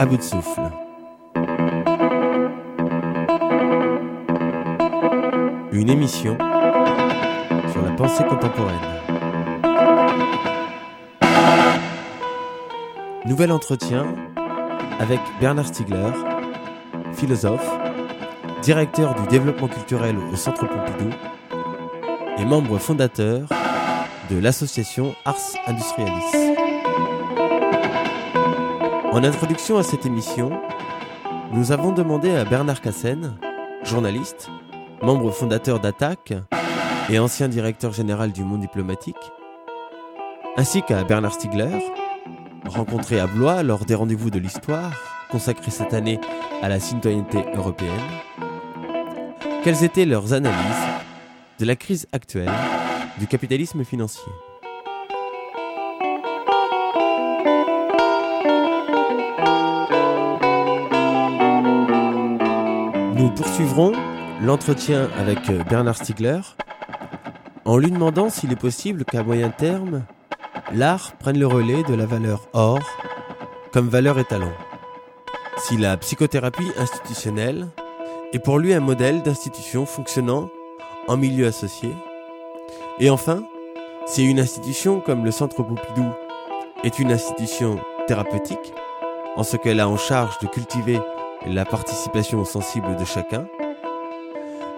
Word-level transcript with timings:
à 0.00 0.06
bout 0.06 0.16
de 0.16 0.22
souffle. 0.22 0.62
Une 5.72 5.90
émission 5.90 6.38
sur 7.70 7.82
la 7.82 7.90
pensée 7.98 8.24
contemporaine. 8.24 8.76
Nouvel 13.26 13.52
entretien 13.52 14.06
avec 14.98 15.20
Bernard 15.38 15.66
Stiegler, 15.66 16.12
philosophe, 17.12 17.70
directeur 18.62 19.14
du 19.16 19.26
développement 19.28 19.68
culturel 19.68 20.16
au 20.32 20.36
Centre 20.36 20.66
Pompidou 20.66 21.10
et 22.38 22.46
membre 22.46 22.78
fondateur 22.78 23.46
de 24.30 24.38
l'association 24.38 25.14
Ars 25.26 25.36
Industrialis. 25.66 26.59
En 29.20 29.24
introduction 29.24 29.76
à 29.76 29.82
cette 29.82 30.06
émission, 30.06 30.50
nous 31.52 31.72
avons 31.72 31.92
demandé 31.92 32.30
à 32.30 32.46
Bernard 32.46 32.80
Cassen, 32.80 33.38
journaliste, 33.84 34.48
membre 35.02 35.30
fondateur 35.30 35.78
d'Attaque 35.78 36.32
et 37.10 37.18
ancien 37.18 37.46
directeur 37.48 37.92
général 37.92 38.32
du 38.32 38.44
Monde 38.44 38.62
diplomatique, 38.62 39.30
ainsi 40.56 40.80
qu'à 40.80 41.04
Bernard 41.04 41.34
Stiegler, 41.34 41.84
rencontré 42.64 43.20
à 43.20 43.26
Blois 43.26 43.62
lors 43.62 43.84
des 43.84 43.94
rendez-vous 43.94 44.30
de 44.30 44.38
l'histoire 44.38 44.90
consacrés 45.30 45.70
cette 45.70 45.92
année 45.92 46.18
à 46.62 46.70
la 46.70 46.80
citoyenneté 46.80 47.44
européenne, 47.54 47.90
quelles 49.62 49.84
étaient 49.84 50.06
leurs 50.06 50.32
analyses 50.32 50.88
de 51.58 51.66
la 51.66 51.76
crise 51.76 52.06
actuelle 52.14 52.50
du 53.18 53.26
capitalisme 53.26 53.84
financier? 53.84 54.32
Nous 63.20 63.28
poursuivrons 63.28 63.92
l'entretien 64.40 65.10
avec 65.18 65.40
Bernard 65.68 65.96
Stiegler 65.96 66.40
en 67.66 67.76
lui 67.76 67.90
demandant 67.90 68.30
s'il 68.30 68.50
est 68.50 68.56
possible 68.56 69.04
qu'à 69.04 69.22
moyen 69.22 69.50
terme, 69.50 70.04
l'art 70.72 71.12
prenne 71.18 71.38
le 71.38 71.46
relais 71.46 71.82
de 71.82 71.92
la 71.92 72.06
valeur 72.06 72.48
or 72.54 72.78
comme 73.74 73.90
valeur 73.90 74.18
étalon. 74.18 74.50
Si 75.58 75.76
la 75.76 75.98
psychothérapie 75.98 76.72
institutionnelle 76.78 77.68
est 78.32 78.38
pour 78.38 78.58
lui 78.58 78.72
un 78.72 78.80
modèle 78.80 79.20
d'institution 79.20 79.84
fonctionnant 79.84 80.48
en 81.06 81.18
milieu 81.18 81.46
associé. 81.46 81.94
Et 83.00 83.10
enfin, 83.10 83.44
si 84.06 84.24
une 84.24 84.40
institution 84.40 85.02
comme 85.02 85.26
le 85.26 85.30
Centre 85.30 85.62
Pompidou 85.62 86.08
est 86.84 86.98
une 86.98 87.12
institution 87.12 87.80
thérapeutique, 88.06 88.72
en 89.36 89.42
ce 89.42 89.58
qu'elle 89.58 89.80
a 89.80 89.90
en 89.90 89.98
charge 89.98 90.38
de 90.38 90.46
cultiver 90.46 90.98
la 91.46 91.64
participation 91.64 92.44
sensible 92.44 92.96
de 92.96 93.04
chacun, 93.04 93.46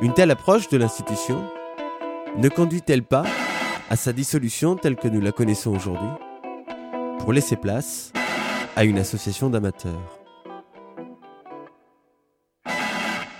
une 0.01 0.15
telle 0.15 0.31
approche 0.31 0.69
de 0.69 0.77
l'institution 0.77 1.43
ne 2.37 2.49
conduit-elle 2.49 3.03
pas 3.03 3.25
à 3.91 3.97
sa 3.97 4.13
dissolution 4.13 4.77
telle 4.77 4.97
que 4.97 5.09
nous 5.09 5.21
la 5.21 5.33
connaissons 5.33 5.75
aujourd'hui, 5.75 6.09
pour 7.19 7.33
laisser 7.33 7.57
place 7.57 8.13
à 8.77 8.85
une 8.85 8.99
association 8.99 9.51
d'amateurs? 9.51 10.19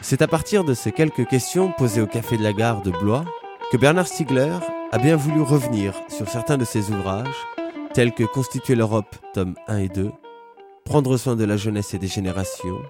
C'est 0.01 0.20
à 0.20 0.27
partir 0.29 0.64
de 0.64 0.75
ces 0.75 0.92
quelques 0.92 1.27
questions 1.27 1.73
posées 1.73 2.03
au 2.03 2.07
Café 2.07 2.36
de 2.36 2.42
la 2.42 2.53
Gare 2.53 2.83
de 2.83 2.91
Blois 2.91 3.25
que 3.70 3.77
Bernard 3.77 4.09
Stiegler 4.09 4.59
a 4.91 4.98
bien 4.98 5.17
voulu 5.17 5.41
revenir 5.41 5.95
sur 6.09 6.29
certains 6.29 6.59
de 6.59 6.64
ses 6.64 6.91
ouvrages, 6.91 7.47
tels 7.95 8.12
que 8.12 8.25
Constituer 8.25 8.75
l'Europe, 8.75 9.17
tome 9.33 9.55
1 9.69 9.79
et 9.79 9.89
2, 9.89 10.11
Prendre 10.84 11.17
soin 11.17 11.36
de 11.36 11.45
la 11.45 11.57
jeunesse 11.57 11.95
et 11.95 11.98
des 11.98 12.09
générations, 12.09 12.83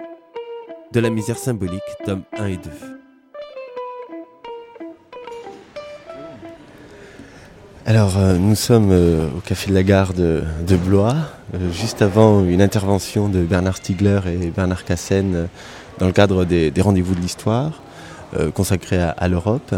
De 0.93 1.01
la 1.01 1.09
misère 1.09 1.39
symbolique, 1.39 1.81
tome 2.05 2.23
1 2.39 2.47
et 2.49 2.57
2. 2.59 2.71
Alors, 7.87 8.19
euh, 8.19 8.37
nous 8.37 8.55
sommes 8.55 8.91
euh, 8.91 9.29
au 9.35 9.41
Café 9.41 9.71
de 9.71 9.75
la 9.75 9.85
Gare 9.85 10.13
de, 10.13 10.43
Blois, 10.77 11.15
euh, 11.55 11.73
juste 11.73 12.03
avant 12.03 12.45
une 12.45 12.61
intervention 12.61 13.31
de 13.31 13.41
Bernard 13.43 13.79
Stiegler 13.79 14.21
et 14.27 14.51
Bernard 14.51 14.85
Cassen 14.85 15.49
dans 15.99 16.07
le 16.07 16.13
cadre 16.13 16.45
des, 16.45 16.71
rendez-vous 16.79 17.15
de 17.15 17.21
l'histoire 17.21 17.81
consacrés 18.55 19.01
à, 19.01 19.29
l'Europe. 19.29 19.75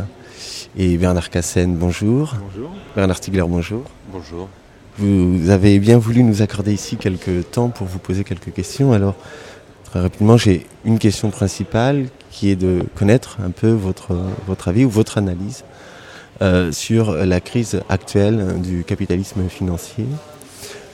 Et 0.77 0.97
Bernard 0.97 1.31
Cassen, 1.31 1.77
bonjour. 1.77 2.34
Bonjour. 2.41 2.71
Bernard 2.97 3.19
Stiegler, 3.19 3.44
bonjour. 3.47 3.84
Bonjour. 4.12 4.49
Vous 4.99 5.50
avez 5.50 5.78
bien 5.78 5.99
voulu 5.99 6.22
nous 6.22 6.43
accorder 6.43 6.72
ici 6.72 6.97
quelques 6.97 7.50
temps 7.50 7.69
pour 7.69 7.87
vous 7.87 7.99
poser 7.99 8.22
quelques 8.22 8.53
questions. 8.53 8.93
Alors, 8.93 9.15
rapidement, 10.00 10.37
j'ai 10.37 10.66
une 10.84 10.99
question 10.99 11.31
principale 11.31 12.06
qui 12.31 12.50
est 12.50 12.56
de 12.56 12.84
connaître 12.94 13.38
un 13.44 13.50
peu 13.50 13.71
votre, 13.71 14.16
votre 14.47 14.69
avis 14.69 14.84
ou 14.84 14.91
votre 14.91 15.19
analyse 15.19 15.65
euh, 16.43 16.72
sur 16.72 17.12
la 17.12 17.41
crise 17.41 17.81
actuelle 17.88 18.60
du 18.60 18.84
capitalisme 18.84 19.49
financier. 19.49 20.06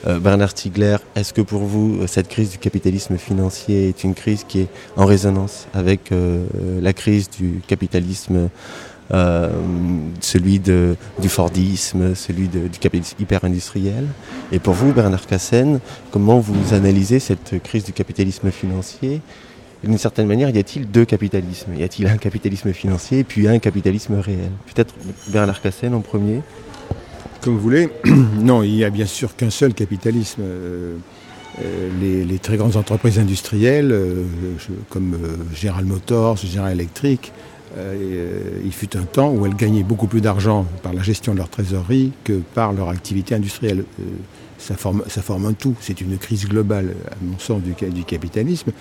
Euh, 0.06 0.18
Bernard 0.18 0.50
Stiegler, 0.50 0.96
est-ce 1.14 1.32
que 1.32 1.42
pour 1.42 1.60
vous, 1.60 2.06
cette 2.06 2.28
crise 2.28 2.50
du 2.50 2.58
capitalisme 2.58 3.18
financier 3.18 3.88
est 3.88 4.04
une 4.04 4.14
crise 4.14 4.44
qui 4.44 4.60
est 4.60 4.68
en 4.96 5.04
résonance 5.04 5.66
avec 5.74 6.12
euh, 6.12 6.44
la 6.80 6.92
crise 6.92 7.28
du 7.28 7.60
capitalisme, 7.66 8.48
celui 9.10 10.58
de, 10.58 10.96
du 11.20 11.28
Fordisme, 11.28 12.14
celui 12.14 12.48
du 12.48 12.78
capitalisme 12.78 13.16
hyper-industriel. 13.20 14.06
Et 14.52 14.58
pour 14.58 14.74
vous, 14.74 14.92
Bernard 14.92 15.26
Cassen, 15.26 15.80
comment 16.10 16.38
vous 16.38 16.74
analysez 16.74 17.18
cette 17.18 17.62
crise 17.62 17.84
du 17.84 17.92
capitalisme 17.92 18.50
financier? 18.50 19.20
D'une 19.82 19.96
certaine 19.96 20.26
manière, 20.26 20.50
y 20.50 20.58
a-t-il 20.58 20.90
deux 20.90 21.06
capitalismes? 21.06 21.74
Y 21.74 21.82
a-t-il 21.82 22.06
un 22.06 22.18
capitalisme 22.18 22.72
financier 22.72 23.20
et 23.20 23.24
puis 23.24 23.48
un 23.48 23.58
capitalisme 23.58 24.14
réel? 24.14 24.50
Peut-être 24.74 24.94
Bernard 25.28 25.62
Cassen 25.62 25.94
en 25.94 26.00
premier. 26.00 26.42
Comme 27.40 27.54
vous 27.54 27.60
voulez. 27.60 27.88
non, 28.04 28.62
il 28.62 28.72
n'y 28.72 28.84
a 28.84 28.90
bien 28.90 29.06
sûr 29.06 29.34
qu'un 29.36 29.48
seul 29.48 29.72
capitalisme. 29.72 30.42
Euh, 30.42 30.96
euh, 31.62 31.90
les, 32.00 32.38
très 32.38 32.56
grandes 32.56 32.76
entreprises 32.76 33.18
industrielles, 33.18 33.90
euh, 33.92 34.24
comme 34.88 35.16
General 35.54 35.84
Motors, 35.84 36.36
General 36.36 36.72
Electric, 36.72 37.32
il 37.76 38.72
fut 38.72 38.96
un 38.96 39.04
temps 39.04 39.30
où 39.30 39.46
elles 39.46 39.54
gagnaient 39.54 39.82
beaucoup 39.82 40.06
plus 40.06 40.20
d'argent 40.20 40.66
par 40.82 40.92
la 40.92 41.02
gestion 41.02 41.32
de 41.32 41.38
leur 41.38 41.48
trésorerie 41.48 42.12
que 42.24 42.40
par 42.54 42.72
leur 42.72 42.88
activité 42.88 43.34
industrielle 43.34 43.84
ça 44.60 44.76
forme, 44.76 45.02
ça 45.08 45.22
forme 45.22 45.46
un 45.46 45.52
tout. 45.54 45.74
C'est 45.80 46.00
une 46.00 46.18
crise 46.18 46.46
globale, 46.46 46.94
à 47.10 47.14
mon 47.22 47.38
sens, 47.38 47.62
du, 47.62 47.74
capitalisme. 48.04 48.72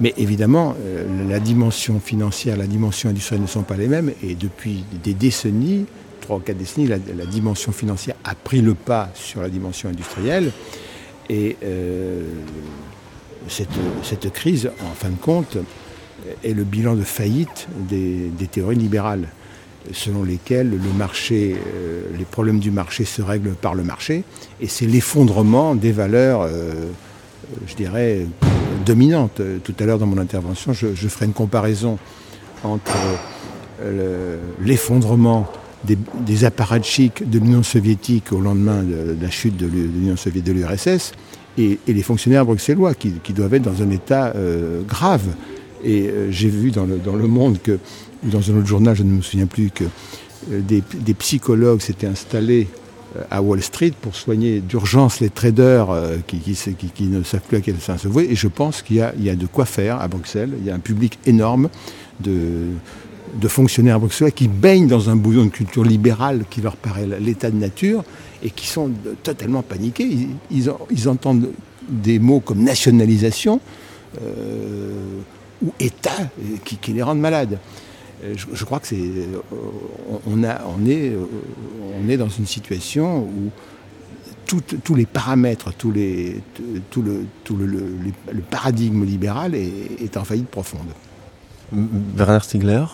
Mais 0.00 0.14
évidemment, 0.16 0.74
euh, 0.80 1.28
la 1.28 1.38
dimension 1.38 2.00
financière, 2.00 2.56
la 2.56 2.66
dimension 2.66 3.10
industrielle 3.10 3.42
ne 3.42 3.46
sont 3.46 3.62
pas 3.62 3.76
les 3.76 3.88
mêmes. 3.88 4.12
Et 4.22 4.34
depuis 4.34 4.84
des 5.04 5.14
décennies, 5.14 5.86
trois 6.20 6.38
ou 6.38 6.40
quatre 6.40 6.56
décennies, 6.56 6.88
la, 6.88 7.26
dimension 7.26 7.72
financière 7.72 8.16
a 8.24 8.34
pris 8.34 8.62
le 8.62 8.74
pas 8.74 9.10
sur 9.14 9.42
la 9.42 9.50
dimension 9.50 9.90
industrielle. 9.90 10.50
Et 11.28 11.56
euh, 11.62 12.22
cette, 13.48 14.32
crise, 14.32 14.70
en 14.80 14.94
fin 14.94 15.10
de 15.10 15.16
compte, 15.16 15.58
est 16.44 16.52
le 16.52 16.64
bilan 16.64 16.94
de 16.94 17.02
faillite 17.02 17.68
des, 17.88 18.30
théories 18.50 18.76
libérales 18.76 19.28
selon 19.92 20.22
lesquels 20.22 20.70
le 20.70 20.92
marché, 20.96 21.56
euh, 21.56 22.02
les 22.16 22.24
problèmes 22.24 22.58
du 22.58 22.70
marché 22.70 23.04
se 23.04 23.22
règlent 23.22 23.54
par 23.54 23.74
le 23.74 23.84
marché, 23.84 24.24
et 24.60 24.68
c'est 24.68 24.86
l'effondrement 24.86 25.74
des 25.74 25.92
valeurs, 25.92 26.42
euh, 26.42 26.86
je 27.66 27.74
dirais, 27.74 28.26
dominantes. 28.84 29.40
Tout 29.64 29.74
à 29.78 29.84
l'heure 29.84 29.98
dans 29.98 30.06
mon 30.06 30.18
intervention, 30.18 30.72
je, 30.72 31.08
ferai 31.08 31.26
une 31.26 31.32
comparaison 31.32 31.98
entre 32.64 32.96
euh, 33.82 34.38
l'effondrement 34.60 35.50
des, 35.84 36.44
apparatchiks 36.44 37.28
de 37.28 37.38
l'Union 37.38 37.62
soviétique 37.62 38.32
au 38.32 38.40
lendemain 38.40 38.82
de, 38.82 39.16
la 39.20 39.30
chute 39.30 39.56
de 39.56 39.66
l'Union 39.66 40.16
soviétique 40.16 40.52
de 40.54 40.60
l'URSS 40.60 41.12
et, 41.56 41.78
les 41.86 42.02
fonctionnaires 42.02 42.44
bruxellois 42.44 42.94
qui, 42.94 43.32
doivent 43.32 43.54
être 43.54 43.62
dans 43.62 43.82
un 43.82 43.90
état 43.90 44.34
grave. 44.86 45.22
Et 45.84 46.10
j'ai 46.30 46.48
vu 46.48 46.70
dans 46.70 46.84
le, 46.84 46.98
dans 46.98 47.16
le 47.16 47.26
monde 47.26 47.58
que 47.62 47.78
dans 48.22 48.50
un 48.50 48.56
autre 48.58 48.66
journal, 48.66 48.96
je 48.96 49.02
ne 49.02 49.12
me 49.12 49.22
souviens 49.22 49.46
plus, 49.46 49.70
que 49.70 49.84
euh, 50.52 50.60
des, 50.60 51.14
psychologues 51.14 51.80
s'étaient 51.80 52.06
installés 52.06 52.68
euh, 53.16 53.22
à 53.30 53.42
Wall 53.42 53.62
Street 53.62 53.92
pour 54.00 54.14
soigner 54.14 54.60
d'urgence 54.60 55.20
les 55.20 55.30
traders 55.30 55.90
euh, 55.90 56.16
qui, 56.26 56.40
ne 57.00 57.22
savent 57.22 57.42
plus 57.42 57.56
à 57.56 57.60
quel 57.60 57.78
sens 57.78 58.02
se 58.02 58.08
vouer. 58.08 58.28
Et 58.30 58.36
je 58.36 58.48
pense 58.48 58.82
qu'il 58.82 58.96
y, 58.96 59.30
a 59.30 59.36
de 59.36 59.46
quoi 59.46 59.64
faire 59.64 60.00
à 60.00 60.08
Bruxelles. 60.08 60.50
Il 60.58 60.66
y 60.66 60.70
a 60.70 60.74
un 60.74 60.80
public 60.80 61.18
énorme 61.26 61.68
de, 62.20 62.68
fonctionnaires 63.46 64.00
bruxellois 64.00 64.30
qui 64.30 64.48
baignent 64.48 64.88
dans 64.88 65.10
un 65.10 65.16
bouillon 65.16 65.44
de 65.44 65.50
culture 65.50 65.84
libérale 65.84 66.44
qui 66.48 66.60
leur 66.60 66.76
paraît 66.76 67.06
l'état 67.20 67.50
de 67.50 67.56
nature 67.56 68.04
et 68.42 68.50
qui 68.50 68.66
sont 68.66 68.90
totalement 69.22 69.62
paniqués. 69.62 70.28
Ils, 70.50 71.08
entendent 71.08 71.50
des 71.88 72.18
mots 72.18 72.40
comme 72.40 72.62
nationalisation 72.62 73.60
ou 75.62 75.72
État 75.80 76.16
qui 76.64 76.92
les 76.92 77.02
rendent 77.02 77.20
malades. 77.20 77.58
Euh, 78.24 78.34
je, 78.36 78.64
crois 78.64 78.80
que 78.80 78.86
c'est, 78.88 78.96
euh, 78.96 79.40
on, 80.26 80.42
a, 80.42 80.60
on, 80.66 80.86
est, 80.86 81.10
euh, 81.10 81.24
on 82.02 82.08
est 82.08 82.16
dans 82.16 82.28
une 82.28 82.46
situation 82.46 83.20
où 83.20 83.50
tous 84.46 84.94
les 84.94 85.04
paramètres, 85.04 85.74
tout, 85.74 85.92
les, 85.92 86.40
tout, 86.90 87.02
le, 87.02 87.26
tout 87.44 87.54
le, 87.54 87.66
le, 87.66 88.40
paradigme 88.40 89.04
libéral 89.04 89.54
est, 89.54 90.02
est, 90.02 90.16
en 90.16 90.24
faillite 90.24 90.48
profonde. 90.48 90.88
Bernard 91.70 92.44
Stiegler 92.44 92.84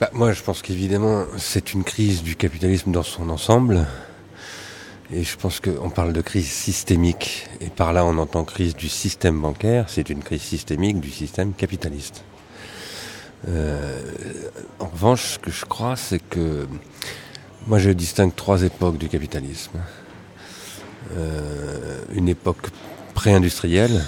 bah, 0.00 0.08
Moi, 0.12 0.32
je 0.32 0.42
pense 0.42 0.62
qu'évidemment, 0.62 1.24
c'est 1.38 1.74
une 1.74 1.82
crise 1.82 2.22
du 2.22 2.36
capitalisme 2.36 2.92
dans 2.92 3.02
son 3.02 3.28
ensemble. 3.30 3.84
Et 5.12 5.24
je 5.24 5.36
pense 5.36 5.58
qu'on 5.58 5.90
parle 5.90 6.12
de 6.12 6.20
crise 6.20 6.48
systémique. 6.48 7.48
Et 7.60 7.68
par 7.68 7.92
là, 7.92 8.04
on 8.04 8.16
entend 8.18 8.44
crise 8.44 8.76
du 8.76 8.88
système 8.88 9.40
bancaire. 9.40 9.86
C'est 9.88 10.08
une 10.08 10.22
crise 10.22 10.42
systémique 10.42 11.00
du 11.00 11.10
système 11.10 11.52
capitaliste. 11.52 12.22
Euh, 13.48 14.00
en 14.78 14.86
revanche, 14.86 15.32
ce 15.32 15.38
que 15.38 15.50
je 15.50 15.64
crois, 15.64 15.96
c'est 15.96 16.20
que 16.20 16.68
moi, 17.66 17.78
je 17.78 17.90
distingue 17.90 18.34
trois 18.34 18.62
époques 18.62 18.98
du 18.98 19.08
capitalisme. 19.08 19.80
Euh, 21.16 22.02
une 22.14 22.28
époque 22.28 22.68
pré-industrielle, 23.14 24.04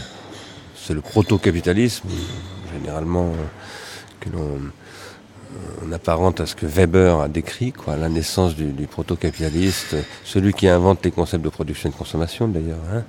c'est 0.77 0.95
le 0.95 1.01
proto-capitalisme, 1.01 2.09
généralement 2.73 3.33
que 4.21 4.31
l'on 4.31 4.61
on 5.85 5.93
apparente 5.93 6.41
à 6.41 6.47
ce 6.47 6.55
que 6.55 6.67
Weber 6.67 7.21
a 7.21 7.29
décrit, 7.29 7.73
quoi, 7.73 7.97
la 7.97 8.09
naissance 8.09 8.55
du, 8.55 8.87
proto-capitaliste, 8.87 9.97
celui 10.25 10.53
qui 10.53 10.69
invente 10.69 11.05
les 11.05 11.11
concepts 11.11 11.45
de 11.45 11.49
production 11.49 11.89
et 11.89 11.93
de 11.93 11.97
consommation 11.97 12.49
d'ailleurs. 12.49 12.79
Hein. 12.93 13.05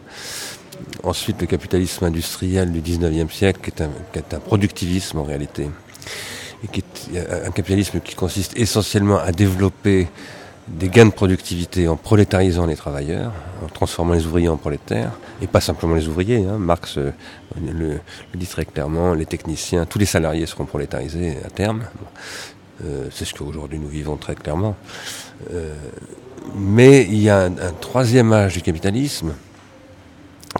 Ensuite, 1.03 1.39
le 1.41 1.47
capitalisme 1.47 2.05
industriel 2.05 2.71
du 2.71 2.81
19e 2.81 3.31
siècle, 3.31 3.61
qui 3.61 3.69
est 3.69 3.81
un, 3.83 3.89
qui 4.11 4.19
est 4.19 4.33
un 4.33 4.39
productivisme 4.39 5.19
en 5.19 5.23
réalité, 5.23 5.69
et 6.63 6.67
qui 6.67 6.83
est 7.13 7.19
un 7.45 7.51
capitalisme 7.51 7.99
qui 7.99 8.15
consiste 8.15 8.57
essentiellement 8.57 9.19
à 9.19 9.31
développer 9.31 10.07
des 10.67 10.89
gains 10.89 11.05
de 11.05 11.11
productivité 11.11 11.87
en 11.87 11.97
prolétarisant 11.97 12.65
les 12.65 12.75
travailleurs, 12.75 13.33
en 13.63 13.67
transformant 13.67 14.13
les 14.13 14.25
ouvriers 14.25 14.47
en 14.47 14.57
prolétaires, 14.57 15.11
et 15.41 15.47
pas 15.47 15.61
simplement 15.61 15.95
les 15.95 16.07
ouvriers. 16.07 16.45
Hein. 16.45 16.57
Marx 16.57 16.97
euh, 16.97 17.11
le, 17.61 17.99
dit 18.33 18.47
très 18.47 18.65
clairement, 18.65 19.13
les 19.13 19.25
techniciens, 19.25 19.85
tous 19.85 19.99
les 19.99 20.05
salariés 20.05 20.45
seront 20.45 20.65
prolétarisés 20.65 21.37
à 21.45 21.49
terme. 21.49 21.83
Euh, 22.85 23.07
c'est 23.11 23.25
ce 23.25 23.33
qu'aujourd'hui 23.33 23.79
nous 23.79 23.87
vivons 23.87 24.15
très 24.15 24.35
clairement. 24.35 24.75
Euh, 25.53 25.73
mais 26.55 27.03
il 27.03 27.19
y 27.19 27.29
a 27.29 27.43
un, 27.43 27.51
troisième 27.79 28.31
âge 28.31 28.53
du 28.53 28.61
capitalisme, 28.61 29.33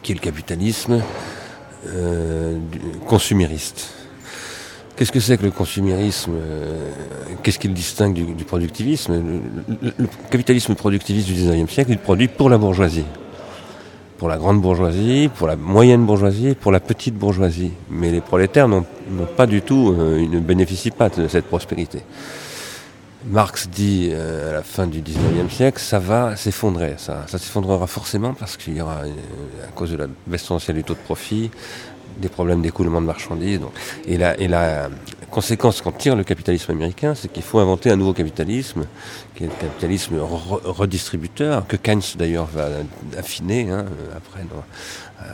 qui 0.01 0.11
est 0.11 0.15
le 0.15 0.21
capitalisme 0.21 1.01
consumériste. 3.07 4.02
Qu'est-ce 4.95 5.11
que 5.11 5.19
c'est 5.19 5.37
que 5.37 5.43
le 5.43 5.51
consumérisme 5.51 6.33
euh, 6.35 6.89
Qu'est-ce 7.41 7.57
qu'il 7.57 7.73
distingue 7.73 8.13
du, 8.13 8.43
productivisme? 8.43 9.41
Le, 9.81 10.07
capitalisme 10.29 10.75
productiviste 10.75 11.27
du 11.27 11.33
19e 11.33 11.67
siècle, 11.67 11.91
il 11.91 11.97
produit 11.97 12.27
pour 12.27 12.49
la 12.49 12.59
bourgeoisie. 12.59 13.05
Pour 14.19 14.29
la 14.29 14.37
grande 14.37 14.61
bourgeoisie, 14.61 15.29
pour 15.35 15.47
la 15.47 15.55
moyenne 15.55 16.05
bourgeoisie, 16.05 16.55
pour 16.55 16.71
la 16.71 16.79
petite 16.79 17.15
bourgeoisie. 17.15 17.71
Mais 17.89 18.11
les 18.11 18.21
prolétaires 18.21 18.67
n'ont 18.67 18.85
pas 19.35 19.47
du 19.47 19.61
tout, 19.63 19.95
euh, 19.97 20.19
ils 20.21 20.29
ne 20.29 20.39
bénéficient 20.39 20.91
pas 20.91 21.09
de 21.09 21.27
cette 21.27 21.45
prospérité. 21.45 22.03
Marx 23.25 23.69
dit 23.69 24.09
euh, 24.11 24.51
à 24.51 24.53
la 24.53 24.63
fin 24.63 24.85
du 24.85 25.01
19e 25.01 25.49
siècle, 25.49 25.79
ça 25.79 25.97
va 25.97 26.35
s'effondrer, 26.35 26.95
ça, 26.97 27.25
s'effondrera 27.27 27.87
forcément 27.87 28.33
parce 28.33 28.57
qu'il 28.57 28.75
y 28.75 28.81
aura, 28.81 28.97
à 28.97 29.71
cause 29.73 29.91
de 29.91 29.97
la 29.97 30.07
baisse 30.27 30.45
tendancielle 30.45 30.75
du 30.77 30.83
taux 30.83 30.93
de 30.93 30.99
profit, 30.99 31.49
des 32.17 32.29
problèmes 32.29 32.61
d'écoulement 32.61 33.01
de 33.01 33.05
marchandises. 33.05 33.61
Et, 34.07 34.17
la, 34.17 34.39
et 34.39 34.47
la 34.47 34.89
conséquence 35.29 35.81
qu'en 35.81 35.91
tire 35.91 36.15
le 36.15 36.23
capitalisme 36.23 36.71
américain, 36.71 37.15
c'est 37.15 37.31
qu'il 37.31 37.43
faut 37.43 37.59
inventer 37.59 37.89
un 37.89 37.95
nouveau 37.95 38.13
capitalisme, 38.13 38.85
qui 39.35 39.45
est 39.45 39.47
le 39.47 39.53
capitalisme 39.53 40.19
redistributeur, 40.19 41.65
que 41.67 41.75
Keynes 41.75 42.01
d'ailleurs 42.17 42.45
va 42.45 42.67
affiner 43.17 43.69
hein, 43.69 43.85
après, 44.15 44.41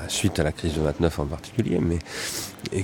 suite 0.07 0.39
à 0.39 0.43
la 0.43 0.51
crise 0.51 0.73
de 0.73 0.81
29 0.81 1.19
en 1.19 1.25
particulier, 1.25 1.79
mais 1.81 1.99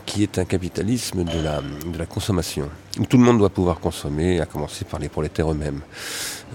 qui 0.05 0.23
est 0.23 0.39
un 0.39 0.45
capitalisme 0.45 1.23
de 1.23 1.39
la, 1.41 1.61
de 1.61 1.97
la 1.97 2.05
consommation, 2.05 2.69
où 2.99 3.05
tout 3.05 3.17
le 3.17 3.23
monde 3.23 3.37
doit 3.37 3.49
pouvoir 3.49 3.79
consommer, 3.79 4.39
à 4.39 4.45
commencer 4.45 4.85
par 4.85 4.99
les 4.99 5.09
prolétaires 5.09 5.51
eux-mêmes. 5.51 5.81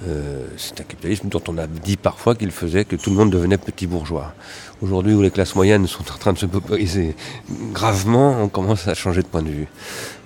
Euh, 0.06 0.46
c'est 0.56 0.80
un 0.80 0.84
capitalisme 0.84 1.28
dont 1.28 1.42
on 1.48 1.58
a 1.58 1.66
dit 1.66 1.96
parfois 1.96 2.34
qu'il 2.34 2.50
faisait 2.50 2.84
que 2.84 2.96
tout 2.96 3.10
le 3.10 3.16
monde 3.16 3.30
devenait 3.30 3.58
petit 3.58 3.86
bourgeois. 3.86 4.34
Aujourd'hui, 4.80 5.14
où 5.14 5.22
les 5.22 5.30
classes 5.30 5.54
moyennes 5.54 5.86
sont 5.86 6.10
en 6.10 6.16
train 6.16 6.32
de 6.32 6.38
se 6.38 6.46
paupériser 6.46 7.14
gravement, 7.72 8.42
on 8.42 8.48
commence 8.48 8.88
à 8.88 8.94
changer 8.94 9.22
de 9.22 9.26
point 9.26 9.42
de 9.42 9.50
vue. 9.50 9.68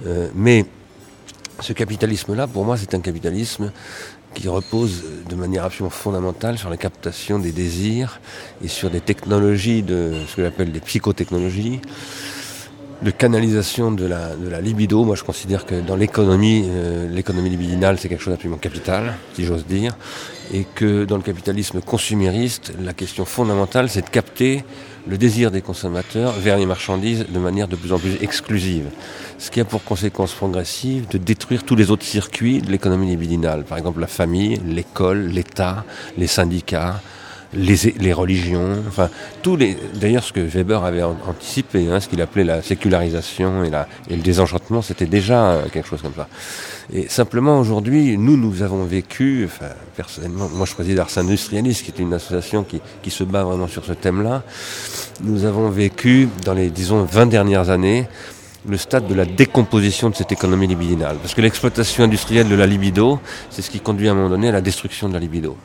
Euh, 0.07 0.29
mais 0.35 0.65
ce 1.61 1.73
capitalisme-là, 1.73 2.47
pour 2.47 2.65
moi, 2.65 2.77
c'est 2.77 2.95
un 2.95 3.01
capitalisme 3.01 3.73
qui 4.35 4.49
repose 4.49 5.05
de 5.29 5.35
manière 5.35 5.65
absolument 5.65 5.91
fondamentale 5.91 6.59
sur 6.59 6.69
la 6.69 6.77
captation 6.77 7.39
des 7.39 7.53
désirs 7.53 8.21
et 8.63 8.69
sur 8.69 8.91
des 8.91 9.01
technologies 9.01 9.83
de 9.83 10.13
ce 10.29 10.37
que 10.37 10.43
j'appelle 10.43 10.73
des 10.73 10.81
psychotechnologies 10.81 11.81
de 13.05 13.11
canalisation 13.11 13.93
de 13.93 14.07
la, 14.07 14.35
de 14.35 14.49
libido. 14.63 15.05
Moi, 15.05 15.15
je 15.15 15.23
considère 15.23 15.67
que 15.67 15.81
dans 15.81 15.95
l'économie, 15.95 16.65
euh, 16.67 17.09
l'économie 17.11 17.51
libidinale, 17.51 17.99
c'est 17.99 18.09
quelque 18.09 18.23
chose 18.23 18.33
d'absolument 18.33 18.57
capital, 18.57 19.15
si 19.35 19.45
j'ose 19.45 19.67
dire, 19.67 19.95
et 20.53 20.65
que 20.75 21.05
dans 21.05 21.17
le 21.17 21.23
capitalisme 21.23 21.81
consumériste, 21.81 22.73
la 22.83 22.95
question 22.95 23.27
fondamentale, 23.27 23.91
c'est 23.91 24.03
de 24.03 24.09
capter 24.09 24.65
le 25.07 25.19
désir 25.19 25.51
des 25.51 25.61
consommateurs 25.61 26.33
vers 26.33 26.57
les 26.57 26.65
marchandises 26.65 27.27
de 27.29 27.39
manière 27.39 27.69
de 27.69 27.77
plus 27.77 27.93
en 27.93 27.99
plus 27.99 28.17
exclusive. 28.23 28.87
Ce 29.39 29.51
qui 29.51 29.61
a 29.61 29.67
pour 29.67 29.85
conséquence 29.85 30.33
progressive 30.33 31.07
de 31.09 31.19
détruire 31.19 31.65
tous 31.65 31.77
les 31.77 31.91
autres 31.91 32.07
circuits 32.07 32.63
de 32.63 32.71
l'économie 32.71 33.09
libidinale. 33.09 33.65
Par 33.65 33.77
exemple, 33.77 34.01
la 34.01 34.07
famille, 34.07 34.59
l'école, 34.67 35.27
l'État, 35.27 35.85
les 36.17 36.27
syndicats, 36.27 37.03
les, 37.55 38.13
religions, 38.13 38.83
enfin 38.89 39.09
tous 39.43 39.57
les. 39.57 39.77
D'ailleurs, 39.95 40.25
ce 40.25 40.33
que 40.33 40.41
Weber 40.41 40.85
avait 40.85 41.03
anticipé, 41.03 41.89
hein, 41.91 42.01
ce 42.01 42.09
qu'il 42.09 42.21
appelait 42.21 42.45
la 42.45 42.63
sécularisation 42.63 43.65
et, 43.65 43.71
la, 43.71 43.89
et 44.09 44.17
le 44.17 44.23
désenchantement, 44.23 44.83
c'était 44.83 45.07
déjà 45.07 45.51
euh, 45.51 45.69
quelque 45.73 45.89
chose 45.89 46.03
comme 46.03 46.15
ça. 46.15 46.29
Et 46.93 47.09
simplement 47.09 47.59
aujourd'hui, 47.59 48.19
nous, 48.19 48.37
nous 48.37 48.63
avons 48.63 48.85
vécu, 48.85 49.45
enfin, 49.47 49.71
personnellement, 49.97 50.49
moi 50.53 50.67
je 50.67 50.75
préside 50.75 50.99
Ars 50.99 51.17
Industrialis, 51.17 51.83
qui 51.85 51.91
est 51.91 52.03
une 52.03 52.13
association 52.13 52.65
qui, 52.65 52.81
qui 53.03 53.11
se 53.11 53.25
bat 53.25 53.45
vraiment 53.45 53.69
sur 53.69 53.85
ce 53.85 53.93
thème-là. 53.93 54.43
Nous 55.23 55.45
avons 55.45 55.71
vécu 55.71 56.29
dans 56.45 56.55
les, 56.55 56.71
disons, 56.71 57.05
20 57.05 57.27
dernières 57.27 57.71
années, 57.71 58.07
le 58.67 58.77
stade 58.77 59.07
de 59.07 59.15
la 59.15 59.25
décomposition 59.25 60.11
de 60.11 60.15
cette 60.15 60.33
économie 60.33 60.67
libidinale. 60.67 61.17
Parce 61.21 61.35
que 61.35 61.41
l'exploitation 61.41 62.05
industrielle 62.05 62.49
de 62.49 62.55
la 62.55 62.67
libido, 62.67 63.21
c'est 63.51 63.63
ce 63.63 63.71
qui 63.71 63.81
conduit 63.81 64.09
à 64.09 64.13
un 64.13 64.15
moment 64.15 64.31
donné 64.31 64.49
à 64.49 64.53
la 64.53 64.61
destruction 64.61 65.09
de 65.09 65.15
la 65.15 65.21
libido. 65.21 65.57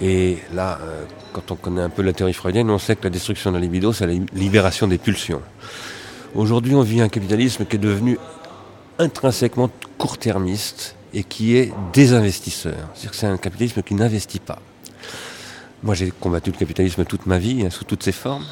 Et 0.00 0.38
là, 0.54 0.78
euh, 0.82 1.04
quand 1.32 1.50
on 1.50 1.56
connaît 1.56 1.82
un 1.82 1.90
peu 1.90 2.02
la 2.02 2.12
théorie 2.12 2.32
freudienne, 2.32 2.70
on 2.70 2.78
sait 2.78 2.96
que 2.96 3.04
la 3.04 3.10
destruction 3.10 3.50
de 3.50 3.56
la 3.56 3.62
libido, 3.62 3.92
c'est 3.92 4.06
la 4.06 4.14
libération 4.32 4.86
des 4.86 4.98
pulsions. 4.98 5.42
Aujourd'hui, 6.34 6.74
on 6.74 6.82
vit 6.82 7.00
un 7.00 7.08
capitalisme 7.08 7.66
qui 7.66 7.76
est 7.76 7.80
devenu 7.80 8.18
intrinsèquement 8.98 9.70
court-termiste 9.98 10.96
et 11.12 11.24
qui 11.24 11.56
est 11.56 11.72
désinvestisseur. 11.92 12.74
C'est-à-dire 12.94 13.10
que 13.10 13.16
c'est 13.16 13.26
un 13.26 13.36
capitalisme 13.36 13.82
qui 13.82 13.94
n'investit 13.94 14.40
pas. 14.40 14.58
Moi, 15.82 15.94
j'ai 15.94 16.10
combattu 16.10 16.50
le 16.50 16.56
capitalisme 16.56 17.04
toute 17.04 17.26
ma 17.26 17.38
vie, 17.38 17.64
hein, 17.66 17.70
sous 17.70 17.84
toutes 17.84 18.02
ses 18.02 18.12
formes. 18.12 18.46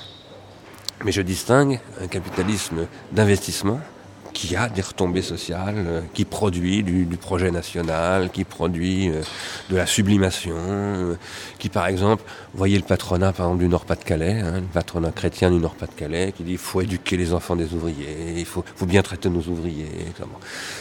Mais 1.05 1.13
je 1.13 1.23
distingue 1.23 1.81
un 2.03 2.09
capitalisme 2.09 2.87
d'investissement 3.13 3.81
qui 4.33 4.57
a 4.57 4.69
des 4.69 4.83
retombées 4.83 5.23
sociales, 5.23 5.75
euh, 5.77 6.01
qui 6.15 6.25
produit 6.25 6.83
du, 6.83 7.05
projet 7.17 7.51
national, 7.51 8.31
qui 8.31 8.45
produit 8.45 9.09
euh, 9.09 9.23
de 9.71 9.77
la 9.77 9.87
sublimation, 9.87 10.57
euh, 10.57 11.15
qui 11.59 11.69
par 11.69 11.87
exemple, 11.87 12.23
voyez 12.55 12.77
le 12.77 12.85
patronat 12.85 13.33
par 13.33 13.47
exemple 13.47 13.63
du 13.63 13.69
Nord-Pas-de-Calais, 13.69 14.41
hein, 14.41 14.61
le 14.61 14.67
patronat 14.67 15.13
chrétien 15.13 15.51
du 15.51 15.59
Nord-Pas-de-Calais, 15.59 16.33
qui 16.33 16.43
dit 16.43 16.53
il 16.53 16.59
faut 16.59 16.81
éduquer 16.81 17.17
les 17.17 17.33
enfants 17.33 17.57
des 17.57 17.73
ouvriers, 17.75 18.35
il 18.37 18.47
faut, 18.47 18.65
bien 18.83 19.03
traiter 19.03 19.29
nos 19.29 19.43
ouvriers. 19.43 19.87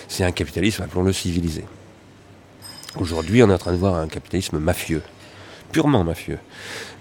C'est 0.08 0.24
un 0.24 0.32
capitalisme, 0.32 0.84
appelons-le 0.84 1.14
civilisé. 1.14 1.66
Aujourd'hui, 2.98 3.44
on 3.44 3.50
est 3.50 3.54
en 3.54 3.58
train 3.58 3.72
de 3.72 3.78
voir 3.78 3.96
un 3.96 4.08
capitalisme 4.08 4.58
mafieux, 4.58 5.04
purement 5.72 6.04
mafieux. 6.04 6.40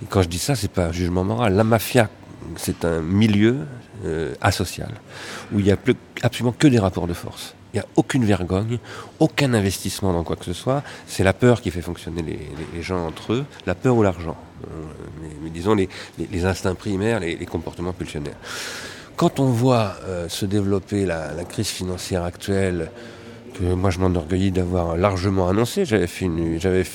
Et 0.03 0.07
quand 0.07 0.23
je 0.23 0.29
dis 0.29 0.39
ça, 0.39 0.55
c'est 0.55 0.71
pas 0.71 0.87
un 0.87 0.93
jugement 0.93 1.25
moral. 1.25 1.55
La 1.55 1.65
mafia 1.65 2.11
c'est 2.57 2.85
un 2.85 3.01
milieu 3.01 3.67
euh, 4.05 4.35
asocial 4.41 4.91
où 5.53 5.59
il 5.59 5.65
n'y 5.65 5.73
a 5.73 5.77
plus, 5.77 5.95
absolument 6.23 6.55
que 6.57 6.69
des 6.69 6.79
rapports 6.79 7.07
de 7.07 7.13
force. 7.13 7.55
Il 7.73 7.77
n'y 7.77 7.81
a 7.81 7.87
aucune 7.97 8.25
vergogne, 8.25 8.79
aucun 9.19 9.53
investissement 9.53 10.13
dans 10.13 10.25
quoi 10.25 10.37
que 10.37 10.45
ce 10.45 10.55
soit. 10.55 10.83
C'est 11.07 11.25
la 11.25 11.35
peur 11.35 11.61
qui 11.61 11.71
fait 11.71 11.83
fonctionner 11.83 12.23
les, 12.23 12.83
gens 12.83 13.07
entre 13.07 13.35
eux, 13.35 13.45
la 13.67 13.75
peur 13.75 13.97
ou 13.97 14.03
l'argent. 14.03 14.37
Euh, 14.65 14.69
mais, 15.43 15.51
disons 15.51 15.75
les, 15.75 16.45
instincts 16.45 16.75
primaires, 16.75 17.21
les, 17.21 17.37
comportements 17.47 17.93
pulsionnaires. 17.93 18.39
Quand 19.17 19.39
on 19.41 19.51
voit 19.51 19.97
euh, 20.05 20.29
se 20.29 20.47
développer 20.47 21.05
la, 21.05 21.45
crise 21.45 21.69
financière 21.69 22.25
actuelle, 22.25 22.91
moi 23.61 23.91
je 23.91 23.99
m'enorgueillis 23.99 24.51
d'avoir 24.51 24.97
largement 24.97 25.49
annoncé. 25.49 25.85
J'avais 25.85 26.07
fait 26.07 26.27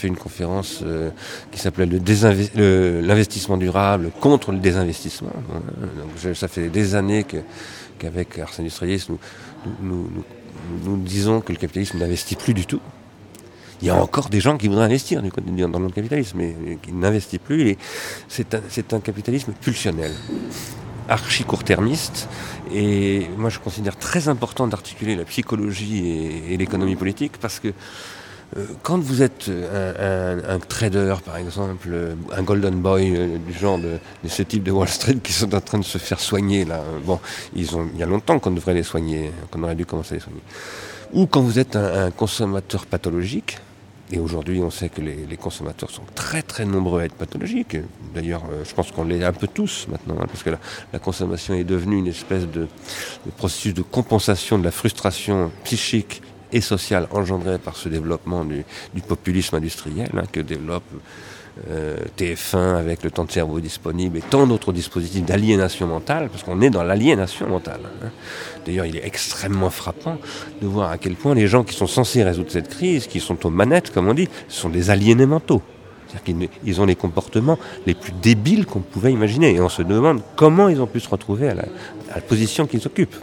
une, 0.08 0.16
conférence 0.16 0.82
euh, 0.84 1.10
qui 1.52 1.60
s'appelait 1.60 1.86
l'investissement 1.86 3.58
durable 3.58 4.12
contre 4.20 4.52
le 4.52 4.60
désinvestissement. 4.60 5.32
Ça 6.34 6.48
fait 6.48 6.70
des 6.70 6.96
années 6.96 7.26
qu'avec 7.98 8.40
Arsène 8.40 8.66
Industrialis, 8.66 9.08
nous 9.82 10.98
disons 10.98 11.42
que 11.42 11.52
le 11.52 11.58
capitalisme 11.58 11.98
n'investit 11.98 12.36
plus 12.36 12.54
du 12.54 12.66
tout. 12.66 12.82
Il 13.82 13.88
y 13.88 13.90
a 13.90 14.02
encore 14.02 14.30
des 14.30 14.40
gens 14.40 14.58
qui 14.58 14.70
voudraient 14.70 14.86
investir 14.86 15.22
du 15.22 15.30
côté, 15.30 15.52
dans 15.52 15.80
le 15.80 15.90
capitalisme, 15.90 16.38
mais 16.38 16.78
qui 16.82 16.94
n'investissent 16.94 17.40
plus. 17.40 17.76
C'est 18.30 18.94
un 18.94 19.00
capitalisme 19.02 19.52
pulsionnel 19.60 20.12
archi 21.10 21.44
court-termiste. 21.44 22.28
Et 22.74 23.28
moi, 23.38 23.50
je 23.50 23.60
considère 23.60 23.98
très 23.98 24.28
important 24.28 24.68
d'articuler 24.68 25.16
la 25.16 25.26
psychologie 25.26 26.08
et, 26.50 26.58
l'économie 26.58 26.96
politique 26.96 27.34
parce 27.40 27.60
que 27.60 27.70
euh, 28.56 28.66
quand 28.84 29.00
vous 29.00 29.22
êtes 29.22 29.50
un, 29.50 30.60
trader, 30.60 31.16
par 31.26 31.38
exemple, 31.38 31.90
un 32.36 32.44
golden 32.44 32.76
boy 32.76 33.16
euh, 33.16 33.38
du 33.38 33.54
genre 33.54 33.80
de, 33.80 33.98
ce 34.28 34.44
type 34.44 34.64
de 34.64 34.72
Wall 34.72 34.88
Street 34.88 35.18
qui 35.24 35.34
sont 35.34 35.54
en 35.56 35.62
train 35.62 35.80
de 35.80 35.84
se 35.84 35.98
faire 35.98 36.20
soigner, 36.20 36.66
là, 36.66 36.82
bon, 37.06 37.20
il 37.56 37.68
y 37.98 38.04
a 38.04 38.06
longtemps 38.06 38.40
qu'on 38.40 38.52
devrait 38.52 38.76
les 38.76 38.84
soigner, 38.84 39.32
qu'on 39.52 39.64
aurait 39.64 39.76
dû 39.76 39.86
commencer 39.86 40.14
à 40.14 40.18
les 40.18 40.24
soigner. 40.24 40.42
Ou 41.14 41.28
quand 41.28 41.42
vous 41.42 41.60
êtes 41.60 41.76
un 41.76 42.10
consommateur 42.12 42.86
pathologique, 42.86 43.60
et 44.12 44.20
aujourd'hui, 44.20 44.60
on 44.62 44.70
sait 44.70 44.90
que 44.90 45.02
les, 45.02 45.38
consommateurs 45.38 45.90
sont 45.90 46.04
très 46.14 46.42
très 46.42 46.66
nombreux 46.66 47.02
à 47.02 47.06
être 47.06 47.16
pathologiques. 47.16 47.78
D'ailleurs, 48.14 48.44
euh, 48.52 48.64
je 48.64 48.74
pense 48.74 48.92
qu'on 48.92 49.06
l'est 49.06 49.24
un 49.24 49.34
peu 49.34 49.48
tous 49.48 49.88
maintenant, 49.90 50.16
hein, 50.20 50.28
parce 50.28 50.44
que 50.44 50.52
la, 50.52 51.00
consommation 51.00 51.54
est 51.54 51.64
devenue 51.64 51.98
une 51.98 52.08
espèce 52.08 52.48
de, 52.48 52.68
processus 53.38 53.74
de 53.74 53.82
compensation 53.82 54.60
de 54.60 54.64
la 54.64 54.72
frustration 54.72 55.52
psychique 55.64 56.22
et 56.52 56.62
sociale 56.62 57.08
engendrée 57.12 57.58
par 57.58 57.76
ce 57.76 57.90
développement 57.90 58.46
du, 58.46 58.64
populisme 59.08 59.56
industriel 59.56 60.12
hein, 60.16 60.24
que 60.32 60.40
développe 60.40 60.84
euh, 61.70 61.98
TF1 62.18 62.78
avec 62.78 63.04
le 63.04 63.12
temps 63.12 63.26
de 63.26 63.32
cerveau 63.32 63.60
disponible 63.60 64.18
et 64.18 64.22
tant 64.22 64.48
d'autres 64.48 64.74
dispositifs 64.74 65.24
d'aliénation 65.24 65.86
mentale, 65.86 66.30
parce 66.30 66.44
qu'on 66.44 66.62
est 66.62 66.72
dans 66.72 66.84
l'aliénation 66.84 67.48
mentale. 67.48 67.82
Hein. 68.04 68.10
D'ailleurs, 68.66 68.88
il 68.88 68.98
est 68.98 69.06
extrêmement 69.06 69.70
frappant 69.70 70.18
de 70.62 70.68
voir 70.68 70.90
à 70.90 70.98
quel 70.98 71.14
point 71.14 71.36
les 71.36 71.48
gens 71.48 71.64
qui 71.64 71.76
sont 71.76 71.86
censés 71.86 72.24
résoudre 72.24 72.50
cette 72.50 72.70
crise, 72.70 73.06
qui 73.06 73.20
sont 73.20 73.46
aux 73.46 73.52
manettes, 73.52 73.92
comme 73.92 74.08
on 74.08 74.16
dit, 74.16 74.30
sont 74.48 74.70
des 74.70 74.90
aliénés 74.90 75.28
mentaux. 75.28 75.62
C'est-à-dire 76.08 76.50
qu'ils 76.64 76.82
ont 76.82 76.86
les 76.86 76.96
comportements 76.96 77.58
les 77.86 77.94
plus 77.94 78.14
débiles 78.22 78.66
qu'on 78.66 78.82
pouvait 78.82 79.12
imaginer. 79.12 79.56
Et 79.56 79.62
on 79.62 79.70
se 79.70 79.82
demande 79.82 80.22
comment 80.36 80.70
ils 80.70 80.82
ont 80.82 80.88
pu 80.88 81.00
se 81.00 81.10
retrouver 81.10 81.50
à 81.50 81.56
la, 81.56 81.66
position 82.28 82.68
qu'ils 82.68 82.86
occupent. 82.86 83.16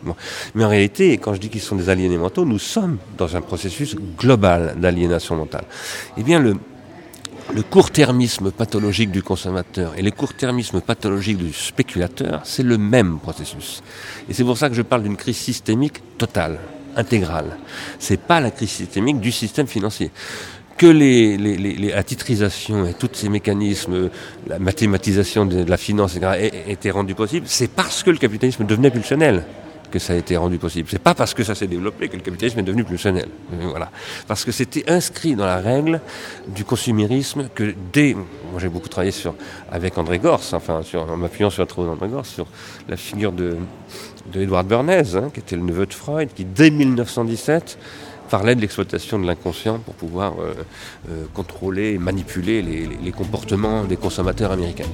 Mais 0.55 0.65
en 0.65 0.69
réalité, 0.69 1.17
quand 1.19 1.35
je 1.35 1.39
dis 1.39 1.49
qu'ils 1.49 1.61
sont 1.61 1.77
des 1.77 1.89
aliénés 1.89 2.19
mentaux, 2.19 2.45
nous 2.45 2.59
sommes 2.59 2.99
dans 3.17 3.37
un 3.37 3.41
processus 3.41 3.97
global 4.19 4.75
d'aliénation 4.79 5.37
mentale. 5.37 5.65
Eh 6.17 6.25
bien, 6.25 6.41
le, 6.41 6.57
le 7.55 7.63
court-termisme 7.63 8.51
pathologique 8.51 9.11
du 9.11 9.23
consommateur 9.23 9.95
et 9.97 10.03
le 10.03 10.11
court-termisme 10.11 10.81
pathologique 10.81 11.39
du 11.39 11.53
spéculateur, 11.53 12.43
c'est 12.45 12.63
le 12.63 12.79
même 12.79 13.19
processus. 13.19 13.83
Et 14.29 14.35
c'est 14.35 14.45
pour 14.45 14.57
ça 14.57 14.69
que 14.69 14.75
je 14.75 14.83
parle 14.83 15.03
d'une 15.03 15.17
crise 15.17 15.37
systémique 15.37 16.01
totale, 16.17 16.59
intégrale. 16.97 17.57
C'est 17.99 18.21
pas 18.21 18.41
la 18.41 18.51
crise 18.51 18.71
systémique 18.71 19.21
du 19.21 19.33
système 19.33 19.67
financier. 19.67 20.11
Que 20.77 20.87
les, 20.87 21.37
les, 21.37 21.75
la 21.91 22.03
titrisation 22.03 22.87
et 22.87 22.95
tous 22.95 23.11
ces 23.13 23.29
mécanismes, 23.29 24.09
la 24.47 24.59
mathématisation 24.59 25.45
de 25.45 25.63
la 25.65 25.77
finance, 25.77 26.17
etc., 26.17 26.51
aient 26.67 26.73
été 26.73 26.91
rendus 26.91 27.15
possibles, 27.15 27.47
c'est 27.49 27.71
parce 27.71 28.03
que 28.03 28.11
le 28.11 28.17
capitalisme 28.17 28.65
devenait 28.65 28.91
pulsionnel 28.91 29.45
que 29.91 29.99
ça 29.99 30.13
a 30.13 30.17
été 30.17 30.37
rendu 30.37 30.59
possible. 30.59 30.89
C'est 30.91 31.03
pas 31.03 31.15
parce 31.15 31.35
que 31.35 31.45
ça 31.45 31.55
s'est 31.55 31.67
développé 31.67 32.09
que 32.09 32.17
le 32.17 32.23
capitalisme 32.23 32.59
est 32.61 32.63
devenu 32.63 32.85
plus 32.85 32.95
pulsionnel. 32.95 33.29
Voilà. 33.69 33.91
Parce 34.27 34.45
que 34.45 34.53
c'était 34.53 34.91
inscrit 34.91 35.35
dans 35.35 35.47
la 35.47 35.59
règle 35.59 36.01
du 36.49 36.65
consumérisme 36.65 37.49
que 37.55 37.75
dès, 37.93 38.15
moi 38.15 38.59
j'ai 38.59 38.69
beaucoup 38.69 38.89
travaillé 38.89 39.13
sur, 39.13 39.35
avec 39.71 39.99
André 39.99 40.19
Gors, 40.19 40.43
enfin, 40.53 40.81
en 40.95 41.17
m'appuyant 41.17 41.51
sur 41.51 41.63
la 41.63 41.67
travaux 41.67 41.89
d'André 41.89 42.09
Gors, 42.09 42.27
sur 42.27 42.47
la 42.89 42.97
figure 42.97 43.33
de, 43.33 43.57
de 44.33 44.41
Edward 44.41 44.67
Bernays, 44.67 45.17
hein, 45.17 45.31
qui 45.33 45.41
était 45.41 45.57
le 45.57 45.63
neveu 45.63 45.87
de 45.87 45.95
Freud, 45.95 46.31
qui 46.35 46.45
dès 46.45 46.71
1917 46.71 47.79
parlait 48.31 48.55
de 48.55 48.61
l'exploitation 48.61 49.19
de 49.19 49.27
l'inconscient 49.27 49.79
pour 49.81 49.95
pouvoir 49.95 50.35
euh, 50.39 50.55
euh, 51.11 51.25
contrôler 51.35 51.95
et 51.95 51.99
manipuler 51.99 52.63
les 52.63 53.13
comportements 53.13 53.85
des 53.85 53.97
consommateurs 53.97 54.53
américains. 54.53 54.85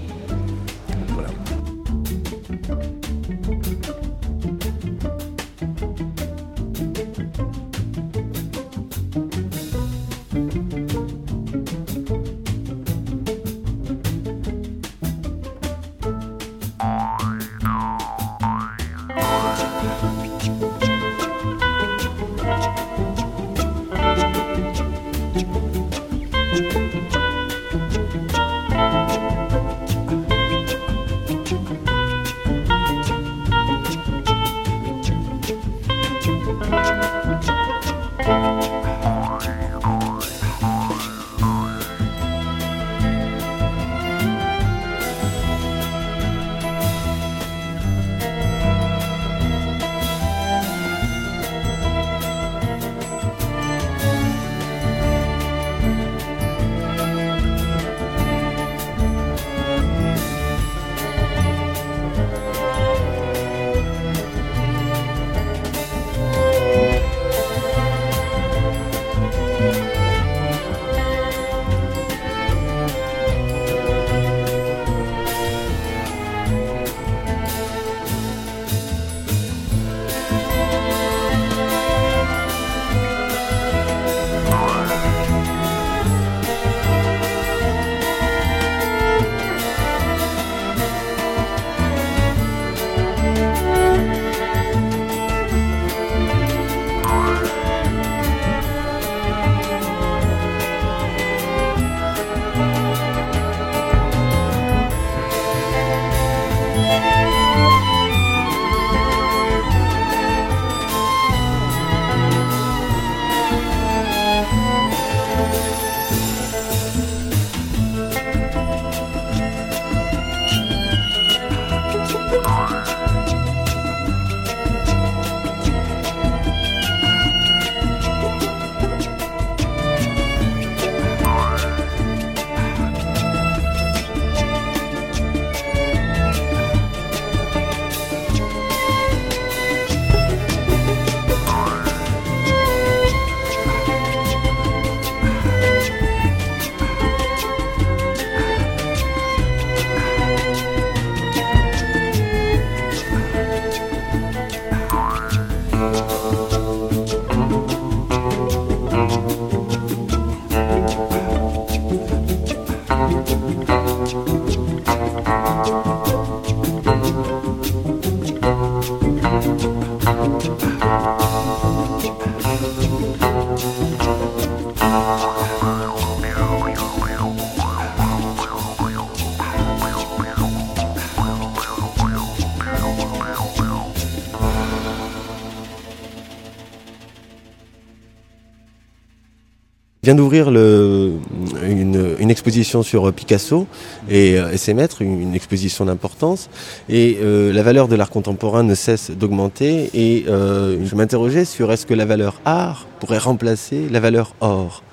Vient 190.06 190.14
d'ouvrir 190.14 190.50
une, 190.50 192.30
exposition 192.30 192.84
sur 192.84 193.12
Picasso 193.12 193.66
et, 194.08 194.34
et 194.34 194.56
ses 194.56 194.72
maîtres, 194.72 195.02
une, 195.02 195.34
exposition 195.34 195.84
d'importance. 195.84 196.48
Et 196.88 197.18
la 197.20 197.62
valeur 197.64 197.88
de 197.88 197.96
l'art 197.96 198.10
contemporain 198.10 198.62
ne 198.62 198.76
cesse 198.76 199.10
d'augmenter. 199.10 199.90
Et 199.94 200.24
je 200.28 200.94
m'interrogeais 200.94 201.44
sur 201.44 201.72
est-ce 201.72 201.86
que 201.86 201.94
la 201.94 202.04
valeur 202.04 202.40
art 202.44 202.86
pourrait 203.00 203.18
remplacer 203.18 203.88
la 203.90 203.98
valeur 203.98 204.34
or 204.40 204.84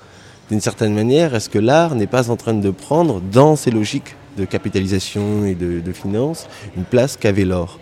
d'une 0.50 0.60
certaine 0.60 0.94
manière, 0.94 1.34
est-ce 1.34 1.48
que 1.48 1.58
l'art 1.58 1.94
n'est 1.94 2.06
pas 2.06 2.30
en 2.30 2.36
train 2.36 2.54
de 2.54 2.70
prendre, 2.70 3.20
dans 3.20 3.56
ces 3.56 3.70
logiques 3.70 4.14
de 4.36 4.44
capitalisation 4.44 5.46
et 5.46 5.54
de, 5.54 5.92
finance, 5.92 6.48
une 6.76 6.84
place 6.84 7.16
qu'avait 7.16 7.44
l'or? 7.44 7.78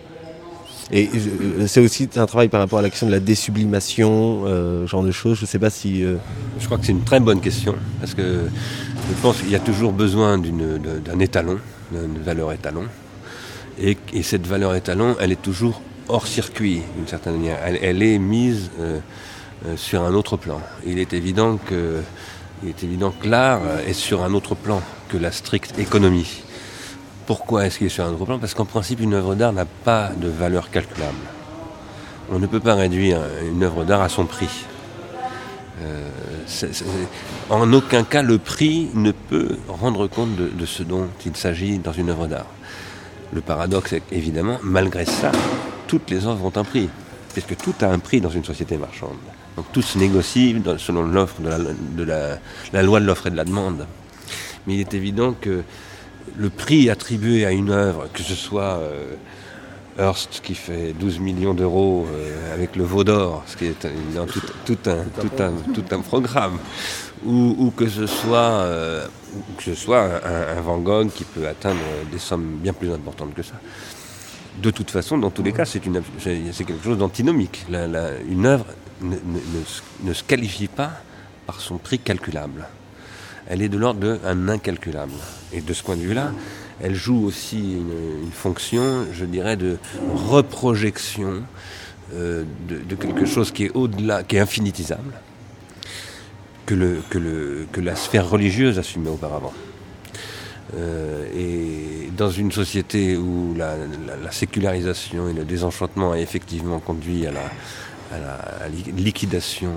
Et 0.95 1.09
euh, 1.15 1.65
c'est 1.65 1.81
aussi 1.81 2.07
un 2.17 2.27
travail 2.27 2.49
par 2.49 2.59
rapport 2.59 2.77
à 2.77 2.83
la 2.83 2.89
question 2.91 3.07
de 3.07 3.11
la 3.11 3.19
désublimation, 3.19 4.43
euh, 4.45 4.85
genre 4.85 5.01
de 5.01 5.11
choses. 5.11 5.37
Je 5.37 5.41
ne 5.41 5.47
sais 5.47 5.57
pas 5.57 5.71
si. 5.71 6.05
Euh, 6.05 6.17
je 6.59 6.65
crois 6.67 6.77
que 6.77 6.85
c'est 6.85 6.91
une 6.91 7.03
très 7.03 7.19
bonne 7.19 7.41
question 7.41 7.75
parce 7.99 8.13
que 8.13 8.45
je 9.09 9.21
pense 9.21 9.37
qu'il 9.37 9.49
y 9.49 9.55
a 9.55 9.59
toujours 9.59 9.91
besoin 9.91 10.37
d'un 10.37 11.19
étalon, 11.19 11.57
d'une 11.91 12.21
valeur 12.23 12.51
étalon, 12.51 12.83
et, 13.81 13.97
cette 14.21 14.45
valeur 14.45 14.75
étalon, 14.75 15.15
elle 15.19 15.31
est 15.31 15.41
toujours 15.41 15.81
hors 16.09 16.27
circuit 16.27 16.81
d'une 16.95 17.07
certaine 17.07 17.37
manière. 17.37 17.57
Elle, 17.63 18.03
est 18.03 18.19
mise 18.19 18.69
sur 19.75 20.03
un 20.03 20.13
autre 20.13 20.37
plan. 20.37 20.61
Il 20.85 20.99
est 20.99 21.13
évident 21.13 21.59
il 22.61 22.69
est 22.69 22.83
évident 22.83 23.11
que 23.19 23.27
l'art 23.27 23.61
est 23.85 23.93
sur 23.93 24.23
un 24.23 24.33
autre 24.33 24.55
plan 24.55 24.81
que 25.09 25.17
la 25.17 25.31
stricte 25.31 25.77
économie. 25.79 26.43
Pourquoi 27.25 27.65
est-ce 27.65 27.77
qu'il 27.77 27.87
est 27.87 27.89
sur 27.89 28.05
un 28.05 28.11
autre 28.11 28.25
plan 28.25 28.39
Parce 28.39 28.53
qu'en 28.53 28.65
principe, 28.65 28.99
une 28.99 29.13
œuvre 29.13 29.35
d'art 29.35 29.53
n'a 29.53 29.65
pas 29.65 30.09
de 30.15 30.27
valeur 30.27 30.69
calculable. 30.69 31.17
On 32.31 32.39
ne 32.39 32.47
peut 32.47 32.59
pas 32.59 32.75
réduire 32.75 33.19
une 33.45 33.63
œuvre 33.63 33.83
d'art 33.85 34.01
à 34.01 34.09
son 34.09 34.25
prix. 34.25 34.65
Euh, 35.81 36.09
en 37.49 37.71
aucun 37.73 38.03
cas, 38.03 38.21
le 38.21 38.37
prix 38.37 38.89
ne 38.93 39.11
peut 39.11 39.57
rendre 39.67 40.07
compte 40.07 40.35
de, 40.35 40.47
de 40.49 40.65
ce 40.65 40.83
dont 40.83 41.07
il 41.25 41.35
s'agit 41.35 41.79
dans 41.79 41.93
une 41.93 42.09
œuvre 42.09 42.27
d'art. 42.27 42.47
Le 43.33 43.41
paradoxe 43.41 43.93
est 43.93 44.03
évidemment, 44.11 44.59
malgré 44.61 45.05
ça, 45.05 45.31
toutes 45.87 46.09
les 46.09 46.25
œuvres 46.25 46.45
ont 46.45 46.57
un 46.57 46.63
prix, 46.63 46.89
puisque 47.33 47.57
tout 47.57 47.73
a 47.81 47.87
un 47.87 47.99
prix 47.99 48.21
dans 48.21 48.29
une 48.29 48.43
société 48.43 48.77
marchande. 48.77 49.17
Donc 49.55 49.65
tout 49.71 49.81
se 49.81 49.97
négocie 49.97 50.55
selon 50.77 51.03
l'offre 51.03 51.41
de, 51.41 52.03
la, 52.03 52.83
loi 52.83 52.99
de 52.99 53.05
l'offre 53.05 53.27
et 53.27 53.31
de 53.31 53.35
la 53.35 53.43
demande. 53.43 53.85
Mais 54.65 54.75
il 54.75 54.79
est 54.79 54.93
évident 54.93 55.33
que 55.39 55.63
le 56.35 56.49
prix 56.49 56.89
attribué 56.89 57.45
à 57.45 57.51
une 57.51 57.69
œuvre, 57.69 58.07
que 58.13 58.23
ce 58.23 58.35
soit 58.35 58.79
euh, 58.79 59.15
Hearst 59.97 60.41
qui 60.43 60.55
fait 60.55 60.93
12 60.93 61.19
millions 61.19 61.53
d'euros 61.53 62.07
euh, 62.11 62.53
avec 62.53 62.75
le 62.75 62.83
veau 62.83 63.03
d'or, 63.03 63.43
ce 63.45 63.57
qui 63.57 63.65
est 63.65 63.87
tout, 64.65 64.77
un, 64.87 65.99
programme, 65.99 66.57
ou, 67.25 67.71
que 67.75 67.87
ce 67.87 68.07
soit, 68.07 68.37
euh, 68.37 69.05
que 69.57 69.63
ce 69.63 69.75
soit 69.75 70.09
un, 70.25 70.61
Van 70.61 70.77
Gogh 70.79 71.09
qui 71.09 71.23
peut 71.23 71.47
atteindre 71.47 71.81
des 72.11 72.19
sommes 72.19 72.57
bien 72.61 72.73
plus 72.73 72.91
importantes 72.91 73.33
que 73.33 73.43
ça. 73.43 73.55
De 74.61 74.69
toute 74.69 74.91
façon, 74.91 75.17
dans 75.17 75.31
tous 75.31 75.41
les 75.41 75.51
cas, 75.51 75.65
c'est 75.65 75.79
quelque 75.79 76.83
chose 76.83 76.97
d'antinomique. 76.97 77.65
une 78.29 78.45
œuvre 78.45 78.65
ne, 79.01 80.13
se 80.13 80.23
qualifie 80.23 80.67
pas 80.67 80.91
par 81.45 81.59
son 81.59 81.77
prix 81.77 81.99
calculable. 81.99 82.67
Elle 83.49 83.61
est 83.61 83.69
de 83.69 83.77
l'ordre 83.77 84.17
d'un 84.17 84.49
incalculable. 84.49 85.13
Et 85.51 85.61
de 85.61 85.73
ce 85.73 85.83
point 85.83 85.95
de 85.95 86.01
vue-là, 86.01 86.31
elle 86.81 86.95
joue 86.95 87.25
aussi 87.25 87.73
une, 87.73 88.31
fonction, 88.31 89.05
je 89.11 89.25
dirais, 89.25 89.57
de 89.57 89.77
reprojection 90.15 91.43
euh, 92.13 92.43
de, 92.67 92.95
quelque 92.95 93.25
chose 93.25 93.51
qui 93.51 93.65
est 93.65 93.71
au-delà, 93.71 94.23
qui 94.23 94.37
est 94.37 94.39
infinitisable, 94.39 95.13
que, 96.65 96.73
le, 96.73 97.01
que, 97.09 97.17
le, 97.17 97.67
que 97.71 97.81
la 97.81 97.95
sphère 97.95 98.29
religieuse 98.29 98.79
assumait 98.79 99.09
auparavant. 99.09 99.53
Euh, 100.75 101.25
et 101.35 102.09
dans 102.17 102.31
une 102.31 102.51
société 102.51 103.15
où 103.15 103.53
la, 103.55 103.75
sécularisation 104.31 105.29
et 105.29 105.33
le 105.33 105.43
désenchantement 105.43 106.13
a 106.13 106.19
effectivement 106.19 106.79
conduit 106.79 107.27
à 107.27 107.31
la, 107.31 107.51
à 108.13 108.69
la 108.69 108.69
liquidation 108.69 109.71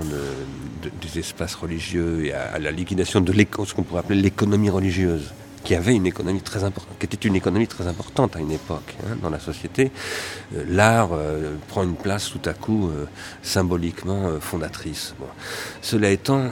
des 1.01 1.19
espaces 1.19 1.55
religieux 1.55 2.25
et 2.25 2.33
à, 2.33 2.59
la 2.59 2.71
liquidation 2.71 3.21
de 3.21 3.33
ce 3.33 3.73
qu'on 3.73 3.83
pourrait 3.83 4.01
appeler 4.01 4.21
l'économie 4.21 4.69
religieuse, 4.69 5.33
qui 5.63 5.75
avait 5.75 5.95
une 5.95 6.05
économie 6.05 6.41
très 6.41 6.63
importante, 6.63 6.97
qui 6.99 7.05
était 7.05 7.27
une 7.27 7.35
économie 7.35 7.67
très 7.67 7.87
importante 7.87 8.35
à 8.35 8.39
une 8.39 8.51
époque 8.51 8.95
hein, 9.03 9.17
dans 9.21 9.29
la 9.29 9.39
société. 9.39 9.91
Euh, 10.55 10.63
l'art 10.67 11.09
euh, 11.11 11.55
prend 11.67 11.83
une 11.83 11.95
place 11.95 12.29
tout 12.29 12.49
à 12.49 12.53
coup 12.53 12.87
euh, 12.87 13.05
symboliquement 13.41 14.39
fondatrice. 14.39 15.13
Cela 15.81 16.09
étant, 16.09 16.51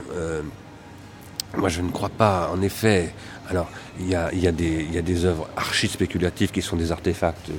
moi 1.56 1.70
je 1.70 1.82
ne 1.82 1.92
crois 1.92 2.10
pas, 2.10 2.52
en 2.54 2.62
effet, 2.62 3.14
alors, 3.50 3.70
il 4.00 4.10
y, 4.10 4.16
a, 4.16 4.52
des, 4.52 5.26
œuvres 5.26 5.48
archi-spéculatives 5.56 6.52
qui 6.52 6.62
sont 6.62 6.76
des 6.76 6.92
artefacts 6.92 7.50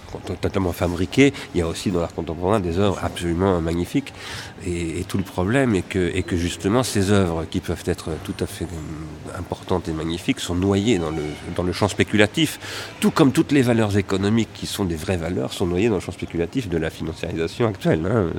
totalement 0.41 0.73
fabriqués. 0.73 1.33
Il 1.55 1.59
y 1.59 1.63
a 1.63 1.69
aussi 1.69 1.91
dans 1.91 2.01
l'art 2.01 2.15
contemporain 2.15 2.61
des 2.61 2.79
œuvres 2.79 2.99
absolument 3.03 3.61
magnifiques. 3.61 4.13
Et, 4.67 5.05
tout 5.09 5.17
le 5.17 5.25
problème 5.25 5.75
est 5.75 5.83
que, 5.83 6.37
justement 6.37 6.83
ces 6.83 7.13
œuvres 7.13 7.47
qui 7.49 7.61
peuvent 7.61 7.85
être 7.87 8.11
tout 8.25 8.35
à 8.41 8.47
fait 8.47 8.67
importantes 9.39 9.89
et 9.89 9.93
magnifiques 9.93 10.41
sont 10.41 10.55
noyées 10.55 10.99
dans 10.99 11.11
le, 11.63 11.73
champ 11.73 11.89
spéculatif. 11.89 12.59
Tout 13.01 13.11
comme 13.11 13.33
toutes 13.33 13.53
les 13.53 13.63
valeurs 13.63 13.97
économiques 13.97 14.53
qui 14.53 14.67
sont 14.67 14.85
des 14.85 14.97
vraies 14.97 15.17
valeurs 15.17 15.53
sont 15.53 15.67
noyées 15.67 15.89
dans 15.89 15.97
le 15.97 16.01
champ 16.01 16.13
spéculatif 16.13 16.69
de 16.69 16.79
la 16.79 16.91
financiarisation 16.91 17.69
actuelle. 17.69 18.01
Hein. 18.07 18.33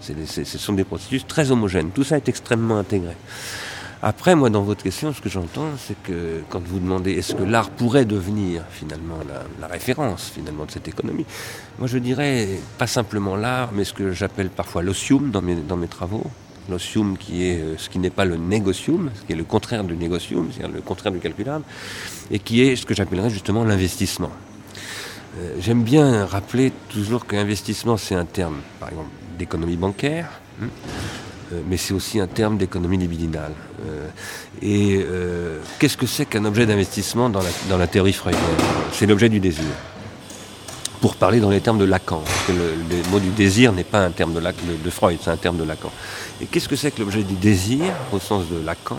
ce 0.00 0.58
sont 0.58 0.72
des 0.72 0.84
processus 0.84 1.26
très 1.26 1.50
homogènes. 1.50 1.90
Tout 1.90 2.04
ça 2.04 2.16
est 2.16 2.28
extrêmement 2.28 2.78
intégré. 2.78 3.14
Après, 4.02 4.36
moi, 4.36 4.48
dans 4.48 4.62
votre 4.62 4.84
question, 4.84 5.12
ce 5.12 5.20
que 5.20 5.28
j'entends, 5.28 5.70
c'est 5.76 6.00
que 6.04 6.42
quand 6.50 6.62
vous 6.62 6.78
demandez 6.78 7.14
est-ce 7.14 7.34
que 7.34 7.42
l'art 7.42 7.70
pourrait 7.70 8.04
devenir 8.04 8.62
finalement 8.70 9.18
la, 9.60 9.66
référence 9.66 10.30
finalement 10.32 10.66
de 10.66 10.70
cette 10.70 10.86
économie, 10.86 11.26
moi 11.78 11.88
je 11.88 11.98
dirais 11.98 12.48
pas 12.78 12.86
simplement 12.86 13.34
l'art, 13.34 13.70
mais 13.72 13.84
ce 13.84 13.92
que 13.92 14.12
j'appelle 14.12 14.50
parfois 14.50 14.82
l'osium 14.82 15.30
dans 15.30 15.42
mes, 15.42 15.88
travaux. 15.88 16.24
L'osium 16.70 17.18
qui 17.18 17.44
est 17.44 17.60
euh, 17.60 17.76
ce 17.76 17.88
qui 17.88 17.98
n'est 17.98 18.10
pas 18.10 18.24
le 18.24 18.36
négocium, 18.36 19.10
ce 19.14 19.22
qui 19.22 19.32
est 19.32 19.36
le 19.36 19.44
contraire 19.44 19.82
du 19.84 19.96
négocium, 19.96 20.48
c'est-à-dire 20.52 20.74
le 20.74 20.82
contraire 20.82 21.12
du 21.12 21.18
calculable, 21.18 21.64
et 22.30 22.38
qui 22.38 22.62
est 22.62 22.76
ce 22.76 22.86
que 22.86 22.94
j'appellerais 22.94 23.30
justement 23.30 23.64
l'investissement. 23.64 24.30
Euh, 25.38 25.56
j'aime 25.60 25.82
bien 25.82 26.24
rappeler 26.24 26.72
toujours 26.88 27.26
qu'investissement, 27.26 27.96
c'est 27.96 28.14
un 28.14 28.26
terme, 28.26 28.58
par 28.78 28.90
exemple, 28.90 29.10
d'économie 29.38 29.76
bancaire. 29.76 30.40
Hein, 30.62 30.68
mais 31.66 31.76
c'est 31.76 31.94
aussi 31.94 32.20
un 32.20 32.26
terme 32.26 32.58
d'économie 32.58 32.98
libidinale. 32.98 33.52
Euh, 33.86 34.08
et 34.60 35.04
euh, 35.08 35.60
qu'est-ce 35.78 35.96
que 35.96 36.06
c'est 36.06 36.26
qu'un 36.26 36.44
objet 36.44 36.66
d'investissement 36.66 37.30
dans 37.30 37.40
la, 37.78 37.86
théorie 37.86 38.12
freudienne? 38.12 38.42
C'est 38.92 39.06
l'objet 39.06 39.28
du 39.28 39.40
désir. 39.40 39.64
Pour 41.00 41.14
parler 41.14 41.38
dans 41.38 41.50
les 41.50 41.60
termes 41.60 41.78
de 41.78 41.84
Lacan, 41.84 42.22
parce 42.24 42.46
que 42.46 42.52
le, 42.52 43.10
mot 43.10 43.20
du 43.20 43.30
désir 43.30 43.72
n'est 43.72 43.84
pas 43.84 44.00
un 44.00 44.10
terme 44.10 44.34
de, 44.34 44.40
de 44.40 44.90
Freud, 44.90 45.18
c'est 45.22 45.30
un 45.30 45.36
terme 45.36 45.56
de 45.56 45.62
Lacan. 45.62 45.92
Et 46.40 46.46
qu'est-ce 46.46 46.68
que 46.68 46.74
c'est 46.74 46.90
que 46.90 47.00
l'objet 47.00 47.22
du 47.22 47.34
désir, 47.34 47.84
au 48.12 48.18
sens 48.18 48.44
de 48.48 48.64
Lacan? 48.64 48.98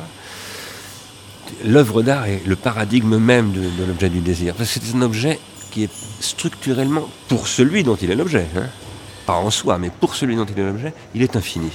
L'œuvre 1.65 2.03
d'art 2.03 2.25
est 2.25 2.41
le 2.45 2.55
paradigme 2.55 3.17
même 3.17 3.51
de, 3.51 3.85
l'objet 3.85 4.09
du 4.09 4.21
désir. 4.21 4.55
Parce 4.55 4.73
que 4.73 4.79
c'est 4.81 4.95
un 4.95 5.01
objet 5.01 5.39
qui 5.71 5.83
est 5.83 5.91
structurellement, 6.21 7.07
pour 7.27 7.47
celui 7.47 7.83
dont 7.83 7.95
il 7.95 8.09
est 8.09 8.15
l'objet, 8.15 8.47
hein, 8.55 8.67
pas 9.25 9.35
en 9.35 9.51
soi, 9.51 9.77
mais 9.77 9.91
pour 9.91 10.15
celui 10.15 10.35
dont 10.35 10.45
il 10.45 10.57
est 10.57 10.65
l'objet, 10.65 10.93
il 11.13 11.21
est 11.21 11.35
infini. 11.35 11.69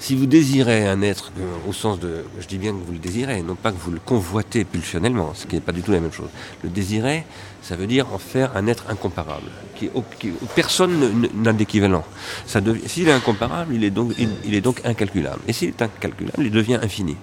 Si 0.00 0.14
vous 0.14 0.26
désirez 0.26 0.86
un 0.86 1.02
être, 1.02 1.32
au 1.68 1.72
sens 1.72 1.98
de, 1.98 2.24
je 2.38 2.46
dis 2.46 2.58
bien 2.58 2.72
que 2.72 2.78
vous 2.84 2.92
le 2.92 2.98
désirez, 2.98 3.42
non 3.42 3.54
pas 3.54 3.72
que 3.72 3.78
vous 3.78 3.90
le 3.90 4.00
convoitez 4.04 4.64
pulsionnellement, 4.64 5.32
ce 5.34 5.46
qui 5.46 5.54
n'est 5.54 5.60
pas 5.60 5.72
du 5.72 5.82
tout 5.82 5.92
la 5.92 6.00
même 6.00 6.12
chose. 6.12 6.28
Le 6.62 6.68
désirer, 6.68 7.24
ça 7.62 7.76
veut 7.76 7.86
dire 7.86 8.12
en 8.12 8.18
faire 8.18 8.56
un 8.56 8.66
être 8.66 8.84
incomparable, 8.90 9.46
qui, 9.76 9.88
personne 10.54 11.28
n'a 11.34 11.52
d'équivalent. 11.52 12.04
S'il 12.86 13.08
est 13.08 13.12
incomparable, 13.12 13.74
il 13.74 13.84
est, 13.84 13.90
donc, 13.90 14.12
il, 14.18 14.54
est 14.54 14.60
donc 14.60 14.82
incalculable. 14.84 15.40
Et 15.48 15.54
s'il 15.54 15.68
est 15.68 15.82
incalculable, 15.82 16.44
il 16.44 16.50
devient 16.50 16.78
infini. 16.82 17.16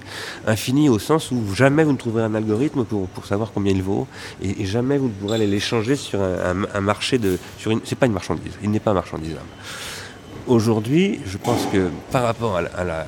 Infini 0.47 0.89
au 0.89 0.97
sens 0.97 1.29
où 1.29 1.53
jamais 1.53 1.83
vous 1.83 1.91
ne 1.91 1.97
trouverez 1.97 2.23
un 2.23 2.33
algorithme 2.33 2.83
pour, 2.85 3.07
pour 3.09 3.25
savoir 3.27 3.51
combien 3.53 3.71
il 3.71 3.83
vaut, 3.83 4.07
et, 4.41 4.65
jamais 4.65 4.97
vous 4.97 5.07
ne 5.07 5.13
pourrez 5.13 5.35
aller 5.35 5.47
l'échanger 5.47 5.95
sur 5.95 6.19
un, 6.21 6.81
marché 6.81 7.19
de... 7.19 7.37
Sur 7.59 7.71
une, 7.71 7.81
c'est 7.83 7.97
pas 7.97 8.07
une 8.07 8.13
marchandise, 8.13 8.53
il 8.63 8.71
n'est 8.71 8.79
pas 8.79 8.93
marchandisable. 8.93 9.45
Aujourd'hui, 10.51 11.21
je 11.25 11.37
pense 11.37 11.65
que 11.67 11.89
par 12.11 12.23
rapport 12.23 12.57
à 12.57 12.83
la, 12.83 13.07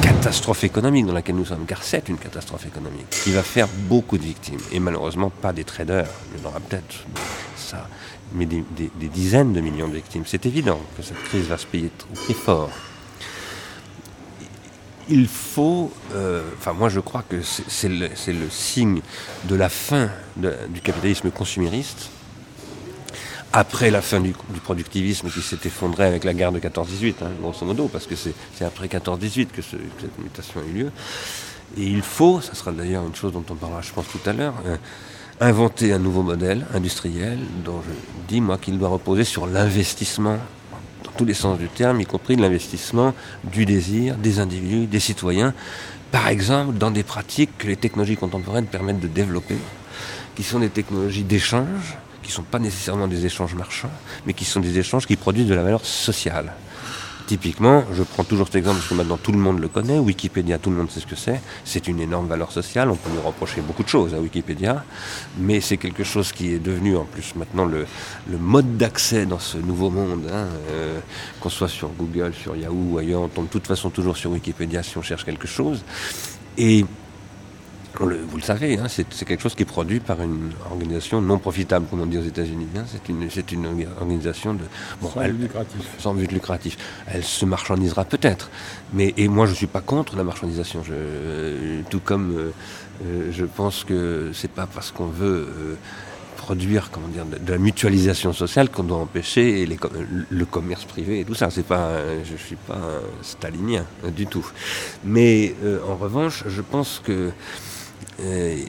catastrophe 0.00 0.62
économique 0.62 1.06
dans 1.06 1.12
laquelle 1.12 1.34
nous 1.34 1.44
sommes, 1.44 1.66
car 1.66 1.82
c'est 1.82 2.08
une 2.08 2.18
catastrophe 2.18 2.66
économique 2.66 3.10
qui 3.10 3.32
va 3.32 3.42
faire 3.42 3.66
beaucoup 3.88 4.16
de 4.16 4.22
victimes, 4.22 4.60
et 4.70 4.78
malheureusement 4.78 5.28
pas 5.28 5.52
des 5.52 5.64
traders, 5.64 6.06
il 6.32 6.40
y 6.40 6.46
en 6.46 6.50
aura 6.50 6.60
peut-être 6.60 7.04
ça, 7.56 7.88
mais 8.32 8.46
des, 8.46 8.62
dizaines 9.08 9.52
de 9.52 9.60
millions 9.60 9.88
de 9.88 9.94
victimes. 9.94 10.22
C'est 10.24 10.46
évident 10.46 10.78
que 10.96 11.02
cette 11.02 11.20
crise 11.24 11.46
va 11.46 11.58
se 11.58 11.66
payer 11.66 11.90
très 12.14 12.34
fort. 12.34 12.70
Il 15.08 15.26
faut, 15.26 15.90
euh, 16.14 16.44
enfin 16.58 16.74
moi 16.74 16.90
je 16.90 17.00
crois 17.00 17.24
que 17.28 17.42
c'est 17.42 17.88
le, 17.88 18.08
signe 18.50 19.00
de 19.46 19.56
la 19.56 19.68
fin 19.68 20.10
du 20.36 20.80
capitalisme 20.80 21.32
consumériste, 21.32 22.10
après 23.52 23.90
la 23.90 24.02
fin 24.02 24.20
du, 24.20 24.32
productivisme 24.62 25.30
qui 25.30 25.40
s'est 25.40 25.58
effondré 25.64 26.04
avec 26.04 26.24
la 26.24 26.34
guerre 26.34 26.52
de 26.52 26.60
14-18, 26.60 27.14
hein, 27.22 27.28
grosso 27.40 27.64
modo, 27.64 27.88
parce 27.88 28.06
que 28.06 28.14
c'est 28.14 28.64
après 28.64 28.86
14-18 28.86 29.46
que, 29.46 29.62
cette 29.62 30.18
mutation 30.18 30.60
a 30.60 30.64
eu 30.64 30.82
lieu. 30.82 30.90
Et 31.76 31.84
il 31.84 32.02
faut, 32.02 32.40
ça 32.40 32.54
sera 32.54 32.72
d'ailleurs 32.72 33.06
une 33.06 33.14
chose 33.14 33.32
dont 33.32 33.44
on 33.48 33.54
parlera 33.54 33.82
je 33.82 33.92
pense 33.92 34.06
tout 34.08 34.20
à 34.26 34.32
l'heure, 34.32 34.54
euh, 34.66 34.76
inventer 35.40 35.92
un 35.92 35.98
nouveau 35.98 36.22
modèle 36.22 36.66
industriel 36.74 37.38
dont 37.64 37.80
je 37.86 37.92
dis 38.26 38.40
moi 38.40 38.58
qu'il 38.58 38.78
doit 38.78 38.88
reposer 38.88 39.24
sur 39.24 39.46
l'investissement 39.46 40.38
dans 41.04 41.10
tous 41.16 41.24
les 41.24 41.34
sens 41.34 41.58
du 41.58 41.68
terme, 41.68 42.00
y 42.00 42.06
compris 42.06 42.36
l'investissement 42.36 43.14
du 43.44 43.64
désir 43.64 44.16
des 44.16 44.40
individus, 44.40 44.86
des 44.86 45.00
citoyens, 45.00 45.54
par 46.10 46.28
exemple 46.28 46.76
dans 46.76 46.90
des 46.90 47.02
pratiques 47.02 47.56
que 47.58 47.66
les 47.66 47.76
technologies 47.76 48.16
contemporaines 48.16 48.66
permettent 48.66 49.00
de 49.00 49.08
développer, 49.08 49.56
qui 50.34 50.42
sont 50.42 50.58
des 50.58 50.70
technologies 50.70 51.24
d'échange, 51.24 51.98
qui 52.28 52.32
ne 52.32 52.36
sont 52.36 52.42
pas 52.42 52.58
nécessairement 52.58 53.08
des 53.08 53.24
échanges 53.24 53.54
marchands, 53.54 53.90
mais 54.26 54.34
qui 54.34 54.44
sont 54.44 54.60
des 54.60 54.78
échanges 54.78 55.06
qui 55.06 55.16
produisent 55.16 55.46
de 55.46 55.54
la 55.54 55.62
valeur 55.62 55.82
sociale. 55.82 56.52
Typiquement, 57.26 57.84
je 57.94 58.02
prends 58.02 58.22
toujours 58.22 58.48
cet 58.48 58.56
exemple 58.56 58.76
parce 58.76 58.88
que 58.88 58.94
maintenant 58.94 59.16
tout 59.16 59.32
le 59.32 59.38
monde 59.38 59.60
le 59.60 59.68
connaît, 59.68 59.98
Wikipédia, 59.98 60.58
tout 60.58 60.68
le 60.68 60.76
monde 60.76 60.90
sait 60.90 61.00
ce 61.00 61.06
que 61.06 61.16
c'est. 61.16 61.40
C'est 61.64 61.88
une 61.88 62.00
énorme 62.00 62.26
valeur 62.28 62.52
sociale, 62.52 62.90
on 62.90 62.96
peut 62.96 63.08
lui 63.10 63.18
reprocher 63.18 63.62
beaucoup 63.62 63.82
de 63.82 63.88
choses 63.88 64.12
à 64.12 64.18
Wikipédia, 64.18 64.84
mais 65.38 65.62
c'est 65.62 65.78
quelque 65.78 66.04
chose 66.04 66.32
qui 66.32 66.52
est 66.52 66.58
devenu 66.58 66.98
en 66.98 67.04
plus 67.04 67.34
maintenant 67.34 67.64
le, 67.64 67.86
mode 68.38 68.76
d'accès 68.76 69.24
dans 69.24 69.38
ce 69.38 69.56
nouveau 69.56 69.88
monde. 69.88 70.28
Hein, 70.30 70.48
euh, 70.70 71.00
qu'on 71.40 71.48
soit 71.48 71.68
sur 71.68 71.88
Google, 71.88 72.34
sur 72.34 72.56
Yahoo 72.56 72.92
ou 72.92 72.98
ailleurs, 72.98 73.22
on 73.22 73.28
tombe 73.28 73.46
de 73.46 73.50
toute 73.50 73.66
façon 73.66 73.88
toujours 73.88 74.18
sur 74.18 74.30
Wikipédia 74.32 74.82
si 74.82 74.98
on 74.98 75.02
cherche 75.02 75.24
quelque 75.24 75.48
chose. 75.48 75.82
Et 76.58 76.84
vous 77.96 78.36
le 78.36 78.42
savez, 78.42 78.78
hein, 78.78 78.86
c'est 78.88 79.24
quelque 79.24 79.42
chose 79.42 79.54
qui 79.54 79.62
est 79.62 79.66
produit 79.66 80.00
par 80.00 80.20
une 80.22 80.52
organisation 80.70 81.20
non 81.20 81.38
profitable, 81.38 81.86
comme 81.88 82.00
on 82.00 82.06
dit 82.06 82.18
aux 82.18 82.22
États-Unis. 82.22 82.68
Hein. 82.76 82.84
c'est 82.88 83.52
une, 83.52 83.66
organisation 84.00 84.54
de 84.54 84.60
sans 85.02 85.20
but 85.20 85.40
lucratif. 85.40 85.80
Sans 85.98 86.14
but 86.14 86.32
lucratif. 86.32 86.76
Elle 87.06 87.24
se 87.24 87.44
marchandisera 87.44 88.04
peut-être, 88.04 88.50
mais 88.92 89.14
et 89.16 89.28
moi 89.28 89.46
je 89.46 89.54
suis 89.54 89.66
pas 89.66 89.80
contre 89.80 90.16
la 90.16 90.24
marchandisation. 90.24 90.82
tout 91.90 92.00
comme 92.00 92.36
euh, 92.36 92.50
euh, 93.04 93.32
je 93.32 93.44
pense 93.44 93.84
que 93.84 94.30
c'est 94.32 94.50
pas 94.50 94.66
parce 94.66 94.90
qu'on 94.90 95.06
veut 95.06 95.48
euh, 95.48 95.74
produire 96.36 96.90
comment 96.90 97.08
dire 97.08 97.24
de, 97.24 97.50
la 97.50 97.58
mutualisation 97.58 98.32
sociale 98.32 98.70
qu'on 98.70 98.84
doit 98.84 98.98
empêcher 98.98 99.66
le 100.30 100.44
commerce 100.44 100.84
privé 100.84 101.20
et 101.20 101.24
tout 101.24 101.34
ça. 101.34 101.50
C'est 101.50 101.66
pas, 101.66 101.90
je 102.24 102.36
suis 102.36 102.56
pas 102.56 102.80
stalinien 103.22 103.84
du 104.16 104.26
tout. 104.26 104.46
Mais 105.04 105.54
en 105.86 105.96
revanche, 105.96 106.44
je 106.46 106.62
pense 106.62 107.02
que 107.04 107.32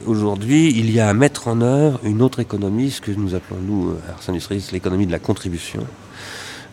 aujourd'hui, 0.06 0.70
il 0.70 0.90
y 0.90 1.00
a 1.00 1.08
à 1.08 1.14
mettre 1.14 1.48
en 1.48 1.60
œuvre 1.60 2.00
une 2.04 2.22
autre 2.22 2.40
économie, 2.40 2.90
ce 2.90 3.00
que 3.00 3.10
nous 3.10 3.34
appelons, 3.34 3.60
nous, 3.60 3.96
à 4.08 4.12
Ars 4.12 4.28
Industries, 4.28 4.68
l'économie 4.72 5.06
de 5.06 5.12
la 5.12 5.18
contribution. 5.18 5.84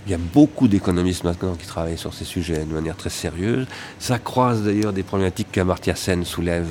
Il 0.07 0.11
y 0.11 0.13
a 0.13 0.17
beaucoup 0.17 0.69
d'économistes 0.69 1.25
maintenant 1.25 1.55
qui 1.55 1.67
travaillent 1.67 1.97
sur 1.97 2.13
ces 2.13 2.23
sujets 2.23 2.63
de 2.63 2.73
manière 2.73 2.95
très 2.95 3.09
sérieuse. 3.09 3.67
Ça 3.99 4.19
croise 4.19 4.63
d'ailleurs 4.63 4.93
des 4.93 5.03
problématiques 5.03 5.51
qu'Amartya 5.51 5.95
Sen 5.95 6.23
soulève 6.23 6.69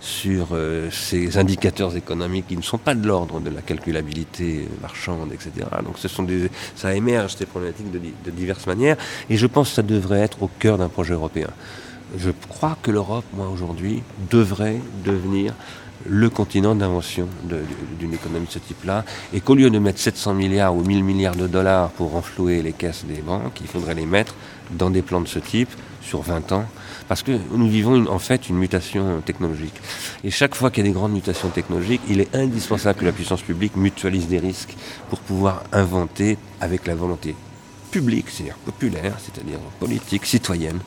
sur 0.00 0.48
euh, 0.52 0.88
ces 0.90 1.36
indicateurs 1.36 1.96
économiques 1.96 2.46
qui 2.48 2.56
ne 2.56 2.62
sont 2.62 2.78
pas 2.78 2.94
de 2.94 3.06
l'ordre 3.06 3.40
de 3.40 3.50
la 3.50 3.60
calculabilité 3.60 4.66
marchande, 4.80 5.34
etc. 5.34 5.66
Donc 5.84 5.98
ce 5.98 6.08
sont 6.08 6.22
des, 6.22 6.50
ça 6.76 6.94
émerge 6.94 7.36
ces 7.36 7.44
problématiques 7.44 7.90
de 7.90 8.30
diverses 8.30 8.66
manières 8.66 8.96
et 9.28 9.36
je 9.36 9.46
pense 9.46 9.68
que 9.68 9.74
ça 9.74 9.82
devrait 9.82 10.20
être 10.20 10.42
au 10.42 10.48
cœur 10.58 10.78
d'un 10.78 10.88
projet 10.88 11.12
européen 11.12 11.48
je 12.16 12.30
crois 12.48 12.76
que 12.82 12.90
l'Europe, 12.90 13.24
moi 13.34 13.48
aujourd'hui, 13.48 14.02
devrait 14.30 14.80
devenir 15.04 15.54
le 16.06 16.30
continent 16.30 16.74
d'invention 16.74 17.28
d'une 17.98 18.14
économie 18.14 18.46
de 18.46 18.52
ce 18.52 18.58
type-là, 18.60 19.04
et 19.32 19.40
qu'au 19.40 19.54
lieu 19.54 19.68
de 19.68 19.78
mettre 19.78 19.98
700 19.98 20.34
milliards 20.34 20.74
ou 20.74 20.82
1000 20.82 21.02
milliards 21.02 21.36
de 21.36 21.46
dollars 21.46 21.90
pour 21.90 22.12
renflouer 22.12 22.62
les 22.62 22.72
caisses 22.72 23.04
des 23.04 23.20
banques, 23.20 23.60
il 23.60 23.66
faudrait 23.66 23.94
les 23.94 24.06
mettre 24.06 24.34
dans 24.70 24.90
des 24.90 25.02
plans 25.02 25.20
de 25.20 25.28
ce 25.28 25.38
type 25.38 25.70
sur 26.00 26.22
20 26.22 26.52
ans, 26.52 26.64
parce 27.08 27.22
que 27.22 27.32
nous 27.52 27.68
vivons 27.68 28.06
en 28.06 28.18
fait 28.18 28.48
une 28.48 28.56
mutation 28.56 29.20
technologique. 29.20 29.74
Et 30.24 30.30
chaque 30.30 30.54
fois 30.54 30.70
qu'il 30.70 30.84
y 30.84 30.88
a 30.88 30.90
des 30.90 30.94
grandes 30.94 31.12
mutations 31.12 31.48
technologiques, 31.48 32.02
il 32.08 32.20
est 32.20 32.34
indispensable 32.34 33.00
que 33.00 33.04
la 33.04 33.12
puissance 33.12 33.42
publique 33.42 33.76
mutualise 33.76 34.28
des 34.28 34.38
risques 34.38 34.76
pour 35.10 35.18
pouvoir 35.18 35.64
inventer 35.72 36.38
avec 36.60 36.86
la 36.86 36.94
volonté 36.94 37.34
public, 37.88 38.26
c'est-à-dire 38.28 38.56
populaire, 38.56 39.16
c'est-à-dire 39.18 39.58
politique, 39.80 40.26
citoyenne, 40.26 40.80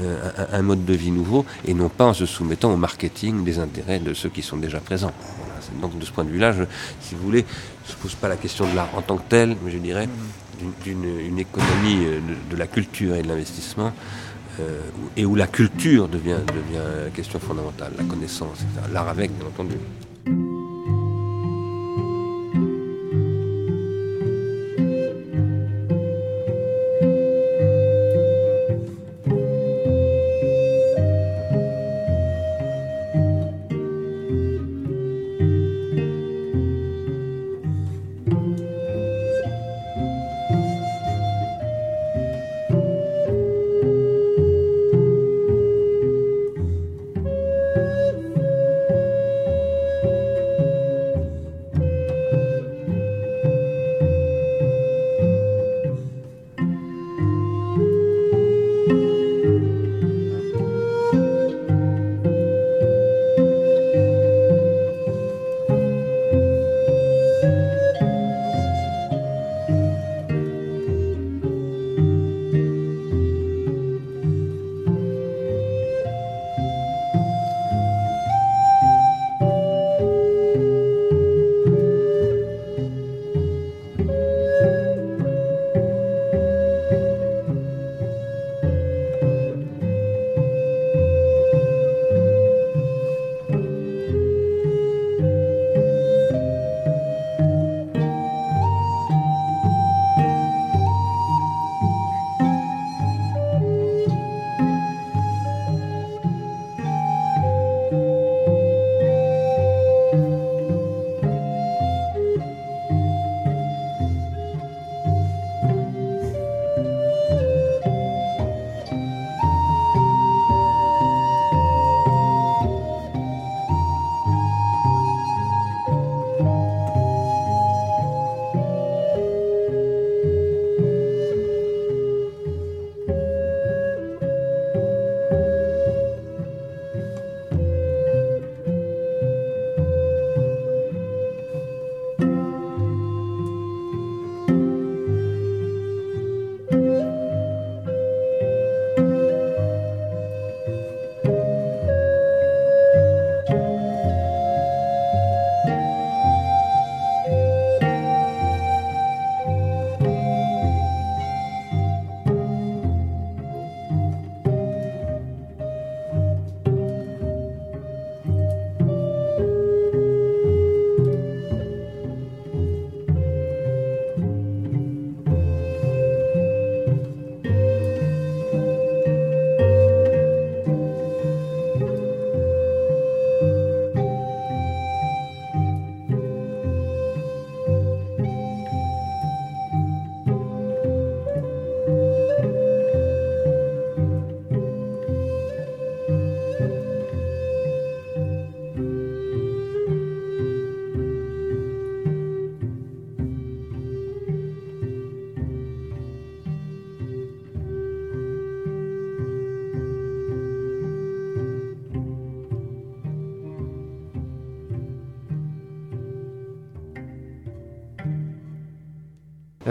euh, 0.00 0.30
un, 0.52 0.62
mode 0.62 0.84
de 0.84 0.94
vie 0.94 1.10
nouveau, 1.10 1.44
et 1.64 1.74
non 1.74 1.88
pas 1.88 2.06
en 2.06 2.14
se 2.14 2.26
soumettant 2.26 2.72
au 2.72 2.76
marketing 2.76 3.44
des 3.44 3.58
intérêts 3.58 3.98
de 3.98 4.14
ceux 4.14 4.28
qui 4.28 4.42
sont 4.42 4.56
déjà 4.56 4.80
présents. 4.80 5.12
Donc 5.80 5.98
de 5.98 6.04
ce 6.04 6.12
point 6.12 6.24
de 6.24 6.30
vue-là, 6.30 6.52
si 7.00 7.14
vous 7.14 7.22
voulez, 7.22 7.44
je 7.88 7.92
ne 7.92 7.98
pose 7.98 8.14
pas 8.14 8.28
la 8.28 8.36
question 8.36 8.68
de 8.68 8.74
l'art 8.74 8.90
en 8.94 9.02
tant 9.02 9.16
que 9.16 9.28
tel, 9.28 9.56
mais 9.64 9.70
je 9.70 9.78
dirais 9.78 10.08
d'une 10.84 11.38
économie 11.38 12.04
euh, 12.04 12.20
de, 12.50 12.56
la 12.56 12.66
culture 12.66 13.16
et 13.16 13.22
de 13.22 13.28
l'investissement, 13.28 13.92
euh, 14.60 14.80
et 15.16 15.24
où 15.24 15.34
la 15.34 15.46
culture 15.46 16.08
devient, 16.08 16.38
devient 16.46 17.10
question 17.14 17.40
fondamentale, 17.40 17.92
la 17.96 18.04
connaissance, 18.04 18.58
l'art 18.92 19.08
avec, 19.08 19.32
bien 19.36 19.46
entendu. 19.48 19.76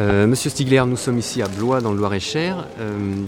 Monsieur 0.01 0.49
Stigler, 0.49 0.83
nous 0.87 0.97
sommes 0.97 1.19
ici 1.19 1.43
à 1.43 1.47
Blois, 1.47 1.79
dans 1.79 1.91
le 1.91 1.97
Loir-et-Cher, 1.97 2.65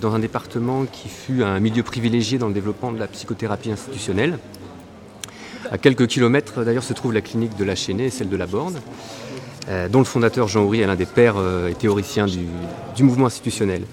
dans 0.01 0.15
un 0.15 0.19
département 0.19 0.85
qui 0.85 1.07
fut 1.07 1.43
un 1.43 1.59
milieu 1.59 1.83
privilégié 1.83 2.39
dans 2.39 2.47
le 2.47 2.53
développement 2.53 2.91
de 2.91 2.97
la 2.97 3.05
psychothérapie 3.05 3.71
institutionnelle. 3.71 4.39
À 5.69 5.77
quelques 5.77 6.07
kilomètres, 6.07 6.63
d'ailleurs, 6.63 6.83
se 6.83 6.93
trouve 6.93 7.13
la 7.13 7.21
clinique 7.21 7.55
de 7.57 7.63
la 7.63 7.75
Chênée 7.75 8.05
et 8.05 8.09
celle 8.09 8.29
de 8.29 8.37
la 8.37 8.47
Borne, 8.47 8.79
dont 9.91 9.99
le 9.99 10.05
fondateur 10.05 10.47
Jean 10.47 10.63
Houry 10.63 10.81
est 10.81 10.87
l'un 10.87 10.95
des 10.95 11.05
pères 11.05 11.35
et 11.69 11.75
théoriciens 11.75 12.25
du, 12.25 12.45
du 12.95 13.03
mouvement 13.03 13.27
institutionnel. 13.27 13.83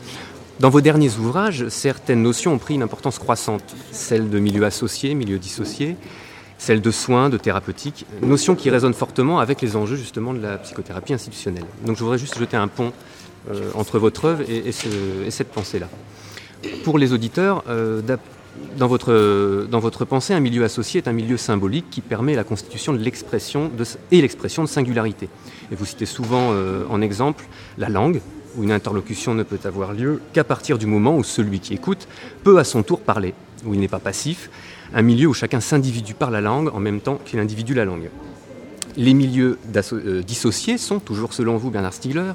Dans 0.58 0.70
vos 0.70 0.80
derniers 0.80 1.14
ouvrages, 1.18 1.68
certaines 1.68 2.22
notions 2.22 2.54
ont 2.54 2.58
pris 2.58 2.74
une 2.74 2.82
importance 2.82 3.18
croissante, 3.18 3.74
celle 3.92 4.30
de 4.30 4.38
milieu 4.38 4.64
associé, 4.64 5.14
milieu 5.14 5.38
dissocié, 5.38 5.96
celle 6.60 6.82
de 6.82 6.90
soins, 6.90 7.30
de 7.30 7.38
thérapeutique, 7.38 8.04
notions 8.20 8.54
qui 8.54 8.68
résonnent 8.68 8.92
fortement 8.92 9.40
avec 9.40 9.62
les 9.62 9.76
enjeux 9.76 9.96
justement 9.96 10.34
de 10.34 10.42
la 10.42 10.58
psychothérapie 10.58 11.14
institutionnelle. 11.14 11.64
Donc 11.86 11.96
je 11.96 12.02
voudrais 12.02 12.18
juste 12.18 12.38
jeter 12.38 12.58
un 12.58 12.68
pont 12.68 12.92
euh, 13.50 13.70
entre 13.74 13.98
votre 13.98 14.26
œuvre 14.26 14.42
et, 14.46 14.70
cette 15.30 15.48
pensée-là. 15.52 15.88
Pour 16.84 16.98
les 16.98 17.14
auditeurs, 17.14 17.64
euh, 17.70 18.02
dans, 18.76 18.88
votre, 18.88 19.66
dans 19.70 19.78
votre 19.78 20.04
pensée, 20.04 20.34
un 20.34 20.40
milieu 20.40 20.62
associé 20.62 20.98
est 20.98 21.08
un 21.08 21.14
milieu 21.14 21.38
symbolique 21.38 21.86
qui 21.90 22.02
permet 22.02 22.34
la 22.34 22.44
constitution 22.44 22.92
de 22.92 22.98
l'expression 22.98 23.70
et 24.10 24.20
l'expression 24.20 24.62
de 24.62 24.68
singularité. 24.68 25.30
Et 25.72 25.74
vous 25.74 25.86
citez 25.86 26.04
souvent 26.04 26.50
euh, 26.52 26.84
en 26.90 27.00
exemple 27.00 27.46
la 27.78 27.88
langue, 27.88 28.20
où 28.58 28.64
une 28.64 28.72
interlocution 28.72 29.32
ne 29.32 29.44
peut 29.44 29.60
avoir 29.64 29.94
lieu 29.94 30.20
qu'à 30.34 30.44
partir 30.44 30.76
du 30.76 30.84
moment 30.84 31.16
où 31.16 31.24
celui 31.24 31.60
qui 31.60 31.72
écoute 31.72 32.06
peut 32.44 32.58
à 32.58 32.64
son 32.64 32.82
tour 32.82 33.00
parler, 33.00 33.32
où 33.64 33.74
il 33.74 33.80
n'est 33.80 33.88
pas 33.88 33.98
passif, 33.98 34.50
un 34.94 35.02
milieu 35.02 35.28
où 35.28 35.34
chacun 35.34 35.60
s'individue 35.60 36.14
par 36.14 36.30
la 36.30 36.40
langue 36.40 36.74
en 36.74 36.80
même 36.80 37.00
temps 37.00 37.18
qu'il 37.24 37.38
individue 37.38 37.74
la 37.74 37.84
langue. 37.84 38.10
Les 38.96 39.14
milieux 39.14 39.58
euh, 39.92 40.22
dissociés 40.22 40.78
sont, 40.78 40.98
toujours 40.98 41.32
selon 41.32 41.56
vous 41.56 41.70
Bernard 41.70 41.94
Stiegler, 41.94 42.32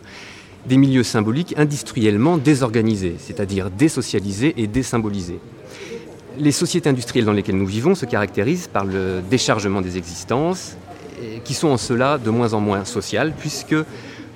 des 0.65 0.77
milieux 0.77 1.03
symboliques 1.03 1.53
industriellement 1.57 2.37
désorganisés, 2.37 3.15
c'est-à-dire 3.19 3.69
désocialisés 3.69 4.53
et 4.57 4.67
désymbolisés. 4.67 5.39
Les 6.39 6.51
sociétés 6.51 6.89
industrielles 6.89 7.25
dans 7.25 7.33
lesquelles 7.33 7.57
nous 7.57 7.67
vivons 7.67 7.95
se 7.95 8.05
caractérisent 8.05 8.67
par 8.67 8.83
le 8.85 9.21
déchargement 9.29 9.81
des 9.81 9.97
existences, 9.97 10.75
qui 11.43 11.53
sont 11.53 11.69
en 11.69 11.77
cela 11.77 12.17
de 12.17 12.29
moins 12.29 12.53
en 12.53 12.59
moins 12.59 12.85
sociales, 12.85 13.33
puisque 13.37 13.75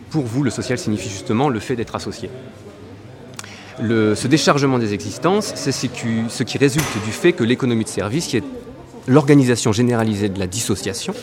pour 0.09 0.23
vous, 0.23 0.43
le 0.43 0.49
social 0.49 0.77
signifie 0.77 1.09
justement 1.09 1.49
le 1.49 1.59
fait 1.59 1.75
d'être 1.75 1.95
associé. 1.95 2.29
Ce 3.81 4.27
déchargement 4.27 4.79
des 4.79 4.93
existences, 4.93 5.53
c'est 5.55 5.71
ce 5.71 6.43
qui, 6.43 6.57
résulte 6.57 7.03
du 7.05 7.11
fait 7.11 7.33
que 7.33 7.43
l'économie 7.43 7.83
de 7.83 7.89
service, 7.89 8.27
qui 8.27 8.37
est 8.37 8.43
l'organisation 9.07 9.71
généralisée 9.71 10.29
de 10.29 10.39
la 10.39 10.47
dissociation, 10.47 11.13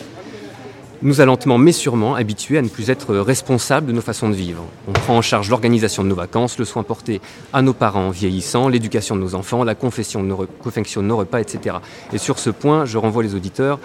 nous 1.03 1.21
a 1.21 1.25
lentement 1.25 1.59
mais 1.59 1.71
sûrement 1.71 2.15
habitués 2.15 2.57
à 2.57 2.61
ne 2.63 2.67
plus 2.67 2.89
être 2.89 3.15
responsables 3.17 3.85
de 3.85 3.91
nos 3.91 4.01
façons 4.01 4.29
de 4.29 4.33
vivre. 4.33 4.63
On 4.87 4.93
prend 4.93 5.15
en 5.15 5.21
charge 5.21 5.49
l'organisation 5.49 6.03
de 6.03 6.09
nos 6.09 6.15
vacances, 6.15 6.57
le 6.57 6.65
soin 6.65 6.81
porté 6.81 7.21
à 7.53 7.61
nos 7.61 7.73
parents 7.73 8.09
vieillissants, 8.09 8.67
l'éducation 8.67 9.15
de 9.15 9.21
nos 9.21 9.35
enfants, 9.35 9.63
la 9.63 9.75
confection 9.75 10.23
de 10.23 10.27
nos, 10.27 11.17
repas, 11.17 11.39
etc. 11.39 11.77
Et 12.13 12.17
sur 12.17 12.39
ce 12.39 12.49
point, 12.49 12.85
je 12.85 12.97
renvoie 12.97 13.21
les 13.21 13.35
auditeurs 13.35 13.79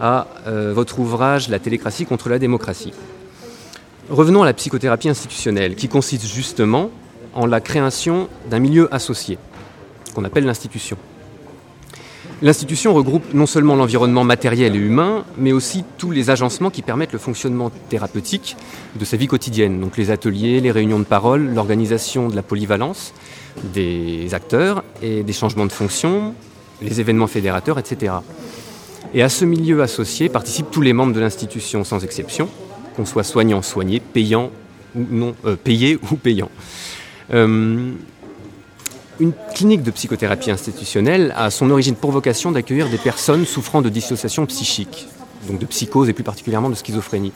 à 0.00 0.26
euh, 0.46 0.72
votre 0.74 0.98
ouvrage 0.98 1.48
La 1.48 1.60
télécratie 1.60 2.04
contre 2.04 2.28
la 2.28 2.38
démocratie. 2.38 2.92
Revenons 4.10 4.42
à 4.42 4.46
la 4.46 4.52
psychothérapie 4.52 5.08
institutionnelle, 5.08 5.76
qui 5.76 5.88
consiste 5.88 6.26
justement 6.26 6.90
en 7.36 7.46
la 7.46 7.60
création 7.60 8.28
d'un 8.50 8.58
milieu 8.58 8.92
associé, 8.92 9.38
qu'on 10.14 10.24
appelle 10.24 10.44
l'institution. 10.44 10.96
L'institution 12.42 12.92
regroupe 12.92 13.32
non 13.32 13.46
seulement 13.46 13.76
l'environnement 13.76 14.24
matériel 14.24 14.74
et 14.74 14.78
humain, 14.78 15.24
mais 15.38 15.52
aussi 15.52 15.84
tous 15.96 16.10
les 16.10 16.28
agencements 16.28 16.68
qui 16.68 16.82
permettent 16.82 17.12
le 17.12 17.18
fonctionnement 17.18 17.70
thérapeutique 17.88 18.56
de 18.98 19.04
sa 19.04 19.16
vie 19.16 19.26
quotidienne, 19.26 19.80
donc 19.80 19.96
les 19.96 20.10
ateliers, 20.10 20.60
les 20.60 20.70
réunions 20.70 20.98
de 20.98 21.04
parole, 21.04 21.54
l'organisation 21.54 22.28
de 22.28 22.36
la 22.36 22.42
polyvalence 22.42 23.14
des 23.72 24.34
acteurs 24.34 24.84
et 25.02 25.22
des 25.22 25.32
changements 25.32 25.64
de 25.64 25.72
fonction, 25.72 26.34
les 26.82 27.00
événements 27.00 27.26
fédérateurs, 27.26 27.78
etc. 27.78 28.14
Et 29.14 29.22
à 29.22 29.30
ce 29.30 29.46
milieu 29.46 29.80
associé 29.82 30.28
participent 30.28 30.70
tous 30.70 30.82
les 30.82 30.92
membres 30.92 31.14
de 31.14 31.20
l'institution 31.20 31.84
sans 31.84 32.04
exception, 32.04 32.48
qu'on 32.96 33.06
soit 33.06 33.24
soignant, 33.24 33.62
soigné, 33.62 34.00
payant 34.00 34.50
ou 34.94 35.06
non, 35.10 35.34
euh, 35.46 35.56
payé 35.56 35.98
ou 36.10 36.16
payant. 36.16 36.50
Euh, 37.32 37.92
une 39.18 39.32
clinique 39.54 39.82
de 39.82 39.90
psychothérapie 39.90 40.50
institutionnelle 40.50 41.32
a 41.36 41.50
son 41.50 41.70
origine 41.70 41.94
pour 41.94 42.12
vocation 42.12 42.52
d'accueillir 42.52 42.88
des 42.88 42.98
personnes 42.98 43.46
souffrant 43.46 43.80
de 43.80 43.88
dissociation 43.88 44.44
psychique, 44.46 45.08
donc 45.48 45.58
de 45.58 45.66
psychose 45.66 46.08
et 46.08 46.12
plus 46.12 46.24
particulièrement 46.24 46.68
de 46.68 46.74
schizophrénie. 46.74 47.32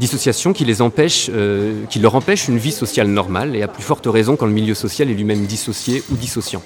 Dissociation 0.00 0.52
qui, 0.52 0.64
les 0.64 0.82
empêche, 0.82 1.30
euh, 1.32 1.84
qui 1.88 2.00
leur 2.00 2.14
empêche 2.14 2.48
une 2.48 2.58
vie 2.58 2.72
sociale 2.72 3.06
normale 3.06 3.56
et 3.56 3.62
à 3.62 3.68
plus 3.68 3.82
forte 3.82 4.06
raison 4.06 4.36
quand 4.36 4.46
le 4.46 4.52
milieu 4.52 4.74
social 4.74 5.08
est 5.10 5.14
lui-même 5.14 5.46
dissocié 5.46 6.02
ou 6.10 6.16
dissociant. 6.16 6.62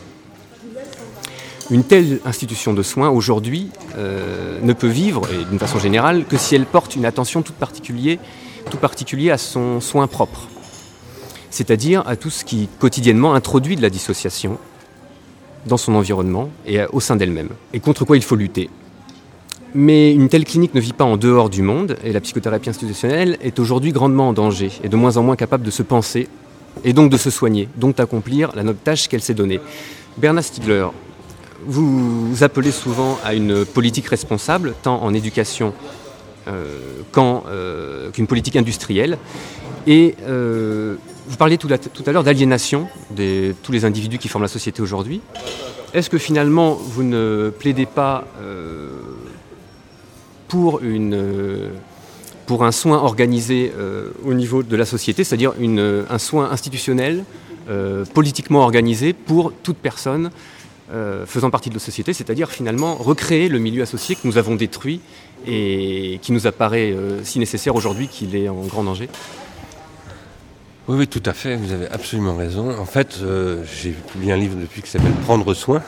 Une 1.70 1.84
telle 1.84 2.18
institution 2.24 2.72
de 2.72 2.82
soins, 2.82 3.10
aujourd'hui, 3.10 3.68
euh, 3.96 4.58
ne 4.60 4.72
peut 4.72 4.88
vivre, 4.88 5.22
d'une 5.48 5.60
façon 5.60 5.78
générale, 5.78 6.24
que 6.24 6.36
si 6.36 6.56
elle 6.56 6.66
porte 6.66 6.96
une 6.96 7.04
attention 7.04 7.42
toute 7.42 7.54
particulière, 7.54 8.18
tout 8.70 8.78
particulier 8.78 9.30
à 9.30 9.38
son 9.38 9.80
soin 9.80 10.08
propre, 10.08 10.48
c'est-à-dire 11.50 12.02
à 12.06 12.16
tout 12.16 12.30
ce 12.30 12.44
qui 12.44 12.68
quotidiennement 12.78 13.34
introduit 13.34 13.76
de 13.76 13.82
la 13.82 13.90
dissociation 13.90 14.58
dans 15.66 15.76
son 15.76 15.94
environnement 15.94 16.48
et 16.66 16.80
au 16.92 17.00
sein 17.00 17.16
d'elle-même, 17.16 17.50
et 17.72 17.80
contre 17.80 18.04
quoi 18.04 18.16
il 18.16 18.22
faut 18.22 18.36
lutter. 18.36 18.70
Mais 19.74 20.12
une 20.12 20.28
telle 20.28 20.44
clinique 20.44 20.74
ne 20.74 20.80
vit 20.80 20.92
pas 20.92 21.04
en 21.04 21.16
dehors 21.16 21.48
du 21.48 21.62
monde, 21.62 21.96
et 22.02 22.12
la 22.12 22.20
psychothérapie 22.20 22.70
institutionnelle 22.70 23.38
est 23.40 23.58
aujourd'hui 23.58 23.92
grandement 23.92 24.28
en 24.28 24.32
danger, 24.32 24.70
et 24.82 24.88
de 24.88 24.96
moins 24.96 25.16
en 25.16 25.22
moins 25.22 25.36
capable 25.36 25.64
de 25.64 25.70
se 25.70 25.82
penser, 25.82 26.28
et 26.84 26.92
donc 26.92 27.10
de 27.10 27.16
se 27.16 27.30
soigner, 27.30 27.68
donc 27.76 27.96
d'accomplir 27.96 28.50
la 28.54 28.62
noble 28.62 28.78
tâche 28.82 29.08
qu'elle 29.08 29.22
s'est 29.22 29.34
donnée. 29.34 29.60
Bernard 30.16 30.44
Stiegler, 30.44 30.86
vous 31.66 32.42
appelez 32.42 32.72
souvent 32.72 33.18
à 33.24 33.34
une 33.34 33.64
politique 33.64 34.06
responsable, 34.06 34.74
tant 34.82 35.02
en 35.02 35.12
éducation 35.14 35.72
euh, 36.48 37.02
euh, 37.18 38.10
qu'une 38.10 38.26
politique 38.26 38.56
industrielle. 38.56 39.18
Et 39.86 40.14
euh, 40.26 40.96
vous 41.30 41.36
parliez 41.36 41.56
tout 41.56 41.68
à, 41.70 42.12
l'heure 42.12 42.24
d'aliénation 42.24 42.88
de 43.12 43.54
tous 43.62 43.72
les 43.72 43.84
individus 43.84 44.18
qui 44.18 44.28
forment 44.28 44.42
la 44.42 44.48
société 44.48 44.82
aujourd'hui. 44.82 45.22
Est-ce 45.94 46.10
que 46.10 46.18
finalement 46.18 46.74
vous 46.74 47.02
ne 47.02 47.50
plaidez 47.56 47.86
pas 47.86 48.24
pour, 50.48 50.80
une, 50.82 51.70
pour 52.46 52.64
un 52.64 52.72
soin 52.72 52.98
organisé 52.98 53.72
au 54.24 54.34
niveau 54.34 54.62
de 54.62 54.76
la 54.76 54.84
société, 54.84 55.24
c'est-à-dire 55.24 55.52
un 55.58 56.18
soin 56.18 56.50
institutionnel, 56.50 57.24
politiquement 58.12 58.60
organisé 58.60 59.12
pour 59.12 59.52
toute 59.62 59.78
personne 59.78 60.30
euh, 60.92 61.24
faisant 61.24 61.50
partie 61.50 61.68
de 61.68 61.74
la 61.74 61.80
société, 61.80 62.12
c'est-à-dire 62.12 62.50
finalement 62.50 62.96
recréer 62.96 63.48
le 63.48 63.60
milieu 63.60 63.80
associé 63.80 64.16
que 64.16 64.22
nous 64.24 64.38
avons 64.38 64.56
détruit 64.56 65.00
et 65.46 66.18
qui 66.20 66.32
nous 66.32 66.48
apparaît 66.48 66.90
euh, 66.90 67.22
si 67.22 67.38
nécessaire 67.38 67.76
aujourd'hui 67.76 68.08
qu'il 68.08 68.34
est 68.34 68.48
en 68.48 68.62
grand 68.62 68.82
danger? 68.82 69.08
Oui, 70.90 70.96
oui, 70.98 71.06
tout 71.06 71.22
à 71.24 71.32
fait, 71.32 71.54
vous 71.54 71.70
avez 71.70 71.88
absolument 71.88 72.34
raison. 72.34 72.76
En 72.76 72.84
fait, 72.84 73.18
euh, 73.22 73.62
j'ai 73.64 73.92
publié 73.92 74.32
un 74.32 74.36
livre 74.36 74.56
depuis 74.60 74.82
qui 74.82 74.90
s'appelle 74.90 75.12
Prendre 75.22 75.54
soin, 75.54 75.82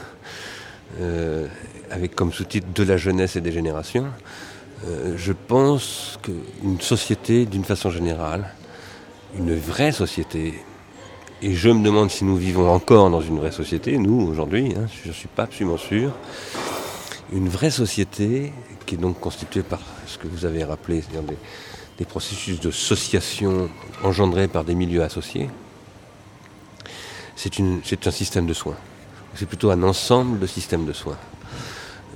avec 1.91 2.15
comme 2.15 2.33
sous-titre 2.33 2.69
De 2.73 2.85
la 2.85 2.97
jeunesse 2.97 3.35
et 3.35 3.41
des 3.41 3.51
générations. 3.51 4.07
je 5.17 5.33
pense 5.33 6.21
qu'une 6.23 6.81
société, 6.81 7.47
d'une 7.47 7.65
façon 7.65 7.91
générale, 7.91 8.55
une 9.37 9.57
vraie 9.57 9.91
société, 9.91 10.55
et 11.43 11.53
je 11.53 11.69
me 11.69 11.83
demande 11.83 12.09
si 12.09 12.25
nous 12.25 12.37
vivons 12.37 12.71
encore 12.71 13.11
dans 13.11 13.21
une 13.21 13.39
vraie 13.39 13.51
société, 13.51 13.99
nous, 13.99 14.29
aujourd'hui, 14.29 14.73
hein, 14.77 14.87
je 15.03 15.09
ne 15.09 15.13
suis 15.13 15.27
pas 15.27 15.43
absolument 15.43 15.79
sûr. 15.79 16.13
Une 17.33 17.49
vraie 17.49 17.73
société 17.73 18.53
qui 18.87 18.95
est 18.95 18.99
donc 18.99 19.19
constituée 19.19 19.65
par 19.65 19.81
ce 20.07 20.19
que 20.19 20.29
vous 20.29 20.45
avez 20.45 20.63
rappelé, 20.63 21.03
c'est-à-dire 21.03 21.25
des, 21.25 21.39
processus 22.07 22.61
de 22.61 22.71
sociation 22.71 23.71
engendrés 24.03 24.49
par 24.49 24.65
des 24.65 24.75
milieux 24.75 25.03
associés, 25.03 25.49
c'est 27.37 28.07
un 28.07 28.11
système 28.11 28.47
de 28.47 28.55
soins. 28.55 28.77
C'est 29.35 29.47
plutôt 29.47 29.71
un 29.71 29.83
ensemble 29.83 30.39
de 30.39 30.47
systèmes 30.47 30.85
de 30.85 30.93
soins. 30.93 31.19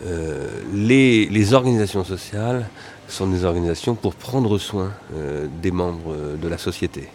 Euh, 0.05 0.49
les, 0.75 1.55
organisations 1.55 2.05
sociales 2.05 2.69
sont 3.09 3.29
des 3.29 3.45
organisations 3.45 3.95
pour 3.95 4.15
prendre 4.15 4.59
soin 4.59 4.93
euh, 5.15 5.47
des 5.62 5.71
membres 5.71 6.15
de 6.37 6.49
la 6.49 6.59
société 6.59 7.09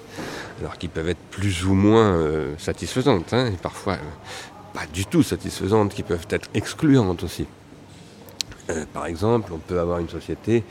alors 0.61 0.77
qui 0.77 0.87
peuvent 0.87 1.09
être 1.09 1.21
plus 1.31 1.65
ou 1.65 1.73
moins 1.73 2.13
euh, 2.13 2.53
satisfaisantes, 2.57 3.33
hein, 3.33 3.47
et 3.47 3.57
parfois 3.57 3.93
euh, 3.93 4.73
pas 4.73 4.85
du 4.93 5.05
tout 5.05 5.23
satisfaisantes, 5.23 5.93
qui 5.93 6.03
peuvent 6.03 6.27
être 6.29 6.49
excluantes 6.53 7.23
aussi. 7.23 7.45
Euh, 8.69 8.85
par 8.93 9.07
exemple, 9.07 9.51
on 9.53 9.57
peut 9.57 9.79
avoir 9.79 9.99
une 9.99 10.09
société 10.09 10.63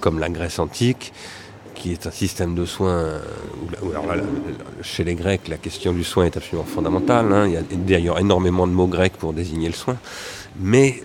comme 0.00 0.18
la 0.18 0.28
Grèce 0.28 0.58
antique, 0.58 1.12
qui 1.74 1.92
est 1.92 2.06
un 2.06 2.10
système 2.10 2.54
de 2.54 2.64
soins, 2.64 3.20
où, 3.82 3.88
chez 4.82 5.04
les 5.04 5.14
Grecs, 5.14 5.48
la 5.48 5.56
question 5.56 5.92
du 5.92 6.04
soin 6.04 6.24
est 6.24 6.36
absolument 6.36 6.66
fondamentale. 6.66 7.32
Hein. 7.32 7.46
il 7.46 7.52
y 7.52 7.56
a 7.56 7.62
d'ailleurs 7.62 8.18
énormément 8.18 8.66
de 8.66 8.72
mots 8.72 8.86
grecs 8.86 9.16
pour 9.16 9.32
désigner 9.32 9.68
le 9.68 9.74
soin. 9.74 9.96
Mais 10.60 11.02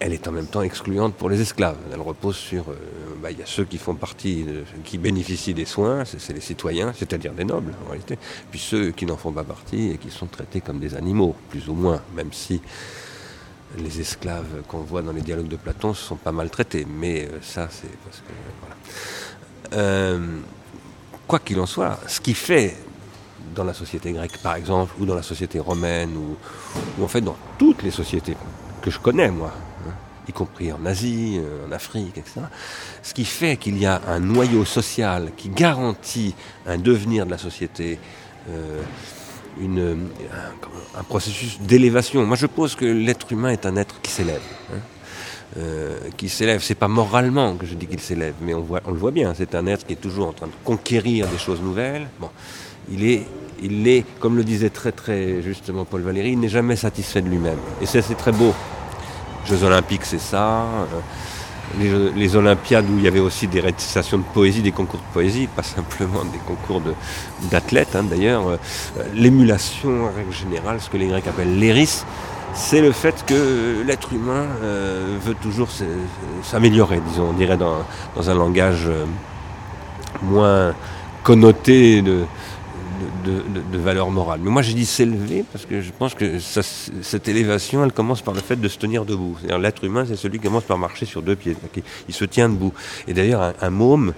elle 0.00 0.14
est 0.14 0.26
en 0.26 0.32
même 0.32 0.46
temps 0.46 0.62
excluante 0.62 1.14
pour 1.14 1.28
les 1.28 1.40
esclaves. 1.40 1.76
Elle 1.92 2.00
repose 2.00 2.36
sur, 2.36 2.70
euh, 2.70 2.74
bah, 3.22 3.30
il 3.30 3.38
y 3.38 3.42
a 3.42 3.46
ceux 3.46 3.64
qui 3.64 3.76
font 3.76 3.94
partie, 3.94 4.46
qui 4.82 4.96
bénéficient 4.96 5.54
des 5.54 5.66
soins, 5.66 6.04
c'est 6.04 6.32
les 6.32 6.40
citoyens, 6.40 6.92
c'est-à-dire 6.96 7.32
des 7.32 7.44
nobles 7.44 7.74
en 7.86 7.90
réalité, 7.90 8.18
puis 8.50 8.58
ceux 8.58 8.90
qui 8.90 9.04
n'en 9.04 9.18
font 9.18 9.32
pas 9.32 9.44
partie 9.44 9.90
et 9.90 9.98
qui 9.98 10.10
sont 10.10 10.26
traités 10.26 10.62
comme 10.62 10.80
des 10.80 10.94
animaux, 10.94 11.36
plus 11.50 11.68
ou 11.68 11.74
moins, 11.74 12.00
même 12.16 12.32
si 12.32 12.62
les 13.78 14.00
esclaves 14.00 14.62
qu'on 14.68 14.80
voit 14.80 15.02
dans 15.02 15.12
les 15.12 15.20
dialogues 15.20 15.48
de 15.48 15.56
Platon 15.56 15.94
sont 15.94 16.16
pas 16.16 16.32
maltraités. 16.32 16.86
Mais 16.88 17.26
euh, 17.26 17.38
ça, 17.42 17.68
c'est 17.70 17.96
parce 18.04 18.18
que. 18.18 19.76
Euh, 19.76 20.38
quoi 21.26 21.38
qu'il 21.38 21.60
en 21.60 21.66
soit, 21.66 21.98
ce 22.08 22.20
qui 22.20 22.34
fait 22.34 22.76
dans 23.54 23.64
la 23.64 23.74
société 23.74 24.12
grecque, 24.12 24.38
par 24.42 24.56
exemple, 24.56 24.92
ou 24.98 25.06
dans 25.06 25.14
la 25.14 25.22
société 25.22 25.60
romaine, 25.60 26.16
ou, 26.16 27.04
en 27.04 27.08
fait 27.08 27.20
dans 27.20 27.36
toutes 27.58 27.82
les 27.82 27.90
sociétés 27.90 28.36
que 28.82 28.90
je 28.90 28.98
connais, 28.98 29.30
moi, 29.30 29.52
hein, 29.86 29.92
y 30.28 30.32
compris 30.32 30.72
en 30.72 30.84
Asie, 30.86 31.38
euh, 31.38 31.68
en 31.68 31.72
Afrique, 31.72 32.18
etc. 32.18 32.40
Ce 33.02 33.14
qui 33.14 33.24
fait 33.24 33.56
qu'il 33.56 33.78
y 33.78 33.86
a 33.86 34.00
un 34.08 34.18
noyau 34.18 34.64
social 34.64 35.30
qui 35.36 35.48
garantit 35.48 36.34
un 36.66 36.78
devenir 36.78 37.26
de 37.26 37.30
la 37.30 37.38
société, 37.38 37.98
une, 39.60 40.08
un, 40.96 41.02
processus 41.04 41.60
d'élévation. 41.60 42.24
Moi, 42.26 42.36
je 42.36 42.46
pose 42.46 42.74
que 42.74 42.84
l'être 42.84 43.30
humain 43.32 43.50
est 43.50 43.66
un 43.66 43.76
être 43.76 44.00
qui 44.00 44.10
s'élève. 44.10 44.42
Hein. 44.72 44.78
Euh, 45.58 45.98
qui 46.16 46.28
s'élève. 46.28 46.62
C'est 46.62 46.76
pas 46.76 46.88
moralement 46.88 47.56
que 47.56 47.66
je 47.66 47.74
dis 47.74 47.86
qu'il 47.86 48.00
s'élève, 48.00 48.34
mais 48.40 48.54
on, 48.54 48.60
le 48.60 48.98
voit 48.98 49.10
bien. 49.10 49.34
C'est 49.36 49.54
un 49.54 49.66
être 49.66 49.86
qui 49.86 49.94
est 49.94 50.00
toujours 50.00 50.28
en 50.28 50.32
train 50.32 50.46
de 50.46 50.52
conquérir 50.64 51.26
des 51.26 51.38
choses 51.38 51.60
nouvelles. 51.60 52.08
Il 52.90 53.04
est, 53.04 53.26
il 53.62 53.86
est, 53.88 54.04
comme 54.20 54.36
le 54.36 54.44
disait 54.44 54.70
très 54.70 54.92
très 54.92 55.42
justement 55.42 55.84
Paul 55.84 56.02
Valéry, 56.02 56.32
il 56.32 56.40
n'est 56.40 56.48
jamais 56.48 56.76
satisfait 56.76 57.20
de 57.20 57.28
lui-même. 57.28 57.58
Et 57.82 57.86
c'est 57.86 58.02
très 58.16 58.32
beau. 58.32 58.54
Jeux 59.44 59.64
Olympiques, 59.64 60.04
c'est 60.04 60.20
ça. 60.20 60.62
Euh, 60.62 61.00
les, 61.78 62.36
Olympiades 62.36 62.86
où 62.90 62.98
il 62.98 63.04
y 63.04 63.08
avait 63.08 63.20
aussi 63.20 63.46
des 63.46 63.60
récitations 63.60 64.18
de 64.18 64.22
poésie, 64.22 64.62
des 64.62 64.72
concours 64.72 65.00
de 65.00 65.12
poésie, 65.12 65.46
pas 65.46 65.62
simplement 65.62 66.24
des 66.24 66.38
concours 66.38 66.82
d'athlètes 67.50 67.94
hein, 67.94 68.04
d'ailleurs. 68.04 68.48
Euh, 68.48 68.56
l'émulation, 69.14 70.06
en 70.06 70.12
règle 70.12 70.32
générale, 70.32 70.80
ce 70.80 70.90
que 70.90 70.96
les 70.96 71.06
Grecs 71.06 71.26
appellent 71.26 71.58
l'éris, 71.58 72.04
c'est 72.54 72.80
le 72.80 72.92
fait 72.92 73.24
que 73.26 73.82
l'être 73.86 74.12
humain 74.12 74.46
euh, 74.62 75.16
veut 75.24 75.34
toujours 75.34 75.68
s'améliorer, 76.42 77.00
disons, 77.08 77.30
on 77.30 77.32
dirait 77.32 77.56
dans, 77.56 77.84
dans 78.16 78.30
un 78.30 78.34
langage 78.34 78.88
moins 80.22 80.74
connoté 81.22 82.02
de, 82.02 82.24
de, 83.24 83.78
valeur 83.78 84.10
morale. 84.10 84.40
Mais 84.42 84.50
moi 84.50 84.62
j'ai 84.62 84.74
dit 84.74 84.86
s'élever 84.86 85.44
parce 85.52 85.64
que 85.66 85.80
je 85.80 85.90
pense 85.96 86.14
que 86.14 86.38
cette 86.38 87.28
élévation, 87.28 87.84
elle 87.84 87.92
commence 87.92 88.22
par 88.22 88.34
le 88.34 88.40
fait 88.40 88.56
de 88.56 88.68
se 88.68 88.78
tenir 88.78 89.04
debout. 89.04 89.36
L'être 89.60 89.84
humain, 89.84 90.04
c'est 90.06 90.16
celui 90.16 90.38
qui 90.38 90.46
commence 90.46 90.64
par 90.64 90.78
marcher 90.78 91.06
sur 91.06 91.22
deux 91.22 91.36
pieds. 91.36 91.56
Il 92.08 92.14
se 92.14 92.24
tient 92.24 92.48
debout. 92.48 92.72
Et 93.08 93.14
d'ailleurs, 93.14 93.54
un, 93.60 93.70
môme, 93.70 94.12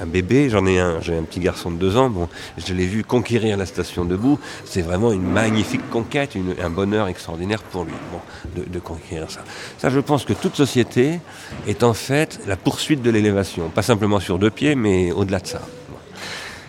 un, 0.00 0.06
bébé, 0.06 0.48
j'en 0.50 0.66
ai 0.66 0.78
un, 0.78 1.00
j'ai 1.00 1.16
un 1.16 1.22
petit 1.22 1.40
garçon 1.40 1.70
de 1.70 1.76
deux 1.76 1.96
ans, 1.96 2.10
bon, 2.10 2.28
je 2.56 2.72
l'ai 2.74 2.86
vu 2.86 3.04
conquérir 3.04 3.56
la 3.56 3.66
station 3.66 4.04
debout. 4.04 4.38
C'est 4.64 4.82
vraiment 4.82 5.12
une 5.12 5.22
magnifique 5.22 5.88
conquête, 5.90 6.36
un 6.62 6.70
bonheur 6.70 7.08
extraordinaire 7.08 7.62
pour 7.62 7.84
lui 7.84 7.94
bon, 8.12 8.20
de, 8.60 8.68
de 8.68 8.78
conquérir 8.78 9.30
ça. 9.30 9.44
Ça, 9.78 9.90
je 9.90 10.00
pense 10.00 10.24
que 10.24 10.32
toute 10.32 10.56
société 10.56 11.20
est 11.66 11.82
en 11.82 11.94
fait 11.94 12.40
la 12.46 12.56
poursuite 12.56 13.02
de 13.02 13.10
l'élévation. 13.10 13.68
Pas 13.68 13.82
simplement 13.82 14.20
sur 14.20 14.38
deux 14.38 14.50
pieds, 14.50 14.74
mais 14.74 15.12
au-delà 15.12 15.40
de 15.40 15.46
ça. 15.46 15.62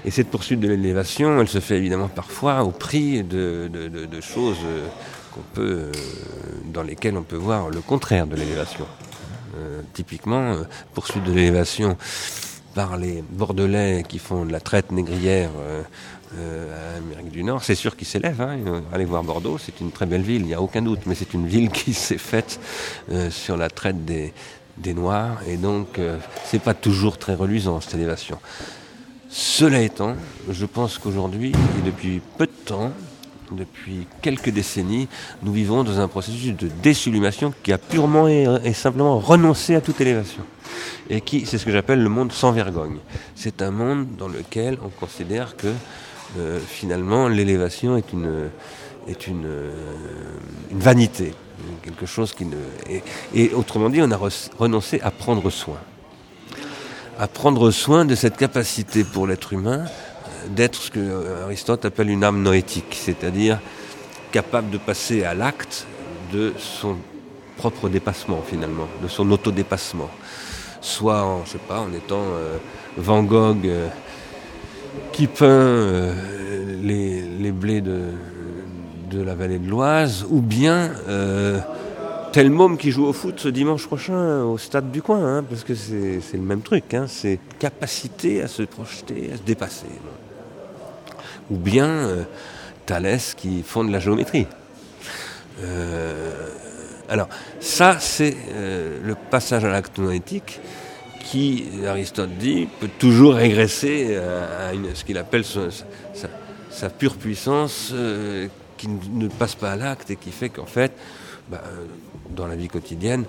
Et 0.06 0.12
cette 0.12 0.30
poursuite 0.30 0.60
de 0.60 0.68
l'élévation, 0.68 1.40
elle 1.40 1.48
se 1.48 1.60
fait 1.60 1.78
évidemment 1.78 2.10
parfois 2.10 2.64
au 2.64 2.72
prix 2.72 3.24
de, 3.24 3.70
choses 4.22 4.58
euh, 4.66 4.86
qu'on 5.34 5.42
peut, 5.54 5.64
euh, 5.64 5.92
dans 6.66 6.84
lesquelles 6.84 7.16
on 7.16 7.24
peut 7.24 7.38
voir 7.38 7.70
le 7.70 7.80
contraire 7.80 8.28
de 8.28 8.36
l'élévation. 8.36 8.86
Euh, 9.58 9.82
typiquement, 9.94 10.58
poursuite 10.94 11.24
de 11.24 11.32
l'élévation 11.32 11.98
par 12.76 12.98
les 12.98 13.22
Bordelais 13.22 14.04
qui 14.08 14.20
font 14.20 14.46
de 14.46 14.52
la 14.52 14.60
traite 14.60 14.92
négrière 14.92 15.52
à 16.32 16.96
l'Amérique 16.96 17.32
du 17.32 17.44
Nord, 17.44 17.64
c'est 17.64 17.76
sûr 17.76 17.96
qu'ils 17.96 18.08
s'élèvent. 18.08 18.42
Hein. 18.42 18.82
Allez 18.92 19.06
voir 19.06 19.24
Bordeaux, 19.24 19.60
c'est 19.60 19.80
une 19.80 19.92
très 19.92 20.08
belle 20.08 20.24
ville, 20.24 20.42
il 20.42 20.48
n'y 20.48 20.54
a 20.56 20.62
aucun 20.62 20.82
doute, 20.82 21.02
mais 21.06 21.14
c'est 21.14 21.36
une 21.36 21.46
ville 21.46 21.70
qui 21.70 21.94
s'est 21.94 22.18
faite 22.18 22.60
sur 23.30 23.56
la 23.56 23.70
traite 23.70 24.04
des, 24.04 24.34
des 24.78 24.96
Noirs, 24.96 25.38
et 25.48 25.58
donc 25.58 26.00
c'est 26.46 26.64
pas 26.64 26.74
toujours 26.74 27.20
très 27.20 27.36
reluisant 27.36 27.80
cette 27.80 27.94
élévation. 27.94 28.40
Cela 29.36 29.82
étant, 29.82 30.16
je 30.48 30.66
pense 30.68 31.00
qu'aujourd'hui, 31.00 31.54
et 31.54 31.82
depuis 31.84 32.22
peu 32.38 32.46
de 32.46 32.52
temps, 32.52 32.92
depuis 33.52 34.06
quelques 34.22 34.52
décennies, 34.52 35.08
nous 35.42 35.52
vivons 35.52 35.84
dans 35.84 36.00
un 36.00 36.08
processus 36.08 36.56
de 36.56 36.68
désublimation 36.68 37.52
qui 37.64 37.74
a 37.74 37.80
purement 37.80 38.28
et, 38.28 38.74
simplement 38.74 39.18
renoncé 39.18 39.74
à 39.74 39.82
toute 39.82 40.00
élévation. 40.02 40.44
Et 41.10 41.20
qui, 41.20 41.48
c'est 41.48 41.58
ce 41.58 41.66
que 41.66 41.72
j'appelle 41.72 42.04
le 42.04 42.10
monde 42.10 42.32
sans 42.32 42.52
vergogne. 42.52 42.98
C'est 43.34 43.64
un 43.64 43.72
monde 43.72 44.06
dans 44.20 44.28
lequel 44.28 44.78
on 44.86 44.90
considère 44.90 45.58
que 45.58 45.74
euh, 46.38 46.60
finalement 46.60 47.28
l'élévation 47.28 47.98
est 47.98 48.12
une, 48.12 48.52
vanité, 50.74 51.34
quelque 51.82 52.06
chose 52.06 52.36
qui 52.36 52.46
ne. 52.46 52.58
et 53.34 53.52
autrement 53.56 53.90
dit, 53.90 54.00
on 54.04 54.12
a 54.12 54.20
renoncé 54.60 55.02
à 55.02 55.10
prendre 55.10 55.50
soin 55.50 55.80
à 57.20 57.28
prendre 57.28 57.72
soin 57.72 58.06
de 58.06 58.16
cette 58.16 58.38
capacité 58.38 59.04
pour 59.04 59.28
l'être 59.28 59.54
humain 59.54 59.86
euh, 59.86 60.48
d'être 60.50 60.82
ce 60.82 60.92
que 60.92 61.00
euh, 61.00 61.46
Aristote 61.46 61.86
appelle 61.86 62.10
une 62.10 62.24
âme 62.24 62.42
noétique, 62.42 62.98
c'est-à-dire 63.00 63.60
capable 64.32 64.70
de 64.72 64.78
passer 64.78 65.24
à 65.24 65.34
l'acte 65.34 65.86
de 66.32 66.54
son 66.58 66.98
propre 67.58 67.88
dépassement 67.88 68.42
finalement, 68.46 68.88
de 69.02 69.08
son 69.08 69.30
autodépassement. 69.32 70.10
Soit 70.82 71.24
en, 71.24 71.46
je 71.46 71.52
sais 71.52 71.60
pas, 71.60 71.80
en 71.80 71.94
étant 71.94 72.22
euh, 72.22 72.58
Van 72.98 73.24
Gogh 73.24 73.70
qui 75.12 75.28
peint 75.28 76.14
les, 76.82 77.52
blés 77.52 77.82
de, 77.82 78.12
de, 79.10 79.22
la 79.22 79.34
vallée 79.34 79.60
de 79.60 79.70
l'Oise, 79.70 80.26
ou 80.30 80.42
bien 80.42 80.92
tel 82.34 82.50
môme 82.50 82.80
qui 82.80 82.90
joue 82.90 83.06
au 83.06 83.14
foot 83.14 83.40
ce 83.40 83.48
dimanche 83.48 83.86
prochain 83.86 84.42
au 84.44 84.58
stade 84.58 84.92
du 84.92 85.04
coin, 85.04 85.24
hein, 85.24 85.44
parce 85.48 85.64
que 85.64 85.76
c'est 85.76 86.34
le 86.34 86.40
même 86.40 86.62
truc, 86.62 86.92
hein, 86.96 87.06
c'est 87.08 87.40
capacité 87.60 88.42
à 88.42 88.48
se 88.48 88.64
projeter, 88.64 89.30
à 89.32 89.38
se 89.38 89.44
dépasser. 89.44 89.86
Ou 91.52 91.58
bien 91.58 91.88
euh, 91.88 92.24
Thalès 92.88 93.36
qui 93.36 93.62
fonde 93.62 93.92
la 93.92 94.00
géométrie. 94.00 94.48
Euh, 95.62 96.50
alors, 97.08 97.30
ça, 97.60 97.98
c'est 98.00 98.36
euh, 98.54 99.00
le 99.04 99.14
passage 99.14 99.64
à 99.64 99.70
l'acte 99.70 100.00
noétique 100.00 100.60
qui, 101.20 101.68
Aristote 101.86 102.32
dit, 102.40 102.68
peut 102.80 102.90
toujours 102.98 103.36
régresser 103.36 104.18
à, 104.18 104.72
ce 104.96 105.04
qu'il 105.04 105.20
appelle 105.20 105.46
sa, 105.46 106.90
pure 106.90 107.16
puissance 107.16 107.94
qui 108.78 108.88
ne 108.88 109.28
passe 109.28 109.54
pas 109.54 109.74
à 109.74 109.76
l'acte 109.76 110.10
et 110.10 110.16
qui 110.16 110.32
fait 110.32 110.50
qu'en 110.50 110.66
fait, 110.66 110.92
bah, 111.50 111.62
dans 112.34 112.48
la 112.48 112.56
vie 112.56 112.68
quotidienne, 112.68 113.26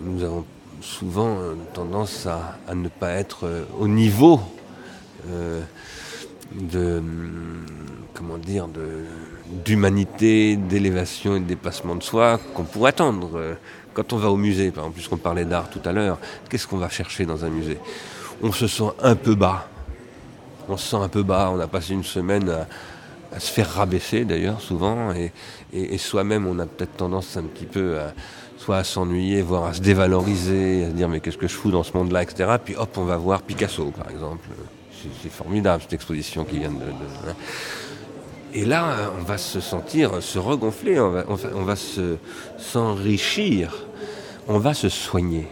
nous 0.00 0.22
avons 0.22 0.44
souvent 0.80 1.38
euh, 1.38 1.54
tendance 1.74 2.26
à, 2.26 2.74
ne 2.74 2.88
pas 2.88 3.10
être 3.10 3.44
euh, 3.44 3.64
au 3.78 3.86
niveau 3.86 4.40
euh, 5.28 5.60
de 6.52 6.98
hum, 6.98 7.66
comment 8.14 8.38
dire 8.38 8.66
d'humanité, 9.64 10.56
d'élévation 10.56 11.36
et 11.36 11.40
de 11.40 11.44
dépassement 11.44 11.96
de 11.96 12.02
soi 12.02 12.38
qu'on 12.54 12.64
pourrait 12.64 12.90
attendre. 12.90 13.56
Quand 13.94 14.12
on 14.12 14.16
va 14.16 14.30
au 14.30 14.36
musée, 14.36 14.70
par 14.70 14.84
exemple, 14.84 14.94
puisqu'on 14.94 15.16
parlait 15.16 15.44
d'art 15.44 15.68
tout 15.70 15.80
à 15.84 15.92
l'heure, 15.92 16.18
qu'est-ce 16.48 16.66
qu'on 16.66 16.78
va 16.78 16.88
chercher 16.88 17.26
dans 17.26 17.44
un 17.44 17.50
musée? 17.50 17.78
On 18.42 18.52
se 18.52 18.68
sent 18.68 18.90
un 19.02 19.16
peu 19.16 19.34
bas. 19.34 19.68
On 20.68 20.76
se 20.76 20.88
sent 20.88 20.96
un 20.96 21.08
peu 21.08 21.22
bas. 21.22 21.50
On 21.52 21.58
a 21.58 21.66
passé 21.66 21.94
une 21.94 22.04
semaine 22.04 22.48
à, 22.48 22.66
à 23.32 23.40
se 23.40 23.50
faire 23.50 23.70
rabaisser 23.70 24.24
d'ailleurs 24.24 24.60
souvent 24.60 25.12
et, 25.12 25.32
et, 25.72 25.98
soi-même 25.98 26.46
on 26.46 26.58
a 26.58 26.66
peut-être 26.66 26.96
tendance 26.96 27.36
un 27.36 27.44
petit 27.44 27.64
peu 27.64 27.98
à 27.98 28.12
soit 28.58 28.78
à 28.78 28.84
s'ennuyer, 28.84 29.40
voire 29.40 29.64
à 29.64 29.74
se 29.74 29.80
dévaloriser, 29.80 30.84
à 30.84 30.88
se 30.88 30.94
dire 30.94 31.08
mais 31.08 31.20
qu'est-ce 31.20 31.38
que 31.38 31.48
je 31.48 31.54
fous 31.54 31.70
dans 31.70 31.82
ce 31.82 31.96
monde-là, 31.96 32.22
etc. 32.22 32.56
Puis 32.62 32.76
hop, 32.76 32.90
on 32.98 33.04
va 33.04 33.16
voir 33.16 33.42
Picasso 33.42 33.90
par 33.96 34.10
exemple. 34.10 34.46
C'est 35.22 35.32
formidable 35.32 35.82
cette 35.82 35.94
exposition 35.94 36.44
qui 36.44 36.58
vient 36.58 36.70
de... 36.70 36.76
Hein. 36.76 37.34
Et 38.52 38.66
là, 38.66 39.12
on 39.18 39.22
va 39.22 39.38
se 39.38 39.60
sentir, 39.60 40.22
se 40.22 40.38
regonfler, 40.38 41.00
on 41.00 41.10
va, 41.10 41.24
on 41.54 41.62
va 41.62 41.76
se, 41.76 42.16
s'enrichir, 42.58 43.86
on 44.46 44.58
va 44.58 44.74
se 44.74 44.90
soigner. 44.90 45.48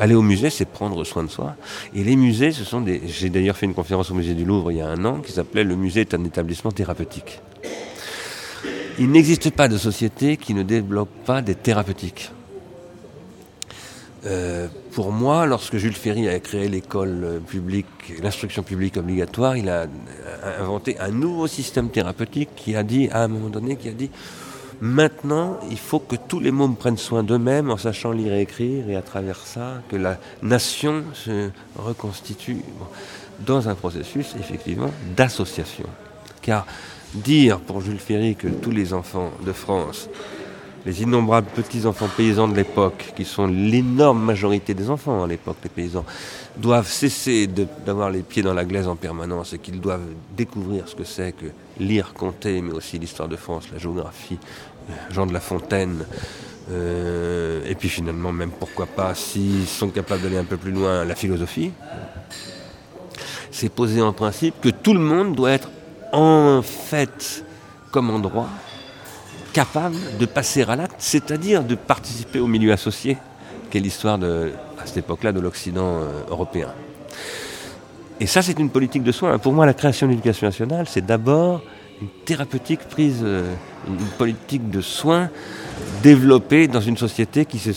Aller 0.00 0.14
au 0.14 0.22
musée, 0.22 0.50
c'est 0.50 0.64
prendre 0.64 1.04
soin 1.04 1.22
de 1.22 1.30
soi. 1.30 1.54
Et 1.94 2.02
les 2.02 2.16
musées, 2.16 2.52
ce 2.52 2.64
sont 2.64 2.80
des. 2.80 3.02
J'ai 3.06 3.30
d'ailleurs 3.30 3.56
fait 3.56 3.66
une 3.66 3.74
conférence 3.74 4.10
au 4.10 4.14
musée 4.14 4.34
du 4.34 4.44
Louvre 4.44 4.72
il 4.72 4.78
y 4.78 4.80
a 4.80 4.88
un 4.88 5.04
an 5.04 5.20
qui 5.20 5.32
s'appelait 5.32 5.64
Le 5.64 5.76
musée 5.76 6.00
est 6.02 6.14
un 6.14 6.24
établissement 6.24 6.72
thérapeutique. 6.72 7.40
Il 8.98 9.10
n'existe 9.10 9.50
pas 9.50 9.68
de 9.68 9.78
société 9.78 10.36
qui 10.36 10.54
ne 10.54 10.62
développe 10.62 11.10
pas 11.24 11.40
des 11.40 11.54
thérapeutiques. 11.54 12.30
Euh, 14.24 14.68
pour 14.92 15.10
moi, 15.10 15.46
lorsque 15.46 15.76
Jules 15.78 15.94
Ferry 15.94 16.28
a 16.28 16.38
créé 16.38 16.68
l'école 16.68 17.40
publique, 17.48 17.86
l'instruction 18.22 18.62
publique 18.62 18.96
obligatoire, 18.96 19.56
il 19.56 19.68
a 19.68 19.86
inventé 20.60 20.98
un 21.00 21.10
nouveau 21.10 21.46
système 21.46 21.88
thérapeutique 21.88 22.50
qui 22.54 22.76
a 22.76 22.82
dit, 22.82 23.08
à 23.10 23.22
un 23.22 23.28
moment 23.28 23.48
donné, 23.48 23.76
qui 23.76 23.88
a 23.88 23.92
dit, 23.92 24.10
Maintenant, 24.82 25.60
il 25.70 25.78
faut 25.78 26.00
que 26.00 26.16
tous 26.16 26.40
les 26.40 26.50
mômes 26.50 26.74
prennent 26.74 26.98
soin 26.98 27.22
d'eux-mêmes 27.22 27.70
en 27.70 27.76
sachant 27.76 28.10
lire 28.10 28.32
et 28.32 28.40
écrire, 28.40 28.90
et 28.90 28.96
à 28.96 29.02
travers 29.02 29.36
ça, 29.36 29.80
que 29.88 29.94
la 29.94 30.18
nation 30.42 31.04
se 31.14 31.50
reconstitue 31.76 32.64
dans 33.38 33.68
un 33.68 33.76
processus, 33.76 34.34
effectivement, 34.40 34.90
d'association. 35.16 35.86
Car 36.40 36.66
dire 37.14 37.60
pour 37.60 37.80
Jules 37.80 38.00
Ferry 38.00 38.34
que 38.34 38.48
tous 38.48 38.72
les 38.72 38.92
enfants 38.92 39.30
de 39.46 39.52
France, 39.52 40.08
les 40.84 41.02
innombrables 41.02 41.46
petits-enfants 41.54 42.08
paysans 42.16 42.48
de 42.48 42.56
l'époque, 42.56 43.12
qui 43.14 43.24
sont 43.24 43.46
l'énorme 43.46 44.20
majorité 44.20 44.74
des 44.74 44.90
enfants 44.90 45.22
à 45.22 45.28
l'époque, 45.28 45.58
les 45.62 45.70
paysans, 45.70 46.04
doivent 46.56 46.90
cesser 46.90 47.46
d'avoir 47.46 48.10
les 48.10 48.22
pieds 48.22 48.42
dans 48.42 48.52
la 48.52 48.64
glaise 48.64 48.88
en 48.88 48.96
permanence 48.96 49.52
et 49.52 49.58
qu'ils 49.58 49.80
doivent 49.80 50.00
découvrir 50.36 50.88
ce 50.88 50.96
que 50.96 51.04
c'est 51.04 51.32
que 51.32 51.46
lire, 51.78 52.12
compter, 52.14 52.60
mais 52.60 52.72
aussi 52.72 52.98
l'histoire 52.98 53.28
de 53.28 53.36
France, 53.36 53.68
la 53.72 53.78
géographie, 53.78 54.38
Jean 55.10 55.26
de 55.26 55.32
La 55.32 55.40
Fontaine, 55.40 56.04
euh, 56.70 57.60
et 57.66 57.74
puis 57.74 57.88
finalement 57.88 58.32
même 58.32 58.50
pourquoi 58.50 58.86
pas, 58.86 59.14
s'ils 59.14 59.66
sont 59.66 59.88
capables 59.88 60.22
d'aller 60.22 60.38
un 60.38 60.44
peu 60.44 60.56
plus 60.56 60.72
loin, 60.72 61.04
la 61.04 61.14
philosophie. 61.14 61.72
C'est 63.50 63.68
poser 63.68 64.00
en 64.00 64.12
principe 64.12 64.60
que 64.60 64.70
tout 64.70 64.94
le 64.94 65.00
monde 65.00 65.34
doit 65.34 65.52
être 65.52 65.70
en 66.12 66.62
fait 66.62 67.44
comme 67.90 68.10
en 68.10 68.18
droit 68.18 68.48
capable 69.52 69.96
de 70.18 70.26
passer 70.26 70.62
à 70.62 70.76
l'acte, 70.76 70.96
c'est-à-dire 70.98 71.62
de 71.62 71.74
participer 71.74 72.40
au 72.40 72.46
milieu 72.46 72.72
associé, 72.72 73.18
qui 73.70 73.78
est 73.78 73.80
l'histoire 73.80 74.18
à 74.22 74.86
cette 74.86 74.98
époque-là 74.98 75.32
de 75.32 75.40
l'Occident 75.40 76.00
euh, 76.00 76.22
européen. 76.30 76.68
Et 78.18 78.26
ça, 78.26 78.40
c'est 78.40 78.58
une 78.58 78.70
politique 78.70 79.02
de 79.02 79.12
soins. 79.12 79.38
Pour 79.38 79.52
moi, 79.52 79.66
la 79.66 79.74
création 79.74 80.06
de 80.06 80.12
l'éducation 80.12 80.46
nationale, 80.46 80.86
c'est 80.88 81.04
d'abord 81.04 81.62
une 82.02 82.08
thérapeutique 82.24 82.80
prise, 82.80 83.20
euh, 83.22 83.54
une 83.86 83.96
politique 84.18 84.70
de 84.70 84.80
soins 84.80 85.30
développée 86.02 86.66
dans 86.66 86.80
une 86.80 86.96
société 86.96 87.44
qui 87.44 87.58
se, 87.58 87.70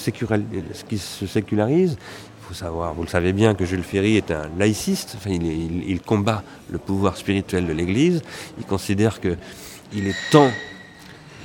qui 0.87 0.97
se 0.97 1.27
sécularise. 1.27 1.97
Il 2.41 2.47
faut 2.47 2.53
savoir, 2.55 2.93
vous 2.95 3.03
le 3.03 3.07
savez 3.07 3.33
bien, 3.33 3.53
que 3.53 3.65
Jules 3.65 3.83
Ferry 3.83 4.17
est 4.17 4.31
un 4.31 4.49
laïciste. 4.57 5.15
Enfin, 5.17 5.31
il, 5.31 6.01
combat 6.01 6.43
le 6.71 6.79
pouvoir 6.79 7.17
spirituel 7.17 7.67
de 7.67 7.73
l'Église. 7.73 8.21
Il 8.57 8.65
considère 8.65 9.19
qu'il 9.19 10.07
est 10.07 10.31
temps 10.31 10.51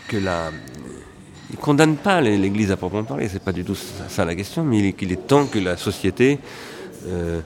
que 0.08 0.16
la. 0.16 0.50
Il 1.50 1.56
ne 1.56 1.60
condamne 1.60 1.96
pas 1.96 2.20
l'Église 2.20 2.70
à 2.70 2.76
proprement 2.76 3.02
parler, 3.02 3.28
c'est 3.28 3.42
pas 3.42 3.52
du 3.52 3.64
tout 3.64 3.74
ça, 3.74 4.24
la 4.24 4.36
question, 4.36 4.62
mais 4.62 4.94
il, 5.00 5.12
est 5.12 5.26
temps 5.26 5.46
que 5.46 5.58
la 5.58 5.76
société 5.76 6.38
euh, 7.08 7.40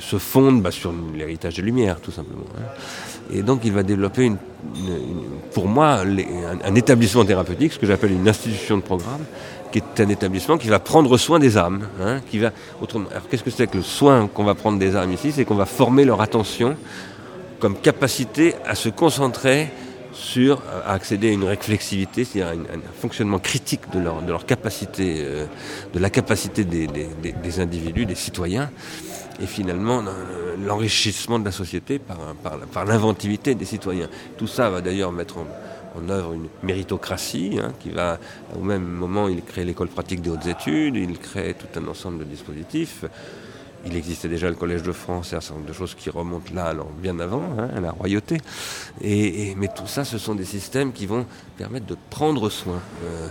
se, 0.00 0.18
fonde 0.18 0.60
bah, 0.60 0.72
sur 0.72 0.92
l'héritage 1.14 1.54
des 1.54 1.62
Lumières, 1.62 2.00
tout 2.00 2.10
simplement. 2.10 2.46
Hein. 2.58 2.62
Et 3.32 3.42
donc 3.42 3.60
il 3.64 3.72
va 3.72 3.82
développer, 3.82 4.32
pour 5.52 5.66
moi, 5.66 6.02
un, 6.64 6.74
établissement 6.74 7.24
thérapeutique, 7.24 7.72
ce 7.72 7.78
que 7.78 7.86
j'appelle 7.86 8.12
une 8.12 8.28
institution 8.28 8.76
de 8.76 8.82
programme, 8.82 9.24
qui 9.72 9.78
est 9.78 10.00
un 10.00 10.08
établissement 10.08 10.58
qui 10.58 10.68
va 10.68 10.78
prendre 10.78 11.16
soin 11.16 11.38
des 11.38 11.56
âmes. 11.56 11.88
Hein, 12.00 12.20
qui 12.30 12.38
va, 12.38 12.50
autrement, 12.80 13.08
alors 13.10 13.28
qu'est-ce 13.28 13.42
que 13.42 13.50
c'est 13.50 13.66
que 13.66 13.76
le 13.76 13.82
soin 13.82 14.28
qu'on 14.28 14.44
va 14.44 14.54
prendre 14.54 14.78
des 14.78 14.94
âmes 14.94 15.12
ici? 15.12 15.32
C'est 15.32 15.44
qu'on 15.44 15.54
va 15.54 15.66
former 15.66 16.04
leur 16.04 16.20
attention 16.20 16.76
comme 17.58 17.76
capacité 17.76 18.54
à 18.66 18.74
se 18.74 18.88
concentrer 18.88 19.70
sur 20.14 20.62
euh, 20.68 20.80
accéder 20.86 21.30
à 21.30 21.32
une 21.32 21.44
réflexivité, 21.44 22.24
c'est-à-dire 22.24 22.52
un, 22.52 23.00
fonctionnement 23.00 23.38
critique 23.38 23.80
de 23.92 23.98
leur, 23.98 24.22
de 24.22 24.30
leur 24.30 24.46
capacité, 24.46 25.16
euh, 25.18 25.46
de 25.92 25.98
la 25.98 26.10
capacité 26.10 26.64
des, 26.64 26.86
des, 26.86 27.60
individus, 27.60 28.06
des 28.06 28.14
citoyens, 28.14 28.70
et 29.40 29.46
finalement 29.46 30.02
l'enrichissement 30.64 31.38
de 31.38 31.44
la 31.44 31.52
société 31.52 31.98
par, 31.98 32.18
par, 32.72 32.84
l'inventivité 32.84 33.54
des 33.54 33.64
citoyens. 33.64 34.08
Tout 34.38 34.46
ça 34.46 34.70
va 34.70 34.80
d'ailleurs 34.80 35.12
mettre 35.12 35.38
en, 35.38 36.08
œuvre 36.08 36.32
une 36.32 36.48
méritocratie, 36.64 37.58
hein, 37.62 37.72
qui 37.78 37.90
va, 37.90 38.18
au 38.56 38.62
même 38.62 38.84
moment, 38.84 39.28
il 39.28 39.42
crée 39.42 39.64
l'école 39.64 39.88
pratique 39.88 40.22
des 40.22 40.30
hautes 40.30 40.46
études, 40.46 40.96
il 40.96 41.18
crée 41.18 41.54
tout 41.54 41.78
un 41.78 41.86
ensemble 41.86 42.18
de 42.18 42.24
dispositifs 42.24 43.04
il 43.86 43.96
existait 43.96 44.28
déjà 44.28 44.48
le 44.48 44.54
Collège 44.54 44.82
de 44.82 44.92
France 44.92 45.32
et 45.32 45.36
un 45.36 45.40
certain 45.40 45.56
nombre 45.56 45.68
de 45.68 45.72
choses 45.72 45.94
qui 45.94 46.10
remontent 46.10 46.54
là 46.54 46.66
alors 46.66 46.90
bien 46.90 47.18
avant, 47.20 47.42
hein, 47.58 47.68
à 47.76 47.80
la 47.80 47.90
royauté. 47.90 48.38
Et, 49.02 49.54
mais 49.56 49.68
tout 49.68 49.86
ça, 49.86 50.04
ce 50.04 50.18
sont 50.18 50.34
des 50.34 50.44
systèmes 50.44 50.92
qui 50.92 51.06
vont 51.06 51.26
permettre 51.56 51.86
de 51.86 51.96
prendre 52.10 52.48
soin, 52.48 52.80
euh, 53.04 53.28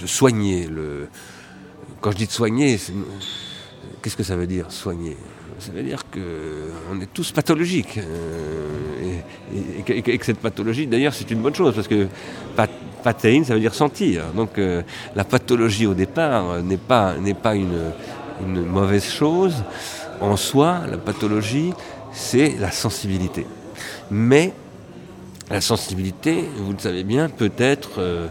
de, 0.00 0.06
soigner. 0.06 0.66
Le... 0.66 1.08
Quand 2.00 2.12
je 2.12 2.16
dis 2.16 2.26
de 2.26 2.32
soigner, 2.32 2.78
qu'est-ce 4.02 4.16
que 4.16 4.22
ça 4.22 4.36
veut 4.36 4.46
dire 4.46 4.70
soigner? 4.70 5.16
Ça 5.58 5.72
veut 5.72 5.82
dire 5.82 6.04
qu'on 6.10 7.00
est 7.00 7.12
tous 7.12 7.32
pathologiques. 7.32 7.98
Euh, 7.98 9.18
et, 9.88 10.02
que 10.02 10.24
cette 10.24 10.38
pathologie, 10.38 10.86
d'ailleurs, 10.86 11.14
c'est 11.14 11.30
une 11.30 11.40
bonne 11.40 11.54
chose, 11.54 11.74
parce 11.74 11.88
que 11.88 12.06
pathéine, 13.02 13.44
ça 13.44 13.54
veut 13.54 13.60
dire 13.60 13.74
sentir. 13.74 14.24
Donc 14.34 14.58
euh, 14.58 14.82
la 15.16 15.24
pathologie, 15.24 15.86
au 15.86 15.94
départ, 15.94 16.62
n'est 16.62 16.76
pas, 16.76 17.14
pas 17.42 17.54
une, 17.54 17.92
mauvaise 18.66 19.10
chose. 19.10 19.64
En 20.20 20.36
soi, 20.36 20.80
la 20.90 20.98
pathologie, 20.98 21.72
c'est 22.12 22.56
la 22.58 22.70
sensibilité. 22.70 23.46
Mais 24.10 24.52
la 25.50 25.60
sensibilité, 25.60 26.44
vous 26.58 26.72
le 26.72 26.78
savez 26.78 27.04
bien, 27.04 27.28
peut 27.28 27.52
être, 27.58 27.98
euh, 27.98 28.28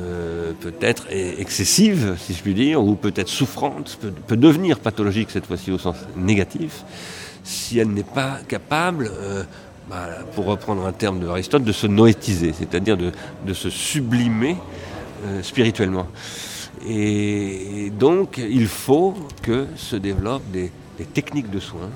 euh, 0.00 0.52
peut 0.60 0.74
être 0.80 1.06
excessive, 1.10 2.16
si 2.18 2.34
je 2.34 2.42
puis 2.42 2.54
dire, 2.54 2.82
ou 2.82 2.94
peut 2.96 3.12
être 3.16 3.28
souffrante, 3.28 3.98
peut, 4.26 4.36
devenir 4.36 4.78
pathologique 4.80 5.30
cette 5.30 5.46
fois-ci 5.46 5.70
au 5.70 5.78
sens 5.78 5.96
négatif, 6.16 6.82
si 7.44 7.78
elle 7.78 7.88
n'est 7.88 8.02
pas 8.02 8.38
capable, 8.48 9.10
euh, 9.12 9.44
bah, 9.88 10.08
pour 10.34 10.46
reprendre 10.46 10.84
un 10.86 10.92
terme 10.92 11.20
de 11.20 11.28
Aristote, 11.28 11.62
de 11.62 11.72
se 11.72 11.86
noétiser, 11.86 12.52
c'est-à-dire 12.52 12.96
de, 12.96 13.12
de, 13.46 13.54
se 13.54 13.70
sublimer 13.70 14.56
spirituellement. 15.42 16.06
Et 16.86 17.90
donc, 17.98 18.38
il 18.38 18.66
faut 18.66 19.14
que 19.42 19.66
se 19.76 19.96
développent 19.96 20.50
des, 20.50 20.70
techniques 21.12 21.50
de 21.50 21.60
soins 21.60 21.90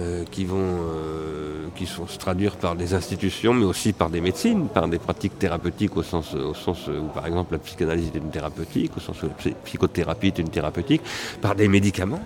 euh, 0.00 0.24
qui 0.30 0.44
vont 0.44 0.58
euh, 0.58 1.66
qui 1.76 1.86
sont 1.86 2.06
se 2.06 2.18
traduire 2.18 2.56
par 2.56 2.74
des 2.74 2.94
institutions, 2.94 3.54
mais 3.54 3.64
aussi 3.64 3.92
par 3.92 4.10
des 4.10 4.20
médecines, 4.20 4.68
par 4.68 4.88
des 4.88 4.98
pratiques 4.98 5.38
thérapeutiques 5.38 5.96
au 5.96 6.02
sens, 6.02 6.34
au 6.34 6.54
sens 6.54 6.88
où, 6.88 7.06
par 7.14 7.26
exemple, 7.26 7.52
la 7.52 7.58
psychanalyse 7.58 8.10
est 8.14 8.18
une 8.18 8.30
thérapeutique, 8.30 8.96
au 8.96 9.00
sens 9.00 9.22
où 9.22 9.26
la 9.26 9.52
psychothérapie 9.64 10.28
est 10.28 10.38
une 10.38 10.50
thérapeutique, 10.50 11.02
par 11.40 11.54
des 11.54 11.68
médicaments. 11.68 12.20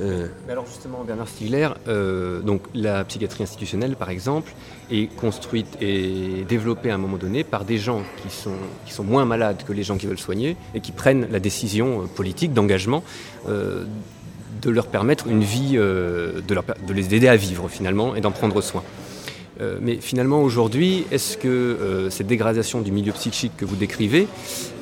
Euh, 0.00 0.28
alors 0.48 0.66
justement, 0.66 1.04
Bernard 1.04 1.28
Stiegler, 1.28 1.68
euh, 1.88 2.40
donc 2.40 2.62
la 2.74 3.04
psychiatrie 3.04 3.44
institutionnelle, 3.44 3.96
par 3.96 4.10
exemple, 4.10 4.52
est 4.90 5.06
construite 5.16 5.78
et 5.80 6.44
développée 6.48 6.90
à 6.90 6.94
un 6.94 6.98
moment 6.98 7.16
donné 7.16 7.44
par 7.44 7.64
des 7.64 7.78
gens 7.78 8.02
qui 8.22 8.34
sont, 8.34 8.56
qui 8.84 8.92
sont 8.92 9.04
moins 9.04 9.24
malades 9.24 9.64
que 9.66 9.72
les 9.72 9.82
gens 9.82 9.96
qui 9.96 10.06
veulent 10.06 10.18
soigner 10.18 10.56
et 10.74 10.80
qui 10.80 10.92
prennent 10.92 11.26
la 11.30 11.40
décision 11.40 12.02
euh, 12.02 12.06
politique 12.06 12.52
d'engagement 12.52 13.02
de 14.66 14.74
leur 14.74 14.86
permettre 14.86 15.26
une 15.28 15.42
vie, 15.42 15.76
de, 15.76 16.42
de 16.46 16.92
les 16.92 17.14
aider 17.14 17.28
à 17.28 17.36
vivre 17.36 17.68
finalement 17.68 18.14
et 18.16 18.20
d'en 18.20 18.32
prendre 18.32 18.60
soin. 18.60 18.82
Euh, 19.60 19.78
mais 19.80 19.96
finalement, 19.96 20.42
aujourd'hui, 20.42 21.06
est-ce 21.10 21.36
que 21.36 21.48
euh, 21.48 22.10
cette 22.10 22.26
dégradation 22.26 22.80
du 22.80 22.92
milieu 22.92 23.12
psychique 23.12 23.52
que 23.56 23.64
vous 23.64 23.76
décrivez 23.76 24.28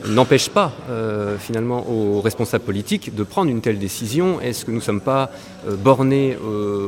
n'empêche 0.06 0.48
pas 0.48 0.72
euh, 0.90 1.38
finalement 1.38 1.88
aux 1.88 2.20
responsables 2.20 2.64
politiques 2.64 3.14
de 3.14 3.22
prendre 3.22 3.50
une 3.50 3.60
telle 3.60 3.78
décision. 3.78 4.40
Est-ce 4.40 4.64
que 4.64 4.70
nous 4.70 4.78
ne 4.78 4.82
sommes 4.82 5.00
pas 5.00 5.30
bornés 5.82 6.36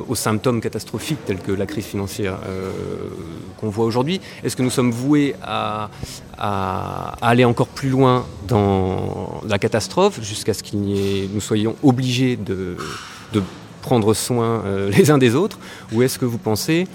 aux 0.09 0.14
symptômes 0.14 0.61
catastrophiques 0.61 1.25
tels 1.25 1.39
que 1.39 1.53
la 1.53 1.67
crise 1.67 1.87
financière 1.87 2.39
qu'on 3.59 3.71
voit 3.71 3.87
aujourd'hui? 3.87 4.21
Est-ce 4.45 4.55
que 4.55 4.62
nous 4.62 4.71
sommes 4.71 4.91
voués 4.91 5.35
à, 5.43 5.89
aller 7.23 7.45
encore 7.45 7.69
plus 7.69 7.89
loin 7.89 8.27
dans 8.47 9.41
la 9.49 9.59
catastrophe 9.59 10.21
jusqu'à 10.23 10.53
ce 10.53 10.62
que 10.62 10.77
nous 10.77 11.41
soyons 11.41 11.75
obligés 11.83 12.37
de 12.37 12.77
prendre 13.81 14.12
soin 14.12 14.62
les 14.95 15.11
uns 15.11 15.19
des 15.19 15.35
autres? 15.35 15.59
Ou 15.93 16.03
est-ce 16.03 16.19
que 16.19 16.27
vous 16.27 16.39
pensez 16.39 16.87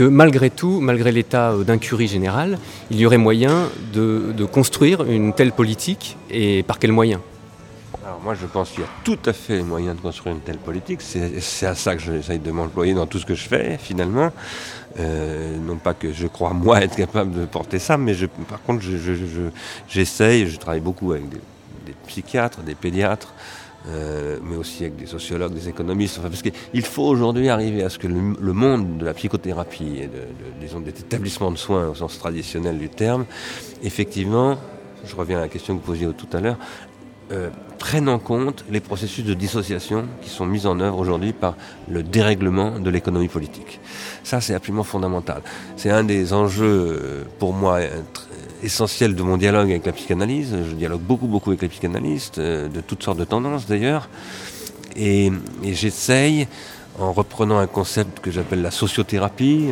que 0.00 0.04
malgré 0.04 0.48
tout, 0.48 0.80
malgré 0.80 1.12
l'état 1.12 1.50
euh, 1.50 1.62
d'incurie 1.62 2.08
générale, 2.08 2.58
il 2.90 2.98
y 2.98 3.04
aurait 3.04 3.18
moyen 3.18 3.68
de, 3.92 4.46
construire 4.50 5.04
une 5.04 5.34
telle 5.34 5.52
politique 5.52 6.16
et 6.30 6.62
par 6.62 6.78
quels 6.78 6.92
moyens? 6.92 7.20
Alors 8.02 8.18
moi 8.24 8.34
je 8.34 8.46
pense 8.46 8.70
qu'il 8.70 8.80
y 8.80 8.84
a 8.84 8.88
tout 9.04 9.18
à 9.26 9.34
fait 9.34 9.62
moyen 9.62 9.94
de 9.94 10.00
construire 10.00 10.34
une 10.34 10.40
telle 10.40 10.56
politique, 10.56 11.02
c'est 11.02 11.66
à 11.66 11.74
ça 11.74 11.96
que 11.96 12.00
j'essaye 12.00 12.38
de 12.38 12.50
m'employer 12.50 12.94
dans 12.94 13.04
tout 13.04 13.18
ce 13.18 13.26
que 13.26 13.34
je 13.34 13.46
fais 13.46 13.76
finalement. 13.76 14.32
Euh, 14.98 15.58
non 15.58 15.76
pas 15.76 15.92
que 15.92 16.10
je 16.14 16.26
crois 16.26 16.54
moi 16.54 16.80
être 16.80 16.96
capable 16.96 17.32
de 17.38 17.44
porter 17.44 17.78
ça, 17.78 17.98
mais 17.98 18.14
par 18.48 18.62
contre 18.62 18.80
j'essaye, 19.86 20.46
je, 20.46 20.50
je, 20.50 20.58
travaille 20.58 20.80
beaucoup 20.80 21.12
avec 21.12 21.28
des 21.28 21.40
psychiatres, 22.06 22.62
des 22.62 22.74
pédiatres, 22.74 23.34
euh, 23.88 24.38
mais 24.42 24.56
aussi 24.56 24.84
avec 24.84 24.96
des 24.96 25.06
sociologues, 25.06 25.54
des 25.54 25.68
économistes. 25.68 26.18
Enfin, 26.18 26.28
parce 26.28 26.42
qu'il 26.42 26.84
faut 26.84 27.04
aujourd'hui 27.04 27.48
arriver 27.48 27.82
à 27.82 27.88
ce 27.88 27.98
que 27.98 28.06
le, 28.06 28.52
monde 28.52 28.98
de 28.98 29.04
la 29.04 29.14
psychothérapie 29.14 30.00
et 30.02 30.06
de, 30.06 30.80
des 30.84 30.90
établissements 30.90 31.50
de 31.50 31.56
soins 31.56 31.88
au 31.88 31.94
sens 31.94 32.18
traditionnel 32.18 32.78
du 32.78 32.88
terme, 32.88 33.24
effectivement, 33.82 34.58
je 35.04 35.16
reviens 35.16 35.38
à 35.38 35.42
la 35.42 35.48
question 35.48 35.74
que 35.74 35.80
vous 35.80 35.86
posiez 35.86 36.06
tout 36.12 36.28
à 36.36 36.40
l'heure, 36.40 36.58
euh, 37.32 37.48
prennent 37.78 38.08
en 38.08 38.18
compte 38.18 38.64
les 38.70 38.80
processus 38.80 39.24
de 39.24 39.34
dissociation 39.34 40.04
qui 40.20 40.28
sont 40.28 40.44
mis 40.44 40.66
en 40.66 40.80
œuvre 40.80 40.98
aujourd'hui 40.98 41.32
par 41.32 41.54
le 41.88 42.02
dérèglement 42.02 42.78
de 42.78 42.90
l'économie 42.90 43.28
politique. 43.28 43.80
Ça, 44.24 44.40
c'est 44.40 44.52
absolument 44.52 44.82
fondamental. 44.82 45.40
C'est 45.76 45.90
un 45.90 46.04
des 46.04 46.32
enjeux, 46.32 46.98
euh, 47.00 47.24
pour 47.38 47.54
moi, 47.54 47.80
essentiels 48.62 49.14
de 49.14 49.22
mon 49.22 49.36
dialogue 49.36 49.70
avec 49.70 49.86
la 49.86 49.92
psychanalyse. 49.92 50.56
Je 50.68 50.74
dialogue 50.74 51.00
beaucoup, 51.00 51.26
beaucoup 51.26 51.50
avec 51.50 51.62
les 51.62 51.68
psychanalystes, 51.68 52.38
euh, 52.38 52.68
de 52.68 52.80
toutes 52.80 53.02
sortes 53.02 53.18
de 53.18 53.24
tendances 53.24 53.66
d'ailleurs. 53.66 54.08
Et, 54.96 55.30
j'essaye 55.64 56.48
en 56.98 57.12
reprenant 57.12 57.58
un 57.58 57.66
concept 57.66 58.20
que 58.20 58.30
j'appelle 58.30 58.60
la 58.60 58.72
sociothérapie, 58.72 59.68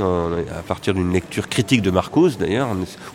à 0.57 0.63
partir 0.63 0.95
d'une 0.95 1.13
lecture 1.13 1.49
critique 1.49 1.83
de 1.83 1.91
Marcuse 1.91 2.39
d'ailleurs. 2.39 2.69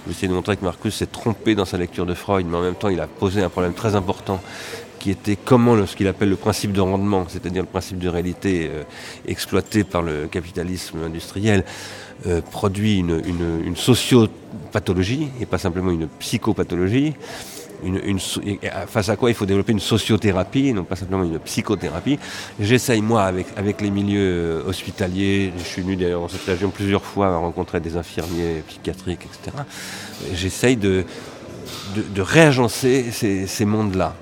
J'essaie 0.08 0.28
de 0.28 0.34
montrer 0.34 0.58
que 0.58 0.66
Marcuse 0.66 0.94
s'est 0.94 1.08
trompé 1.08 1.56
dans 1.56 1.66
sa 1.66 1.78
lecture 1.78 2.06
de 2.06 2.14
Freud, 2.14 2.46
mais 2.48 2.58
en 2.58 2.62
même 2.62 2.76
temps 2.76 2.90
il 2.90 3.00
a 3.00 3.08
posé 3.08 3.42
un 3.42 3.50
problème 3.50 3.74
très 3.74 3.96
important 3.96 4.40
qui 5.04 5.12
était 5.12 5.36
comment 5.36 5.86
ce 5.86 5.98
qu'il 5.98 6.08
appelle 6.08 6.30
le 6.30 6.38
principe 6.38 6.72
de 6.72 6.80
rendement, 6.80 7.26
c'est-à-dire 7.28 7.64
le 7.64 7.68
principe 7.68 8.00
de 8.00 8.08
réalité 8.08 8.70
euh, 8.72 8.84
exploité 9.28 9.84
par 9.84 10.02
le 10.02 10.28
capitalisme 10.28 11.00
industriel, 11.06 11.66
euh, 12.26 12.40
produit 12.40 13.00
une, 13.00 13.22
une, 13.66 13.76
sociopathologie 13.76 15.28
et 15.42 15.46
pas 15.46 15.58
simplement 15.58 15.92
une 15.92 16.08
psychopathologie 16.08 17.16
face 18.88 19.10
à 19.10 19.18
quoi 19.18 19.30
il 19.30 19.34
faut 19.34 19.46
développer 19.46 19.74
une 19.74 19.82
sociothérapie, 19.82 20.72
non 20.72 20.86
pas 20.86 20.96
simplement 20.96 21.26
une 21.26 21.40
psychothérapie. 21.40 22.18
J'essaye, 22.58 23.02
moi, 23.02 23.24
avec, 23.24 23.48
avec 23.58 23.82
les 23.82 23.92
milieux 23.92 24.62
euh, 24.62 24.70
hospitaliers, 24.70 25.52
je 25.58 25.64
suis 25.66 25.82
venu 25.82 25.98
d'ailleurs 25.98 26.22
dans 26.22 26.30
cette 26.30 26.46
région 26.46 26.70
plusieurs 26.70 27.04
fois 27.04 27.28
à 27.28 27.36
rencontrer 27.36 27.82
des 27.82 27.98
infirmiers 27.98 28.64
psychiatriques, 28.70 29.26
etc. 29.26 29.64
J'essaye 30.34 30.78
de, 30.78 31.04
de, 31.94 32.22
réagencer 32.22 33.12
ces 33.12 33.66
mondes-là. 33.66 34.16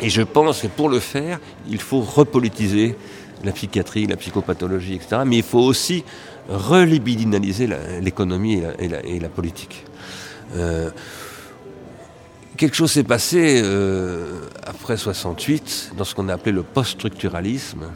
Et 0.00 0.08
je 0.08 0.22
pense 0.22 0.62
que 0.62 0.66
pour 0.68 0.88
le 0.88 1.00
faire, 1.00 1.38
il 1.68 1.80
faut 1.80 2.00
repolitiser 2.00 2.96
la 3.44 3.52
psychiatrie, 3.52 4.06
la 4.06 4.16
psychopathologie, 4.16 4.94
etc. 4.94 5.22
Mais 5.26 5.38
il 5.38 5.42
faut 5.42 5.60
aussi 5.60 6.04
relibidinaliser 6.48 7.68
l'économie 8.00 8.62
et, 8.78 9.18
la, 9.20 9.28
politique. 9.28 9.84
Euh, 10.56 10.90
quelque 12.56 12.74
chose 12.76 12.92
s'est 12.92 13.04
passé 13.04 13.60
euh, 13.62 14.48
après 14.66 14.96
68 14.96 15.92
dans 15.96 16.04
ce 16.04 16.14
qu'on 16.14 16.28
a 16.28 16.34
appelé 16.34 16.52
le 16.52 16.62
post-structuralisme, 16.62 17.86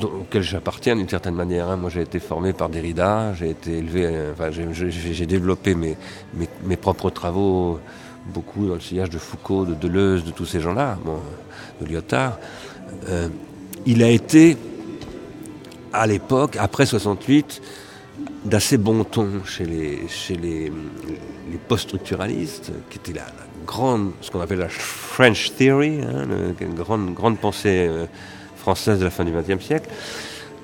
auquel 0.00 0.42
j'appartiens 0.42 0.96
d'une 0.96 1.08
certaine 1.08 1.34
manière. 1.34 1.68
Hein. 1.68 1.76
Moi, 1.76 1.90
j'ai 1.90 2.02
été 2.02 2.20
formé 2.20 2.52
par 2.52 2.68
Derrida, 2.68 3.34
j'ai 3.34 3.50
été 3.50 3.78
élevé, 3.78 4.06
euh, 4.06 4.32
enfin, 4.32 4.50
j'ai 4.50 5.26
développé 5.26 5.74
mes, 5.74 5.96
mes, 6.64 6.76
propres 6.76 7.10
travaux, 7.10 7.80
beaucoup 8.30 8.66
dans 8.66 8.74
le 8.74 8.80
sillage 8.80 9.10
de 9.10 9.18
Foucault, 9.18 9.64
de 9.64 9.74
Deleuze, 9.74 10.24
de 10.24 10.30
tous 10.30 10.46
ces 10.46 10.60
gens-là, 10.60 10.98
de 11.80 11.86
Lyotard. 11.86 12.38
Euh, 13.08 13.28
il 13.86 14.02
a 14.02 14.08
été, 14.08 14.56
à 15.92 16.06
l'époque, 16.06 16.56
après 16.58 16.86
68, 16.86 17.60
d'assez 18.44 18.78
bon 18.78 19.04
ton 19.04 19.44
chez 19.44 19.64
les, 19.64 20.08
chez 20.08 20.38
post-structuralistes, 21.68 22.72
qui 22.90 22.98
était 22.98 23.12
la, 23.12 23.26
grande, 23.66 24.12
ce 24.20 24.30
qu'on 24.30 24.40
appelle 24.40 24.58
la 24.58 24.68
French 24.68 25.52
Theory, 25.56 26.00
hein, 26.02 26.26
une 26.60 26.74
grande, 26.74 27.14
grande 27.14 27.38
pensée 27.38 27.86
euh, 27.88 28.06
française 28.56 28.98
de 28.98 29.04
la 29.04 29.10
fin 29.10 29.24
du 29.24 29.32
XXe 29.32 29.64
siècle, 29.64 29.88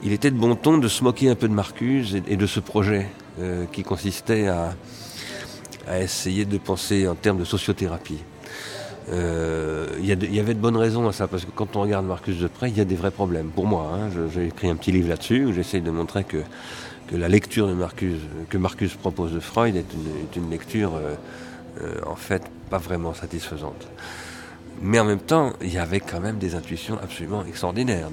il 0.03 0.13
était 0.13 0.31
de 0.31 0.37
bon 0.37 0.55
ton 0.55 0.79
de 0.79 0.89
se 0.89 1.03
moquer 1.03 1.31
un 1.31 1.35
peu 1.35 1.49
de 1.49 1.55
Marcuse 1.55 2.21
et, 2.29 2.37
de 2.37 2.47
ce 2.47 2.61
projet 2.61 3.07
euh, 3.41 3.65
qui 3.73 3.83
consistait 3.83 4.49
à, 4.49 4.75
à, 5.87 6.01
essayer 6.01 6.45
de 6.45 6.59
penser 6.59 7.09
en 7.09 7.15
termes 7.15 7.39
de 7.39 7.45
sociothérapie. 7.45 8.19
Euh, 9.09 9.87
il 10.01 10.07
y, 10.07 10.41
avait 10.41 10.55
de 10.55 10.59
bonnes 10.59 10.77
raisons 10.77 11.09
à 11.09 11.13
ça, 11.13 11.29
parce 11.29 11.45
que 11.45 11.51
quand 11.53 11.77
on 11.77 11.83
regarde 11.83 12.07
Marcuse 12.07 12.41
de 12.41 12.49
près, 12.49 12.71
il 12.71 12.77
y 12.77 12.81
a 12.81 12.85
des 12.85 12.97
vrais 12.97 13.13
problèmes. 13.13 13.51
Pour 13.51 13.67
moi, 13.67 13.93
hein, 13.95 14.11
j'ai 14.35 14.47
écrit 14.47 14.69
un 14.69 14.75
petit 14.75 14.91
livre 14.91 15.09
là-dessus 15.09 15.45
où 15.45 15.53
j'essaye 15.53 15.81
de 15.81 15.91
montrer 15.93 16.25
que 16.25 16.39
la 17.13 17.29
lecture 17.29 17.69
Marcus, 17.69 18.19
que 18.49 18.59
Marcus 18.59 18.95
propose 18.95 19.33
de 19.33 19.41
Freud 19.41 19.77
est 19.77 20.37
une, 20.37 20.51
lecture 20.51 20.95
euh, 20.97 21.15
euh, 21.83 22.01
en 22.07 22.17
fait 22.17 22.43
pas 22.71 22.79
vraiment 22.79 23.15
satisfaisante. 23.15 23.87
Mais 24.83 24.99
en 24.99 25.05
même 25.05 25.21
temps, 25.21 25.53
il 25.63 25.73
y 25.73 25.79
avait 25.79 26.01
quand 26.01 26.21
même 26.21 26.39
des 26.39 26.55
intuitions 26.55 26.99
absolument 27.03 27.45
extraordinaires. 27.47 28.09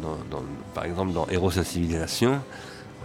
par 0.73 0.85
exemple, 0.85 1.11
dans 1.11 1.27
Héros 1.29 1.51
et 1.51 1.63
civilisation, 1.63 2.39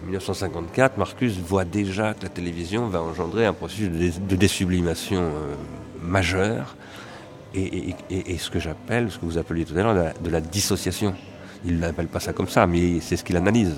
en 0.00 0.06
1954, 0.06 0.96
Marcus 0.98 1.38
voit 1.38 1.64
déjà 1.64 2.14
que 2.14 2.22
la 2.22 2.28
télévision 2.28 2.88
va 2.88 3.02
engendrer 3.02 3.46
un 3.46 3.52
processus 3.52 3.88
de, 3.90 4.36
désublimation 4.36 5.20
euh, 5.20 5.54
majeur 6.02 6.76
et, 7.54 7.94
ce 8.38 8.50
que 8.50 8.60
j'appelle, 8.60 9.10
ce 9.10 9.18
que 9.18 9.24
vous 9.24 9.38
appeliez 9.38 9.64
tout 9.64 9.76
à 9.76 9.82
l'heure, 9.82 10.12
de, 10.20 10.30
la 10.30 10.40
dissociation. 10.40 11.14
Il 11.64 11.78
n'appelle 11.78 12.06
pas 12.06 12.20
ça 12.20 12.32
comme 12.32 12.48
ça, 12.48 12.66
mais 12.66 13.00
c'est 13.00 13.16
ce 13.16 13.24
qu'il 13.24 13.36
analyse. 13.36 13.74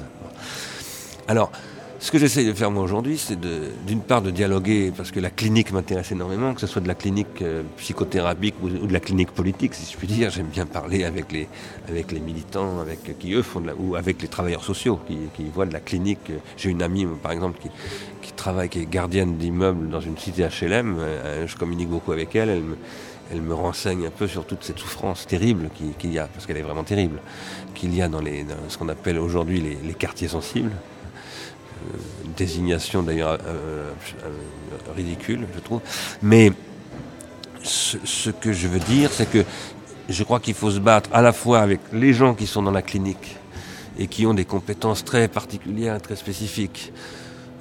Alors, 1.29 1.51
ce 2.01 2.11
que 2.11 2.19
j'essaye 2.19 2.47
de 2.47 2.55
faire 2.55 2.71
moi 2.71 2.83
aujourd'hui, 2.83 3.19
c'est 3.19 3.39
d'une 3.39 4.01
part 4.01 4.23
de 4.23 4.31
dialoguer, 4.31 4.91
parce 4.97 5.11
que 5.11 5.21
la 5.21 5.29
clinique 5.29 5.71
m'intéresse 5.71 6.11
énormément, 6.11 6.55
que 6.55 6.61
ce 6.63 6.67
soit 6.67 6.81
de 6.81 6.89
la 6.89 6.95
clinique 6.95 7.43
euh, 7.43 7.63
psychothérapique 7.77 8.55
ou, 8.63 8.71
de 8.71 8.93
la 8.93 9.01
clinique 9.01 9.33
politique, 9.33 9.75
si 9.75 9.93
je 9.93 9.99
puis 9.99 10.07
dire. 10.07 10.31
J'aime 10.31 10.47
bien 10.47 10.65
parler 10.65 11.05
avec 11.05 11.31
les, 11.31 11.47
militants, 12.21 12.81
avec, 12.81 13.19
qui 13.19 13.35
eux 13.35 13.43
font 13.43 13.61
de 13.61 13.67
la, 13.67 13.75
ou 13.75 13.97
avec 13.97 14.23
les 14.23 14.29
travailleurs 14.29 14.65
sociaux, 14.65 14.99
qui, 15.07 15.45
voient 15.55 15.67
de 15.67 15.75
la 15.75 15.81
clinique. 15.81 16.33
J'ai 16.57 16.71
une 16.71 16.83
amie, 16.83 17.07
par 17.23 17.33
exemple, 17.33 17.61
qui, 18.23 18.33
travaille, 18.33 18.71
qui 18.71 18.81
est 18.81 18.91
gardienne 18.91 19.37
d'immeubles 19.37 19.91
dans 19.91 20.01
une 20.01 20.17
cité 20.17 20.49
HLM. 20.49 20.97
Euh, 20.99 21.47
je 21.47 21.55
communique 21.55 21.91
beaucoup 21.91 22.13
avec 22.13 22.35
elle. 22.35 22.63
Elle 23.31 23.43
me, 23.43 23.55
renseigne 23.55 24.07
un 24.07 24.11
peu 24.11 24.27
sur 24.27 24.47
toute 24.47 24.65
cette 24.65 24.79
souffrance 24.79 25.27
terrible 25.27 25.69
qu'il 25.99 26.13
y 26.13 26.19
a, 26.19 26.29
parce 26.29 26.47
qu'elle 26.47 26.57
est 26.57 26.63
vraiment 26.63 26.83
terrible, 26.83 27.21
qu'il 27.75 27.95
y 27.95 28.01
a 28.01 28.09
dans, 28.09 28.23
ce 28.69 28.79
qu'on 28.79 28.89
appelle 28.89 29.19
aujourd'hui 29.19 29.61
les 29.61 29.95
quartiers 29.95 30.29
sensibles 30.29 30.73
désignation 32.37 33.03
d'ailleurs 33.03 33.39
euh, 33.47 33.93
euh, 34.25 34.93
ridicule, 34.97 35.47
je 35.55 35.61
trouve. 35.61 35.81
Mais 36.23 36.53
ce, 37.63 38.31
que 38.31 38.53
je 38.53 38.69
veux 38.69 38.79
dire, 38.79 39.11
c'est 39.13 39.31
que 39.31 39.45
je 40.09 40.25
crois 40.25 40.41
qu'il 40.41 40.55
faut 40.55 40.71
se 40.71 40.79
battre 40.79 41.11
à 41.13 41.23
la 41.23 41.33
fois 41.33 41.61
avec 41.61 41.81
les 41.93 42.13
gens 42.13 42.35
qui 42.35 42.47
sont 42.47 42.63
dans 42.63 42.71
la 42.71 42.83
clinique 42.83 43.37
et 43.99 44.07
qui 44.07 44.27
ont 44.27 44.35
des 44.35 44.45
compétences 44.45 45.05
très 45.05 45.29
particulières, 45.29 46.01
très 46.01 46.17
spécifiques. 46.17 46.93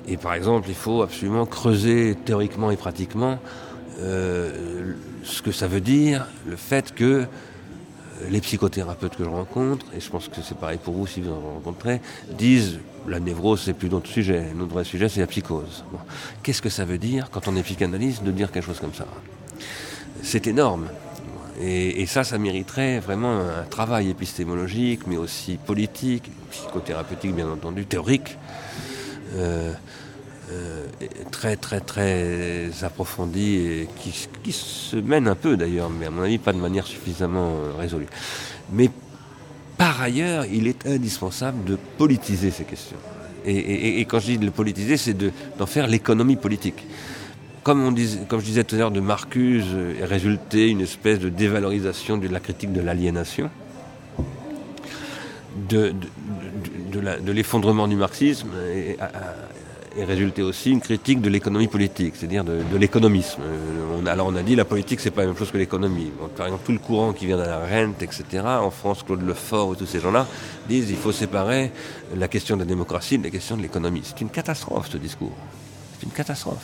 Et 0.08 0.18
par 0.18 0.34
exemple, 0.34 0.70
il 0.70 0.76
faut 0.76 1.02
absolument 1.02 1.46
creuser 1.46 2.16
théoriquement 2.26 2.72
et 2.72 2.78
pratiquement 2.78 3.38
euh, 4.00 4.94
ce 5.24 5.42
que 5.42 5.52
ça 5.52 5.68
veut 5.68 5.82
dire, 5.82 6.28
le 6.48 6.56
fait 6.56 6.96
que 6.96 7.26
les 8.30 8.42
psychothérapeutes 8.42 9.16
que 9.16 9.24
je 9.24 9.30
rencontre, 9.30 9.86
et 9.96 10.00
je 10.00 10.10
pense 10.10 10.28
que 10.28 10.42
c'est 10.42 10.58
pareil 10.58 10.80
pour 10.84 10.94
vous 10.94 11.08
si 11.08 11.22
vous 11.22 11.32
en 11.32 11.40
rencontrez, 11.56 12.02
disent 12.38 12.80
la 13.08 13.20
névrose, 13.20 13.62
c'est 13.62 13.74
plus 13.74 13.90
notre 13.90 14.10
sujet. 14.10 14.48
Notre 14.56 14.74
vrai 14.74 14.84
sujet, 14.84 15.10
c'est 15.10 15.22
la 15.22 15.28
psychose. 15.28 15.84
Qu'est-ce 16.44 16.62
que 16.62 16.70
ça 16.70 16.86
veut 16.86 16.98
dire, 16.98 17.30
quand 17.32 17.48
on 17.48 17.56
est 17.56 17.64
psychanalyste, 17.64 18.24
de 18.24 18.32
dire 18.32 18.52
quelque 18.52 18.66
chose 18.66 18.80
comme 18.80 18.94
ça? 18.94 19.06
C'est 20.22 20.48
énorme. 20.48 20.88
Et, 21.62 22.06
ça, 22.06 22.24
ça 22.24 22.38
mériterait 22.38 23.00
vraiment 23.00 23.40
un 23.40 23.64
travail 23.70 24.10
épistémologique, 24.10 25.02
mais 25.08 25.18
aussi 25.18 25.58
politique, 25.58 26.32
psychothérapeutique, 26.52 27.36
bien 27.36 27.50
entendu, 27.50 27.86
théorique. 27.86 28.38
Euh, 29.36 29.74
euh, 30.52 30.88
très 31.32 31.58
très 31.58 31.80
très 31.80 32.72
approfondi 32.82 33.56
et 33.56 33.90
qui, 34.00 34.28
qui, 34.44 34.52
se 34.52 34.96
mène 34.96 35.28
un 35.28 35.36
peu 35.36 35.56
d'ailleurs, 35.58 35.90
mais 35.90 36.08
à 36.08 36.10
mon 36.10 36.24
avis 36.24 36.40
pas 36.40 36.54
de 36.54 36.58
manière 36.58 36.88
suffisamment 36.88 37.50
euh, 37.50 37.74
résolue. 37.78 38.08
Mais 38.72 38.90
par 39.78 40.02
ailleurs, 40.02 40.46
il 40.46 40.68
est 40.68 40.88
indispensable 40.88 41.64
de 41.66 41.78
politiser 41.98 42.50
ces 42.50 42.64
questions. 42.64 42.98
Et, 43.46 44.02
quand 44.02 44.20
je 44.20 44.26
dis 44.26 44.38
de 44.38 44.46
le 44.46 44.52
politiser, 44.52 44.98
c'est 44.98 45.16
d'en 45.58 45.66
faire 45.66 45.88
l'économie 45.88 46.36
politique. 46.36 46.86
Comme, 47.64 47.86
on 47.86 47.96
comme 48.28 48.42
je 48.42 48.46
disais 48.46 48.64
tout 48.64 48.76
à 48.76 48.80
l'heure 48.80 48.92
de 48.92 49.00
Marcuse, 49.00 49.66
est 50.02 50.06
résulté 50.06 50.68
une 50.68 50.82
espèce 50.82 51.20
de 51.20 51.30
dévalorisation 51.30 52.18
de 52.18 52.28
la 52.28 52.40
critique 52.42 52.74
de 52.74 52.82
l'aliénation, 52.82 53.50
de, 55.70 55.94
de 56.92 57.32
l'effondrement 57.32 57.88
du 57.88 57.96
marxisme, 57.96 58.50
et, 58.76 58.98
et 59.96 60.04
résulté 60.04 60.42
aussi 60.42 60.72
une 60.72 60.82
critique 60.82 61.22
de 61.22 61.30
l'économie 61.30 61.68
politique, 61.68 62.16
c'est-à-dire 62.16 62.44
de, 62.44 62.78
l'économisme. 62.78 63.42
Euh, 63.42 64.06
alors 64.06 64.28
on 64.28 64.36
a 64.36 64.42
dit 64.42 64.56
la 64.56 64.66
politique 64.66 65.00
c'est 65.00 65.12
pas 65.12 65.22
la 65.22 65.28
même 65.28 65.38
chose 65.38 65.52
que 65.52 65.58
l'économie. 65.58 66.12
Par 66.36 66.48
exemple 66.48 66.64
tout 66.66 66.72
le 66.72 66.80
courant 66.80 67.14
qui 67.14 67.26
vient 67.26 67.38
de 67.38 67.44
la 67.44 67.60
rente, 67.60 68.02
etc. 68.02 68.44
En 68.44 68.72
France, 68.72 69.04
Claude 69.04 69.22
Lefort 69.22 69.74
et 69.74 69.78
tous 69.78 69.86
ces 69.86 70.00
gens-là 70.00 70.28
disent 70.68 70.90
il 70.90 70.98
faut 70.98 71.12
séparer 71.12 71.72
la 72.16 72.28
question 72.28 72.56
de 72.56 72.62
la 72.62 72.68
démocratie 72.68 73.18
de 73.18 73.24
la 73.24 73.30
question 73.30 73.58
de 73.58 73.62
l'économie. 73.62 74.02
C'est 74.04 74.22
une 74.22 74.30
catastrophe 74.30 74.90
ce 74.90 74.98
discours. 74.98 75.36
C'est 76.00 76.06
une 76.06 76.12
catastrophe. 76.14 76.64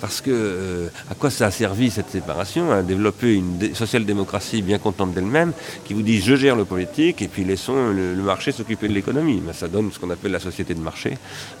Parce 0.00 0.20
que 0.20 0.30
euh, 0.30 0.88
à 1.10 1.14
quoi 1.14 1.30
ça 1.30 1.46
a 1.46 1.50
servi 1.50 1.90
cette 1.90 2.10
séparation 2.10 2.70
À 2.72 2.82
développer 2.82 3.34
une 3.34 3.74
social-démocratie 3.74 4.60
bien 4.60 4.78
contente 4.78 5.14
d'elle-même, 5.14 5.52
qui 5.84 5.94
vous 5.94 6.02
dit 6.02 6.20
je 6.20 6.36
gère 6.36 6.56
le 6.56 6.64
politique 6.64 7.22
et 7.22 7.28
puis 7.28 7.44
laissons 7.44 7.90
le, 7.90 8.14
marché 8.16 8.52
s'occuper 8.52 8.88
de 8.88 8.92
l'économie. 8.92 9.42
Ça 9.54 9.68
donne 9.68 9.90
ce 9.92 9.98
qu'on 9.98 10.10
appelle 10.10 10.32
la 10.32 10.40
société 10.40 10.74
de 10.74 10.80
marché, 10.80 11.16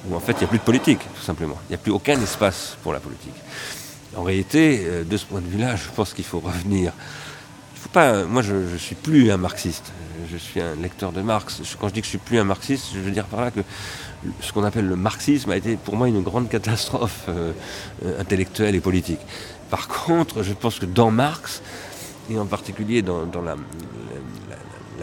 où 0.08 0.14
en 0.14 0.20
fait 0.20 0.32
il 0.32 0.38
n'y 0.40 0.44
a 0.44 0.48
plus 0.48 0.58
de 0.58 0.64
politique, 0.64 1.00
tout 1.14 1.22
simplement. 1.22 1.56
Il 1.68 1.70
n'y 1.70 1.76
a 1.76 1.78
plus 1.78 1.92
aucun 1.92 2.20
espace 2.20 2.76
pour 2.82 2.92
la 2.92 3.00
politique. 3.00 3.34
En 4.14 4.22
réalité, 4.22 4.82
euh, 4.84 5.04
de 5.04 5.16
ce 5.16 5.24
point 5.24 5.40
de 5.40 5.48
vue-là, 5.48 5.76
je 5.76 5.88
pense 5.94 6.12
qu'il 6.12 6.24
faut 6.24 6.40
revenir 6.40 6.92
pas, 7.88 8.24
moi 8.24 8.42
je 8.42 8.54
ne 8.54 8.78
suis 8.78 8.94
plus 8.94 9.30
un 9.30 9.36
marxiste, 9.36 9.92
je 10.30 10.36
suis 10.36 10.60
un 10.60 10.74
lecteur 10.76 11.12
de 11.12 11.22
Marx. 11.22 11.62
Quand 11.80 11.88
je 11.88 11.94
dis 11.94 12.00
que 12.00 12.06
je 12.06 12.10
suis 12.10 12.18
plus 12.18 12.38
un 12.38 12.44
marxiste, 12.44 12.88
je 12.94 13.00
veux 13.00 13.10
dire 13.10 13.24
par 13.26 13.40
là 13.40 13.50
que 13.50 13.60
ce 14.40 14.52
qu'on 14.52 14.64
appelle 14.64 14.86
le 14.86 14.96
marxisme 14.96 15.50
a 15.50 15.56
été 15.56 15.76
pour 15.76 15.96
moi 15.96 16.08
une 16.08 16.22
grande 16.22 16.48
catastrophe 16.48 17.24
euh, 17.28 17.52
euh, 18.04 18.20
intellectuelle 18.20 18.74
et 18.74 18.80
politique. 18.80 19.20
Par 19.70 19.88
contre, 19.88 20.42
je 20.42 20.52
pense 20.52 20.78
que 20.78 20.86
dans 20.86 21.10
Marx, 21.10 21.62
et 22.30 22.38
en 22.38 22.46
particulier 22.46 23.02
dans, 23.02 23.26
la, 23.42 23.56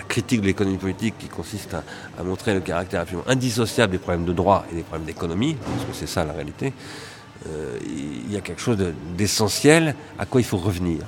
critique 0.07 0.41
de 0.41 0.47
l'économie 0.47 0.77
politique 0.77 1.15
qui 1.17 1.27
consiste 1.27 1.75
à, 2.17 2.23
montrer 2.23 2.53
le 2.53 2.59
caractère 2.59 3.01
absolument 3.01 3.27
indissociable 3.27 3.93
des 3.93 3.97
problèmes 3.97 4.25
de 4.25 4.33
droit 4.33 4.65
et 4.71 4.75
des 4.75 4.83
problèmes 4.83 5.05
d'économie, 5.05 5.55
parce 5.55 5.85
que 5.85 5.93
c'est 5.93 6.07
ça 6.07 6.25
la 6.25 6.33
réalité, 6.33 6.73
euh, 7.47 7.77
il 7.85 8.31
y 8.31 8.37
a 8.37 8.41
quelque 8.41 8.61
chose 8.61 8.77
d'essentiel 9.17 9.95
à 10.17 10.25
quoi 10.25 10.41
il 10.41 10.45
faut 10.45 10.57
revenir. 10.57 11.01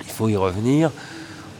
Il 0.00 0.10
faut 0.10 0.28
y 0.28 0.36
revenir 0.36 0.90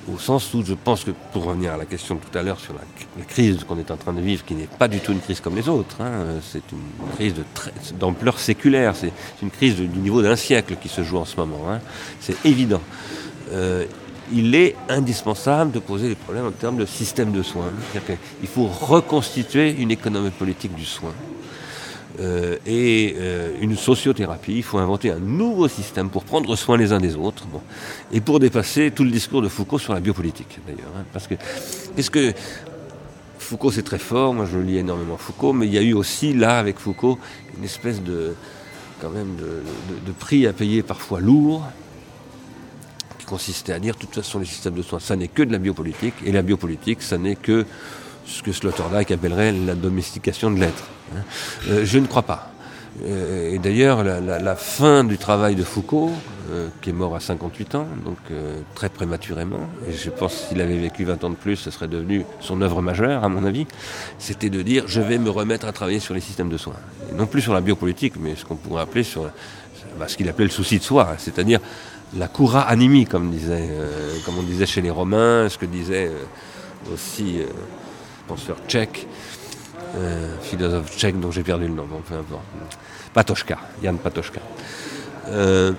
au 0.08 0.18
sens 0.18 0.54
où 0.54 0.64
je 0.64 0.74
pense 0.74 1.04
que, 1.04 1.10
pour 1.32 1.44
revenir 1.44 1.72
à 1.72 1.76
la 1.76 1.84
question 1.84 2.14
de 2.14 2.20
tout 2.20 2.38
à 2.38 2.42
l'heure 2.42 2.58
sur 2.58 2.74
la, 2.74 2.80
crise 3.24 3.64
qu'on 3.64 3.78
est 3.78 3.90
en 3.90 3.96
train 3.96 4.12
de 4.12 4.20
vivre, 4.20 4.44
qui 4.44 4.54
n'est 4.54 4.66
pas 4.66 4.88
du 4.88 5.00
tout 5.00 5.12
une 5.12 5.20
crise 5.20 5.40
comme 5.40 5.56
les 5.56 5.68
autres, 5.68 6.00
hein, 6.00 6.24
c'est 6.42 6.62
une 6.72 7.14
crise 7.14 7.34
d'ampleur 7.98 8.38
séculaire, 8.38 8.94
c'est 8.96 9.12
une 9.42 9.50
crise 9.50 9.76
du 9.76 9.98
niveau 9.98 10.22
d'un 10.22 10.36
siècle 10.36 10.76
qui 10.80 10.88
se 10.88 11.02
joue 11.02 11.18
en 11.18 11.24
ce 11.24 11.36
moment, 11.36 11.70
hein. 11.70 11.80
c'est 12.20 12.44
évident. 12.44 12.82
Euh, 13.52 13.84
il 14.32 14.54
est 14.54 14.76
indispensable 14.88 15.72
de 15.72 15.80
poser 15.80 16.08
les 16.08 16.14
problèmes 16.14 16.46
en 16.46 16.52
termes 16.52 16.76
de 16.76 16.86
système 16.86 17.32
de 17.32 17.42
soins. 17.42 17.72
Il 18.42 18.48
faut 18.48 18.66
reconstituer 18.66 19.72
une 19.72 19.90
économie 19.90 20.30
politique 20.30 20.74
du 20.74 20.84
soin. 20.84 21.12
Euh, 22.20 22.58
et 22.66 23.14
euh, 23.18 23.52
une 23.62 23.76
sociothérapie. 23.76 24.56
Il 24.56 24.62
faut 24.62 24.78
inventer 24.78 25.10
un 25.10 25.18
nouveau 25.18 25.68
système 25.68 26.10
pour 26.10 26.24
prendre 26.24 26.54
soin 26.54 26.76
les 26.76 26.92
uns 26.92 27.00
des 27.00 27.16
autres. 27.16 27.46
Et 28.12 28.20
pour 28.20 28.40
dépasser 28.40 28.90
tout 28.90 29.04
le 29.04 29.10
discours 29.10 29.40
de 29.40 29.48
Foucault 29.48 29.78
sur 29.78 29.94
la 29.94 30.00
biopolitique, 30.00 30.58
d'ailleurs. 30.66 30.92
Hein. 30.98 31.04
parce 31.12 31.26
que. 31.26 32.34
Foucault, 33.38 33.72
c'est 33.72 33.82
très 33.82 33.98
fort. 33.98 34.34
Moi, 34.34 34.46
je 34.52 34.58
lis 34.58 34.76
énormément 34.76 35.16
Foucault. 35.16 35.54
Mais 35.54 35.66
il 35.66 35.72
y 35.72 35.78
a 35.78 35.82
eu 35.82 35.94
aussi, 35.94 36.34
là, 36.34 36.58
avec 36.58 36.78
Foucault, 36.78 37.18
une 37.56 37.64
espèce 37.64 38.02
de. 38.02 38.34
quand 39.00 39.10
même, 39.10 39.36
de, 39.36 40.12
prix 40.12 40.46
à 40.46 40.52
payer 40.52 40.82
parfois 40.82 41.20
lourd 41.20 41.64
qui 43.18 43.24
consistait 43.24 43.72
à 43.72 43.78
dire, 43.78 43.94
de 43.94 44.00
toute 44.00 44.14
façon, 44.14 44.40
les 44.40 44.44
systèmes 44.44 44.74
de 44.74 44.82
soins, 44.82 45.00
ça 45.00 45.16
n'est 45.16 45.28
que 45.28 45.42
de 45.42 45.52
la 45.52 45.58
biopolitique. 45.58 46.14
Et 46.26 46.32
la 46.32 46.42
biopolitique, 46.42 47.00
ça 47.00 47.16
n'est 47.16 47.36
que 47.36 47.64
ce 48.26 48.42
que 48.42 48.52
Sloterdijk 48.52 49.10
appellerait 49.10 49.52
la 49.52 49.74
domestication 49.74 50.50
de 50.50 50.60
l'être. 50.60 50.84
Hein. 51.12 51.22
Euh, 51.68 51.84
je 51.84 51.98
ne 51.98 52.06
crois 52.06 52.22
pas. 52.22 52.50
Euh, 53.04 53.54
et 53.54 53.58
d'ailleurs, 53.58 54.02
la, 54.02 54.56
fin 54.56 55.04
du 55.04 55.16
travail 55.16 55.54
de 55.54 55.62
Foucault, 55.62 56.10
euh, 56.50 56.68
qui 56.82 56.90
est 56.90 56.92
mort 56.92 57.14
à 57.14 57.20
58 57.20 57.74
ans, 57.76 57.86
donc 58.04 58.18
très 58.74 58.88
prématurément, 58.88 59.68
et 59.88 59.92
je 59.92 60.10
pense 60.10 60.48
s'il 60.48 60.60
avait 60.60 60.76
vécu 60.76 61.04
20 61.04 61.24
ans 61.24 61.30
de 61.30 61.36
plus, 61.36 61.56
ce 61.56 61.70
serait 61.70 61.88
devenu 61.88 62.24
son 62.40 62.60
œuvre 62.60 62.82
majeure, 62.82 63.24
à 63.24 63.28
mon 63.28 63.44
avis, 63.44 63.66
c'était 64.18 64.50
de 64.50 64.60
dire 64.62 64.84
je 64.86 65.00
vais 65.00 65.18
me 65.18 65.30
remettre 65.30 65.66
à 65.66 65.72
travailler 65.72 66.00
sur 66.00 66.14
les 66.14 66.20
systèmes 66.20 66.50
de 66.50 66.58
soins. 66.58 66.74
non 67.16 67.26
plus 67.26 67.40
sur 67.40 67.54
la 67.54 67.60
biopolitique, 67.60 68.14
mais 68.18 68.34
ce 68.34 68.44
qu'on 68.44 68.56
pourrait 68.56 68.82
appeler 68.82 69.04
sur 69.04 69.30
bah, 69.98 70.08
ce 70.08 70.16
qu'il 70.16 70.28
appelait 70.28 70.46
le 70.46 70.50
souci 70.50 70.78
de 70.78 70.84
soi, 70.84 71.14
c'est-à-dire 71.16 71.60
la 72.16 72.28
cura 72.28 72.62
animi, 72.62 73.06
comme, 73.06 73.30
disait, 73.30 73.70
comme 74.26 74.36
on 74.36 74.42
disait 74.42 74.66
chez 74.66 74.82
les 74.82 74.90
Romains, 74.90 75.48
ce 75.48 75.56
que 75.56 75.66
disait 75.66 76.10
aussi 76.92 77.38
penseur 78.26 78.56
tchèque, 78.68 79.06
philosophe 80.42 80.96
tchèque 80.96 81.18
dont 81.18 81.30
j'ai 81.30 81.42
perdu 81.42 81.66
le 81.66 81.74
nom, 81.74 81.86
bon, 81.86 82.00
peu 82.06 82.14
importe. 82.14 82.44
Patochka, 83.12 83.58
Jan 83.82 83.96
Patochka. 83.96 84.40
Euh, 85.28 85.72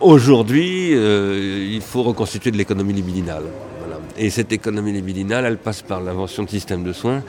aujourd'hui, 0.00 0.90
euh, 0.94 1.68
il 1.70 1.80
faut 1.80 2.02
reconstituer 2.02 2.50
de 2.50 2.56
l'économie 2.56 2.92
libidinale. 2.92 3.44
Et 4.16 4.30
cette 4.30 4.52
économie 4.52 4.92
libidinale, 4.92 5.44
elle 5.44 5.58
passe 5.58 5.82
par 5.82 6.00
l'invention 6.00 6.42
de 6.42 6.50
systèmes 6.50 6.82
de 6.82 6.92
soins. 6.92 7.22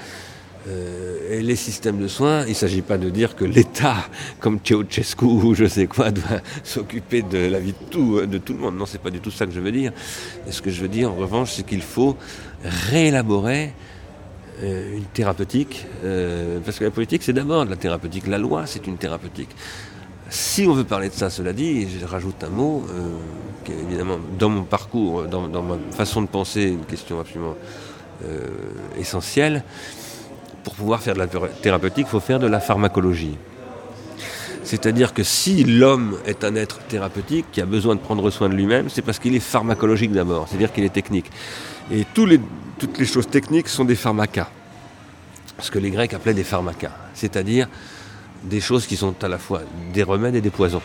et 1.32 1.42
les 1.42 1.56
systèmes 1.56 2.00
de 2.00 2.08
soins, 2.08 2.44
il 2.46 2.50
ne 2.50 2.54
s'agit 2.54 2.82
pas 2.82 2.98
de 2.98 3.10
dire 3.10 3.36
que 3.36 3.46
l'État, 3.46 3.98
comme 4.40 4.60
Ceausescu 4.64 5.26
ou 5.26 5.56
je 5.56 5.66
sais 5.66 5.88
quoi, 5.88 6.12
doit 6.12 6.42
s'occuper 6.64 7.22
de 7.22 7.38
la 7.38 7.60
vie 7.60 7.74
de 7.74 7.90
tout, 7.90 8.22
de 8.26 8.38
tout 8.40 8.54
le 8.54 8.60
monde. 8.60 8.78
Non, 8.78 8.86
c'est 8.86 9.02
pas 9.02 9.12
du 9.12 9.20
tout 9.20 9.32
ça 9.32 9.46
que 9.46 9.52
je 9.52 9.60
veux 9.60 9.72
dire. 9.72 9.92
Et 10.48 10.52
ce 10.52 10.62
que 10.62 10.70
je 10.70 10.82
veux 10.82 10.88
dire, 10.88 11.12
en 11.12 11.16
revanche, 11.16 11.54
c'est 11.54 11.66
qu'il 11.66 11.82
faut 11.82 12.18
réélaborer 12.64 13.66
euh, 13.66 13.90
une 14.62 15.06
thérapeutique, 15.06 15.86
euh, 16.04 16.60
parce 16.64 16.80
que 16.80 16.84
la 16.86 16.92
politique 16.92 17.24
c'est 17.24 17.34
d'abord 17.34 17.66
de 17.66 17.70
la 17.70 17.76
thérapeutique, 17.76 18.28
la 18.28 18.38
loi 18.38 18.66
c'est 18.66 18.88
une 18.88 18.98
thérapeutique. 18.98 19.50
Si 20.30 20.68
on 20.68 20.74
veut 20.74 20.84
parler 20.84 21.10
de 21.10 21.14
ça, 21.14 21.30
cela 21.30 21.54
dit, 21.54 21.88
je 21.90 22.06
rajoute 22.06 22.44
un 22.44 22.50
mot, 22.50 22.86
euh, 22.90 23.18
qui 23.64 23.72
est 23.72 23.80
évidemment 23.80 24.18
dans 24.38 24.50
mon 24.50 24.64
parcours, 24.64 25.24
dans, 25.24 25.48
ma 25.48 25.78
façon 25.92 26.22
de 26.22 26.28
penser, 26.28 26.64
une 26.64 26.86
question 26.86 27.20
absolument 27.20 27.56
essentielle. 28.98 29.64
Pour 30.64 30.76
pouvoir 30.76 31.02
faire 31.02 31.14
de 31.14 31.20
la 31.20 31.28
thérapeutique, 31.28 32.06
il 32.08 32.12
faut 32.12 32.20
faire 32.20 32.38
de 32.38 32.48
la 32.48 32.60
pharmacologie. 32.60 33.38
C'est-à-dire 34.70 35.16
que 35.16 35.24
si 35.24 35.64
l'homme 35.64 36.20
est 36.28 36.44
un 36.44 36.54
être 36.54 36.78
thérapeutique 36.78 37.48
qui 37.52 37.60
a 37.60 37.66
besoin 37.66 37.96
de 37.96 38.00
prendre 38.02 38.30
soin 38.30 38.50
de 38.50 38.54
lui-même, 38.54 38.88
c'est 38.88 39.02
parce 39.02 39.18
qu'il 39.18 39.34
est 39.34 39.40
pharmacologique 39.40 40.12
d'abord, 40.12 40.48
c'est-à-dire 40.48 40.72
qu'il 40.72 40.84
est 40.84 40.94
technique. 40.94 41.26
Et 41.92 42.06
toutes 42.14 43.00
les 43.00 43.06
choses 43.08 43.28
techniques 43.28 43.68
sont 43.68 43.84
des 43.84 43.96
pharmacas. 43.96 44.48
Ce 45.58 45.72
que 45.72 45.80
les 45.80 45.90
Grecs 45.90 46.14
appelaient 46.14 46.36
des 46.36 46.44
pharmacas. 46.44 46.92
C'est-à-dire 47.16 47.68
des 48.44 48.62
choses 48.62 48.86
qui 48.86 48.96
sont 48.96 49.16
à 49.24 49.28
la 49.28 49.40
fois 49.40 49.62
des 49.92 50.04
remèdes 50.04 50.36
et 50.36 50.42
des 50.42 50.52
poisons. 50.52 50.84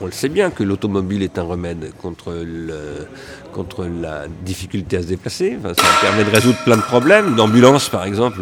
On 0.00 0.06
le 0.06 0.12
sait 0.12 0.28
bien 0.28 0.50
que 0.50 0.64
l'automobile 0.64 1.22
est 1.22 1.38
un 1.38 1.44
remède 1.44 1.92
contre, 2.02 2.44
contre 3.52 3.84
la 3.84 4.24
difficulté 4.44 4.96
à 4.96 5.02
se 5.02 5.06
déplacer. 5.06 5.58
ça 5.62 5.84
permet 6.00 6.24
de 6.24 6.30
résoudre 6.30 6.58
plein 6.64 6.76
de 6.76 6.82
problèmes. 6.82 7.36
L'ambulance, 7.36 7.88
par 7.88 8.04
exemple, 8.04 8.40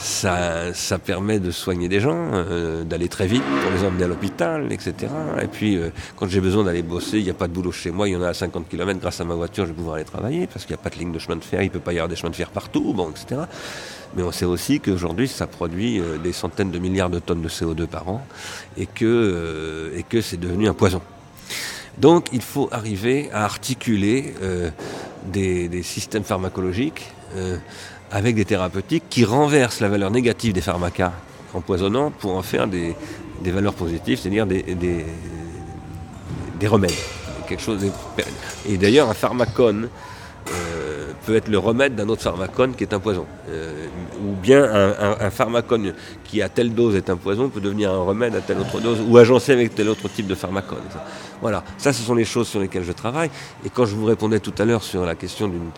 ça, 0.00 0.72
ça, 0.72 0.98
permet 0.98 1.40
de 1.40 1.50
soigner 1.50 1.88
des 1.88 2.00
gens, 2.00 2.30
euh, 2.32 2.84
d'aller 2.84 3.08
très 3.08 3.26
vite 3.26 3.42
pour 3.42 3.70
les 3.70 3.86
emmener 3.86 4.04
à 4.04 4.06
l'hôpital, 4.06 4.72
etc. 4.72 4.94
Et 5.42 5.46
puis, 5.46 5.76
euh, 5.76 5.90
quand 6.16 6.26
j'ai 6.26 6.40
besoin 6.40 6.64
d'aller 6.64 6.82
bosser, 6.82 7.18
il 7.18 7.24
n'y 7.24 7.30
a 7.30 7.34
pas 7.34 7.48
de 7.48 7.52
boulot 7.52 7.70
chez 7.70 7.90
moi, 7.90 8.08
il 8.08 8.12
y 8.12 8.16
en 8.16 8.22
a 8.22 8.28
à 8.28 8.34
50 8.34 8.66
km, 8.66 8.98
grâce 8.98 9.20
à 9.20 9.24
ma 9.24 9.34
voiture, 9.34 9.64
je 9.66 9.70
vais 9.70 9.76
pouvoir 9.76 9.96
aller 9.96 10.04
travailler, 10.04 10.46
parce 10.46 10.64
qu'il 10.64 10.74
n'y 10.74 10.80
a 10.80 10.82
pas 10.82 10.88
de 10.88 10.98
ligne 10.98 11.12
de 11.12 11.18
chemin 11.18 11.36
de 11.36 11.44
fer, 11.44 11.60
il 11.60 11.66
ne 11.66 11.70
peut 11.70 11.80
pas 11.80 11.92
y 11.92 11.96
avoir 11.96 12.08
des 12.08 12.16
chemins 12.16 12.30
de 12.30 12.36
fer 12.36 12.48
partout, 12.48 12.94
bon, 12.94 13.10
etc. 13.10 13.42
Mais 14.16 14.22
on 14.22 14.32
sait 14.32 14.46
aussi 14.46 14.80
qu'aujourd'hui, 14.80 15.28
ça 15.28 15.46
produit 15.46 16.00
euh, 16.00 16.16
des 16.16 16.32
centaines 16.32 16.70
de 16.70 16.78
milliards 16.78 17.10
de 17.10 17.18
tonnes 17.18 17.42
de 17.42 17.48
CO2 17.50 17.86
par 17.86 18.08
an, 18.08 18.26
et 18.78 18.86
que, 18.86 19.92
et 19.94 20.02
que 20.02 20.22
c'est 20.22 20.40
devenu 20.40 20.66
un 20.66 20.74
poison. 20.74 21.02
Donc, 21.98 22.28
il 22.32 22.40
faut 22.40 22.70
arriver 22.72 23.28
à 23.32 23.44
articuler 23.44 24.32
des, 25.26 25.68
des, 25.68 25.82
systèmes 25.82 26.24
pharmacologiques 26.24 27.12
avec 28.10 28.34
des 28.34 28.44
thérapeutiques 28.44 29.04
qui 29.08 29.24
renversent 29.24 29.80
la 29.80 29.88
valeur 29.88 30.10
négative 30.10 30.52
des 30.52 30.60
pharmacas 30.60 31.12
empoisonnants 31.54 32.10
pour 32.10 32.36
en 32.36 32.42
faire 32.42 32.66
des, 32.66 32.94
valeurs 33.44 33.74
positives, 33.74 34.18
c'est-à-dire 34.18 34.46
des, 34.46 34.62
des, 36.58 36.66
remèdes. 36.66 36.90
Quelque 37.48 37.62
chose 37.62 37.84
et 38.68 38.76
d'ailleurs, 38.76 39.08
un 39.08 39.14
pharmacone 39.14 39.88
euh, 40.48 41.12
peut 41.26 41.34
être 41.36 41.48
le 41.48 41.58
remède 41.58 41.94
d'un 41.94 42.08
autre 42.08 42.22
pharmacone 42.22 42.74
qui 42.74 42.84
est 42.84 42.94
un 42.94 43.00
poison. 43.00 43.26
Euh, 43.48 43.86
ou 44.22 44.34
bien 44.40 44.62
un, 44.62 45.16
un, 45.20 45.30
pharmacone 45.30 45.94
qui 46.24 46.42
à 46.42 46.48
telle 46.48 46.74
dose 46.74 46.94
est 46.94 47.10
un 47.10 47.16
poison 47.16 47.48
peut 47.48 47.60
devenir 47.60 47.90
un 47.90 48.02
remède 48.02 48.36
à 48.36 48.40
telle 48.40 48.58
autre 48.58 48.80
dose, 48.80 48.98
ou 49.06 49.16
agencé 49.16 49.52
avec 49.52 49.74
tel 49.74 49.88
autre 49.88 50.08
type 50.08 50.26
de 50.26 50.34
pharmacone. 50.34 50.78
Voilà, 51.40 51.64
ça 51.78 51.92
ce 51.92 52.02
sont 52.02 52.14
les 52.14 52.24
choses 52.24 52.48
sur 52.48 52.60
lesquelles 52.60 52.84
je 52.84 52.92
travaille. 52.92 53.30
Et 53.64 53.70
quand 53.70 53.86
je 53.86 53.94
vous 53.94 54.04
répondais 54.04 54.40
tout 54.40 54.54
à 54.58 54.64
l'heure 54.64 54.82
sur 54.82 55.06
la 55.06 55.14
question 55.14 55.48
d'une 55.48 55.70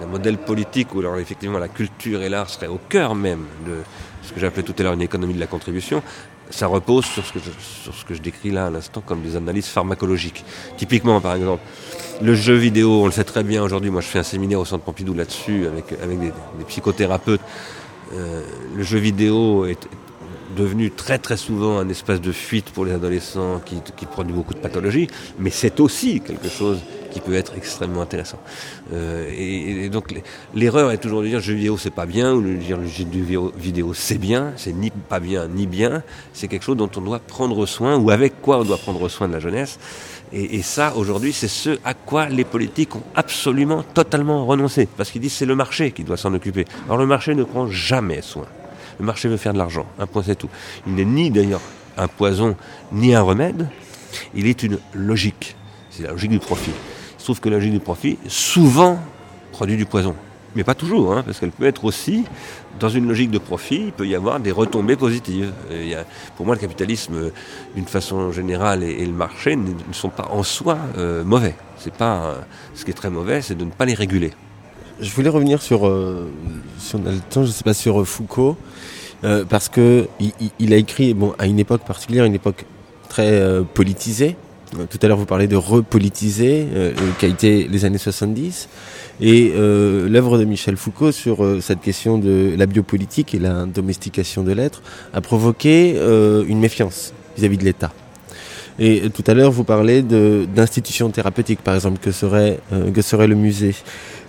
un 0.00 0.06
modèle 0.06 0.38
politique 0.38 0.94
où 0.94 1.00
alors 1.00 1.18
effectivement 1.18 1.58
la 1.58 1.68
culture 1.68 2.22
et 2.22 2.28
l'art 2.28 2.50
seraient 2.50 2.66
au 2.66 2.80
cœur 2.88 3.14
même 3.14 3.44
de 3.66 3.78
ce 4.22 4.32
que 4.32 4.40
j'appelais 4.40 4.62
tout 4.62 4.74
à 4.78 4.82
l'heure 4.82 4.92
une 4.92 5.02
économie 5.02 5.34
de 5.34 5.40
la 5.40 5.46
contribution, 5.46 6.02
ça 6.50 6.66
repose 6.66 7.04
sur 7.04 7.24
ce 7.24 7.32
que 7.32 7.38
je, 7.38 7.50
sur 7.82 7.94
ce 7.94 8.04
que 8.04 8.14
je 8.14 8.20
décris 8.20 8.50
là 8.50 8.66
à 8.66 8.70
l'instant 8.70 9.00
comme 9.00 9.22
des 9.22 9.36
analyses 9.36 9.66
pharmacologiques. 9.66 10.44
Typiquement, 10.76 11.20
par 11.20 11.34
exemple, 11.34 11.62
le 12.22 12.34
jeu 12.34 12.54
vidéo, 12.54 13.02
on 13.02 13.06
le 13.06 13.12
sait 13.12 13.24
très 13.24 13.42
bien 13.42 13.62
aujourd'hui, 13.62 13.90
moi 13.90 14.00
je 14.00 14.06
fais 14.06 14.18
un 14.18 14.24
séminaire 14.24 14.60
au 14.60 14.64
Centre 14.64 14.84
Pompidou 14.84 15.14
là-dessus 15.14 15.66
avec, 15.66 15.92
avec 16.00 16.18
des, 16.20 16.32
psychothérapeutes. 16.68 17.40
Euh, 18.12 18.42
le 18.74 18.82
jeu 18.82 18.98
vidéo 18.98 19.66
est 19.66 19.88
devenu 20.56 20.90
très 20.90 21.18
très 21.18 21.36
souvent 21.36 21.78
un 21.78 21.88
espace 21.88 22.20
de 22.20 22.32
fuite 22.32 22.70
pour 22.70 22.84
les 22.84 22.92
adolescents 22.92 23.60
qui, 23.64 23.82
qui 23.96 24.06
produit 24.06 24.32
beaucoup 24.32 24.54
de 24.54 24.60
pathologies, 24.60 25.08
mais 25.38 25.50
c'est 25.50 25.80
aussi 25.80 26.20
quelque 26.20 26.48
chose 26.48 26.80
qui 27.16 27.22
peut 27.22 27.34
être 27.34 27.54
extrêmement 27.56 28.02
intéressant. 28.02 28.38
Euh, 28.92 29.30
et, 29.34 29.88
donc 29.88 30.14
l'erreur 30.54 30.90
est 30.90 30.98
toujours 30.98 31.22
de 31.22 31.28
dire 31.28 31.40
jeu 31.40 31.54
vidéo 31.54 31.78
c'est 31.78 31.90
pas 31.90 32.04
bien 32.04 32.34
ou 32.34 32.42
de 32.42 32.52
dire 32.52 32.76
le 32.76 32.86
jeu 32.86 33.06
vidéo 33.56 33.94
c'est 33.94 34.18
bien, 34.18 34.52
c'est 34.56 34.74
ni 34.74 34.90
pas 34.90 35.18
bien 35.18 35.48
ni 35.48 35.66
bien, 35.66 36.02
c'est 36.34 36.46
quelque 36.46 36.64
chose 36.64 36.76
dont 36.76 36.90
on 36.94 37.00
doit 37.00 37.18
prendre 37.18 37.64
soin 37.64 37.96
ou 37.96 38.10
avec 38.10 38.42
quoi 38.42 38.58
on 38.58 38.64
doit 38.64 38.76
prendre 38.76 39.08
soin 39.08 39.28
de 39.28 39.32
la 39.32 39.40
jeunesse. 39.40 39.78
Et, 40.32 40.60
ça, 40.60 40.92
aujourd'hui, 40.96 41.32
c'est 41.32 41.48
ce 41.48 41.78
à 41.84 41.94
quoi 41.94 42.28
les 42.28 42.44
politiques 42.44 42.96
ont 42.96 43.02
absolument, 43.14 43.82
totalement 43.82 44.44
renoncé. 44.44 44.88
Parce 44.96 45.10
qu'ils 45.10 45.22
disent 45.22 45.32
c'est 45.32 45.46
le 45.46 45.54
marché 45.54 45.92
qui 45.92 46.04
doit 46.04 46.16
s'en 46.18 46.34
occuper. 46.34 46.66
Alors 46.86 46.98
le 46.98 47.06
marché 47.06 47.34
ne 47.34 47.44
prend 47.44 47.68
jamais 47.68 48.20
soin. 48.20 48.46
Le 48.98 49.06
marché 49.06 49.28
veut 49.28 49.38
faire 49.38 49.54
de 49.54 49.58
l'argent. 49.58 49.86
Un 49.98 50.06
point, 50.06 50.22
c'est 50.22 50.36
tout. 50.36 50.50
Il 50.86 50.96
n'est 50.96 51.04
ni 51.04 51.30
d'ailleurs 51.30 51.62
un 51.96 52.08
poison, 52.08 52.56
ni 52.92 53.14
un 53.14 53.22
remède. 53.22 53.68
il 54.34 54.46
est 54.48 54.62
une 54.64 54.78
logique. 54.92 55.56
C'est 55.90 56.02
la 56.02 56.10
logique 56.10 56.32
du 56.32 56.40
profit. 56.40 56.72
Il 57.26 57.34
trouve 57.34 57.40
que 57.40 57.48
la 57.48 57.56
logique 57.56 57.72
du 57.72 57.80
profit, 57.80 58.18
souvent, 58.28 59.00
produit 59.50 59.76
du 59.76 59.84
poison. 59.84 60.14
Mais 60.54 60.62
pas 60.62 60.76
toujours, 60.76 61.12
hein, 61.12 61.24
parce 61.26 61.40
qu'elle 61.40 61.50
peut 61.50 61.66
être 61.66 61.84
aussi, 61.84 62.22
dans 62.78 62.88
une 62.88 63.08
logique 63.08 63.32
de 63.32 63.38
profit, 63.38 63.86
il 63.86 63.92
peut 63.92 64.06
y 64.06 64.14
avoir 64.14 64.38
des 64.38 64.52
retombées 64.52 64.94
positives. 64.94 65.52
Il 65.72 65.92
a, 65.96 66.04
pour 66.36 66.46
moi, 66.46 66.54
le 66.54 66.60
capitalisme, 66.60 67.32
d'une 67.74 67.86
façon 67.86 68.30
générale, 68.30 68.84
et, 68.84 69.04
le 69.04 69.12
marché 69.12 69.56
ne, 69.56 69.72
sont 69.90 70.08
pas 70.08 70.28
en 70.30 70.44
soi 70.44 70.78
euh, 70.98 71.24
mauvais. 71.24 71.56
C'est 71.78 71.92
pas, 71.92 72.26
euh, 72.26 72.34
ce 72.76 72.84
qui 72.84 72.92
est 72.92 72.94
très 72.94 73.10
mauvais, 73.10 73.42
c'est 73.42 73.56
de 73.56 73.64
ne 73.64 73.70
pas 73.70 73.86
les 73.86 73.94
réguler. 73.94 74.30
Je 75.00 75.10
voulais 75.10 75.28
revenir 75.28 75.60
sur, 75.60 75.88
euh, 75.88 76.30
si 76.78 76.94
on 76.94 77.04
a 77.06 77.10
le 77.10 77.18
temps, 77.18 77.42
je 77.42 77.50
sais 77.50 77.64
pas, 77.64 77.74
sur 77.74 78.06
Foucault, 78.06 78.56
parce 79.48 79.68
que 79.68 80.06
il, 80.60 80.72
a 80.72 80.76
écrit, 80.76 81.12
bon, 81.12 81.34
à 81.40 81.46
une 81.46 81.58
époque 81.58 81.82
particulière, 81.84 82.24
une 82.24 82.36
époque 82.36 82.66
très 83.08 83.42
politisée. 83.74 84.36
Tout 84.72 84.98
à 85.00 85.06
l'heure, 85.06 85.16
vous 85.16 85.26
parlez 85.26 85.46
de 85.46 85.56
repolitiser, 85.56 86.66
qui 87.18 87.24
a 87.24 87.28
été 87.28 87.68
les 87.68 87.84
années 87.84 87.98
70. 87.98 88.68
Et 89.20 89.52
euh, 89.54 90.08
l'œuvre 90.08 90.38
de 90.38 90.44
Michel 90.44 90.76
Foucault 90.76 91.12
sur 91.12 91.42
euh, 91.42 91.60
cette 91.60 91.80
question 91.80 92.18
de 92.18 92.54
la 92.56 92.66
biopolitique 92.66 93.34
et 93.34 93.38
la 93.38 93.64
domestication 93.64 94.42
de 94.42 94.52
l'être 94.52 94.82
a 95.14 95.22
provoqué 95.22 95.94
euh, 95.96 96.44
une 96.46 96.60
méfiance 96.60 97.14
vis-à-vis 97.36 97.56
de 97.56 97.64
l'État. 97.64 97.92
Et 98.78 99.08
tout 99.08 99.24
à 99.26 99.32
l'heure, 99.32 99.52
vous 99.52 99.64
parlez 99.64 100.02
d'institutions 100.02 101.08
thérapeutiques, 101.08 101.62
par 101.62 101.74
exemple, 101.74 101.98
que 101.98 102.12
serait, 102.12 102.60
que 102.94 103.00
serait 103.00 103.26
le 103.26 103.34
musée, 103.34 103.74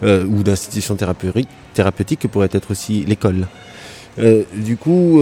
ou 0.01 0.41
d'institutions 0.41 0.95
thérapeutiques, 0.95 1.49
thérapeutiques 1.73 2.21
que 2.21 2.27
pourrait 2.27 2.47
être 2.53 2.71
aussi 2.71 3.03
l'école. 3.03 3.45
Du 4.17 4.77
coup, 4.77 5.21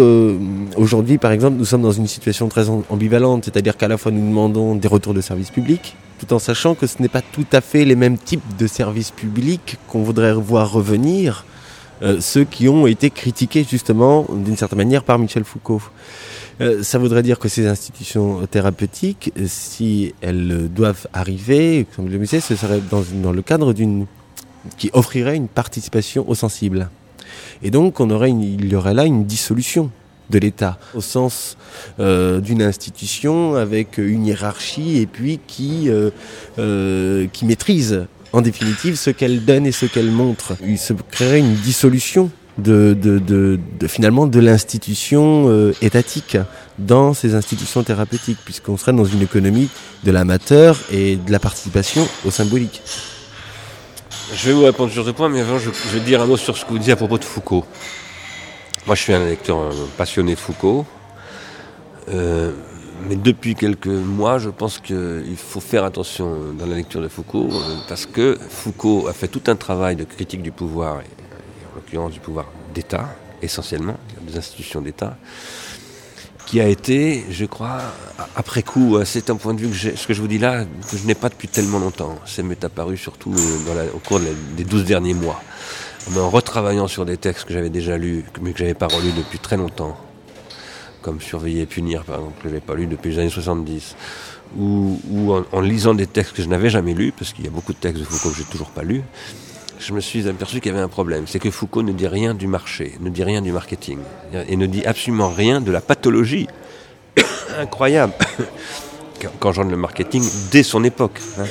aujourd'hui, 0.77 1.17
par 1.17 1.31
exemple, 1.31 1.57
nous 1.57 1.65
sommes 1.65 1.81
dans 1.81 1.91
une 1.91 2.07
situation 2.07 2.47
très 2.47 2.69
ambivalente, 2.69 3.45
c'est-à-dire 3.45 3.77
qu'à 3.77 3.87
la 3.87 3.97
fois 3.97 4.11
nous 4.11 4.25
demandons 4.25 4.75
des 4.75 4.87
retours 4.87 5.13
de 5.13 5.21
services 5.21 5.51
publics, 5.51 5.95
tout 6.19 6.33
en 6.33 6.39
sachant 6.39 6.75
que 6.75 6.87
ce 6.87 7.01
n'est 7.01 7.09
pas 7.09 7.21
tout 7.21 7.45
à 7.51 7.61
fait 7.61 7.85
les 7.85 7.95
mêmes 7.95 8.17
types 8.17 8.57
de 8.57 8.67
services 8.67 9.11
publics 9.11 9.77
qu'on 9.87 10.03
voudrait 10.03 10.33
voir 10.33 10.71
revenir, 10.71 11.45
euh, 12.01 12.19
ceux 12.19 12.43
qui 12.43 12.67
ont 12.67 12.87
été 12.87 13.09
critiqués 13.09 13.65
justement 13.69 14.25
d'une 14.29 14.57
certaine 14.57 14.77
manière 14.77 15.03
par 15.03 15.17
Michel 15.17 15.43
Foucault. 15.45 15.81
Euh, 16.61 16.83
ça 16.83 16.97
voudrait 16.97 17.23
dire 17.23 17.39
que 17.39 17.49
ces 17.49 17.67
institutions 17.67 18.45
thérapeutiques, 18.47 19.31
si 19.45 20.13
elles 20.21 20.69
doivent 20.69 21.07
arriver, 21.13 21.85
comme 21.95 22.09
le 22.09 22.17
musée, 22.17 22.39
ce 22.39 22.55
serait 22.55 22.81
dans, 22.89 23.03
dans 23.21 23.31
le 23.31 23.41
cadre 23.41 23.73
d'une 23.73 24.05
qui 24.77 24.89
offrirait 24.93 25.35
une 25.35 25.47
participation 25.47 26.27
aux 26.27 26.35
sensibles. 26.35 26.89
Et 27.63 27.71
donc, 27.71 27.99
on 27.99 28.09
aurait 28.09 28.31
il 28.31 28.71
y 28.71 28.75
aurait 28.75 28.93
là 28.93 29.05
une 29.05 29.25
dissolution 29.25 29.91
de 30.29 30.39
l'État, 30.39 30.77
au 30.93 31.01
sens 31.01 31.57
euh, 31.99 32.39
d'une 32.39 32.61
institution 32.61 33.55
avec 33.55 33.97
une 33.97 34.25
hiérarchie 34.25 34.97
et 34.97 35.05
puis 35.05 35.39
qui, 35.45 35.89
euh, 35.89 36.09
euh, 36.59 37.27
qui 37.31 37.45
maîtrise 37.45 38.05
en 38.33 38.41
définitive 38.41 38.95
ce 38.95 39.09
qu'elle 39.11 39.45
donne 39.45 39.65
et 39.65 39.71
ce 39.71 39.85
qu'elle 39.85 40.11
montre. 40.11 40.57
Il 40.65 40.77
se 40.77 40.93
créerait 40.93 41.39
une 41.39 41.53
dissolution 41.55 42.31
de, 42.57 42.97
de, 42.99 43.19
de, 43.19 43.59
finalement 43.87 44.27
de 44.27 44.39
l'institution 44.39 45.73
étatique 45.81 46.37
dans 46.79 47.13
ces 47.13 47.35
institutions 47.35 47.83
thérapeutiques, 47.83 48.37
puisqu'on 48.45 48.77
serait 48.77 48.93
dans 48.93 49.05
une 49.05 49.21
économie 49.21 49.69
de 50.03 50.11
l'amateur 50.11 50.79
et 50.91 51.17
de 51.17 51.31
la 51.31 51.39
participation 51.39 52.07
au 52.25 52.31
symbolique. 52.31 52.81
Je 54.33 54.47
vais 54.47 54.53
vous 54.53 54.63
répondre 54.65 54.91
sur 54.91 55.05
ce 55.05 55.11
point, 55.11 55.29
mais 55.29 55.41
avant 55.41 55.59
je, 55.59 55.69
vais 55.69 55.99
dire 55.99 56.21
un 56.21 56.25
mot 56.25 56.35
sur 56.35 56.57
ce 56.57 56.65
que 56.65 56.71
vous 56.71 56.79
disiez 56.79 56.93
à 56.93 56.95
propos 56.95 57.19
de 57.19 57.23
Foucault. 57.23 57.63
Moi, 58.87 58.95
je 58.95 59.01
suis 59.01 59.13
un 59.13 59.23
lecteur 59.23 59.59
euh, 59.59 59.71
passionné 59.97 60.33
de 60.33 60.39
Foucault. 60.39 60.85
Euh, 62.09 62.51
mais 63.07 63.15
depuis 63.15 63.53
quelques 63.53 63.85
mois, 63.85 64.39
je 64.39 64.49
pense 64.49 64.79
qu'il 64.79 65.37
faut 65.37 65.59
faire 65.59 65.83
attention 65.83 66.53
dans 66.57 66.65
la 66.65 66.75
lecture 66.75 67.01
de 67.01 67.07
Foucault, 67.07 67.49
euh, 67.51 67.75
parce 67.87 68.07
que 68.07 68.37
Foucault 68.49 69.07
a 69.07 69.13
fait 69.13 69.27
tout 69.27 69.43
un 69.47 69.55
travail 69.55 69.95
de 69.95 70.03
critique 70.05 70.41
du 70.41 70.51
pouvoir, 70.51 71.01
et 71.01 71.03
en 71.71 71.75
l'occurrence 71.75 72.11
du 72.11 72.19
pouvoir 72.19 72.47
d'État, 72.73 73.15
essentiellement, 73.43 73.97
des 74.21 74.37
institutions 74.37 74.81
d'État, 74.81 75.17
qui 76.45 76.61
a 76.61 76.67
été, 76.67 77.25
je 77.29 77.45
crois, 77.45 77.81
après 78.35 78.61
coup, 78.61 78.97
c'est 79.03 79.29
un 79.29 79.35
point 79.35 79.53
de 79.53 79.61
vue 79.61 79.69
que 79.69 79.95
ce 79.95 80.07
que 80.07 80.13
je 80.13 80.21
vous 80.21 80.27
dis 80.27 80.37
là, 80.37 80.65
que 80.89 80.97
je 80.97 81.05
n'ai 81.05 81.15
pas 81.15 81.29
depuis 81.29 81.47
tellement 81.47 81.79
longtemps. 81.79 82.19
Ça 82.25 82.43
m'est 82.43 82.63
apparu 82.63 82.97
surtout 82.97 83.33
au 83.93 83.99
cours 83.99 84.19
des 84.55 84.63
douze 84.63 84.85
derniers 84.85 85.15
mois 85.15 85.41
en 86.17 86.29
retravaillant 86.29 86.87
sur 86.87 87.05
des 87.05 87.17
textes 87.17 87.45
que 87.45 87.53
j'avais 87.53 87.69
déjà 87.69 87.97
lus, 87.97 88.23
mais 88.41 88.53
que 88.53 88.59
j'avais 88.59 88.73
pas 88.73 88.87
relus 88.87 89.11
depuis 89.11 89.39
très 89.39 89.57
longtemps, 89.57 89.97
comme 91.01 91.19
Surveiller 91.19 91.61
et 91.61 91.65
punir, 91.65 92.03
par 92.03 92.17
exemple, 92.17 92.35
que 92.37 92.43
je 92.43 92.47
n'avais 92.49 92.61
pas 92.61 92.75
lu 92.75 92.87
depuis 92.87 93.11
les 93.11 93.19
années 93.19 93.29
70, 93.29 93.95
ou, 94.57 94.99
en, 95.51 95.59
lisant 95.61 95.93
des 95.93 96.07
textes 96.07 96.33
que 96.33 96.43
je 96.43 96.47
n'avais 96.47 96.69
jamais 96.69 96.93
lus, 96.93 97.11
parce 97.11 97.33
qu'il 97.33 97.45
y 97.45 97.47
a 97.47 97.51
beaucoup 97.51 97.73
de 97.73 97.77
textes 97.77 97.99
de 97.99 98.05
Foucault 98.05 98.29
que 98.29 98.37
j'ai 98.37 98.43
toujours 98.43 98.69
pas 98.69 98.83
lus, 98.83 99.01
je 99.79 99.93
me 99.93 99.99
suis 99.99 100.27
aperçu 100.27 100.59
qu'il 100.59 100.71
y 100.71 100.75
avait 100.75 100.83
un 100.83 100.89
problème. 100.89 101.25
C'est 101.27 101.39
que 101.39 101.51
Foucault 101.51 101.83
ne 101.83 101.91
dit 101.91 102.07
rien 102.07 102.33
du 102.33 102.47
marché, 102.47 102.93
ne 102.99 103.09
dit 103.09 103.23
rien 103.23 103.41
du 103.41 103.51
marketing, 103.51 103.99
et 104.47 104.55
ne 104.55 104.65
dit 104.65 104.85
absolument 104.85 105.29
rien 105.29 105.61
de 105.61 105.71
la 105.71 105.81
pathologie 105.81 106.47
incroyable 107.59 108.13
qu'engendre 109.39 109.71
le 109.71 109.77
marketing 109.77 110.23
dès 110.51 110.63
son 110.63 110.83
époque. 110.83 111.19
Hein. 111.39 111.45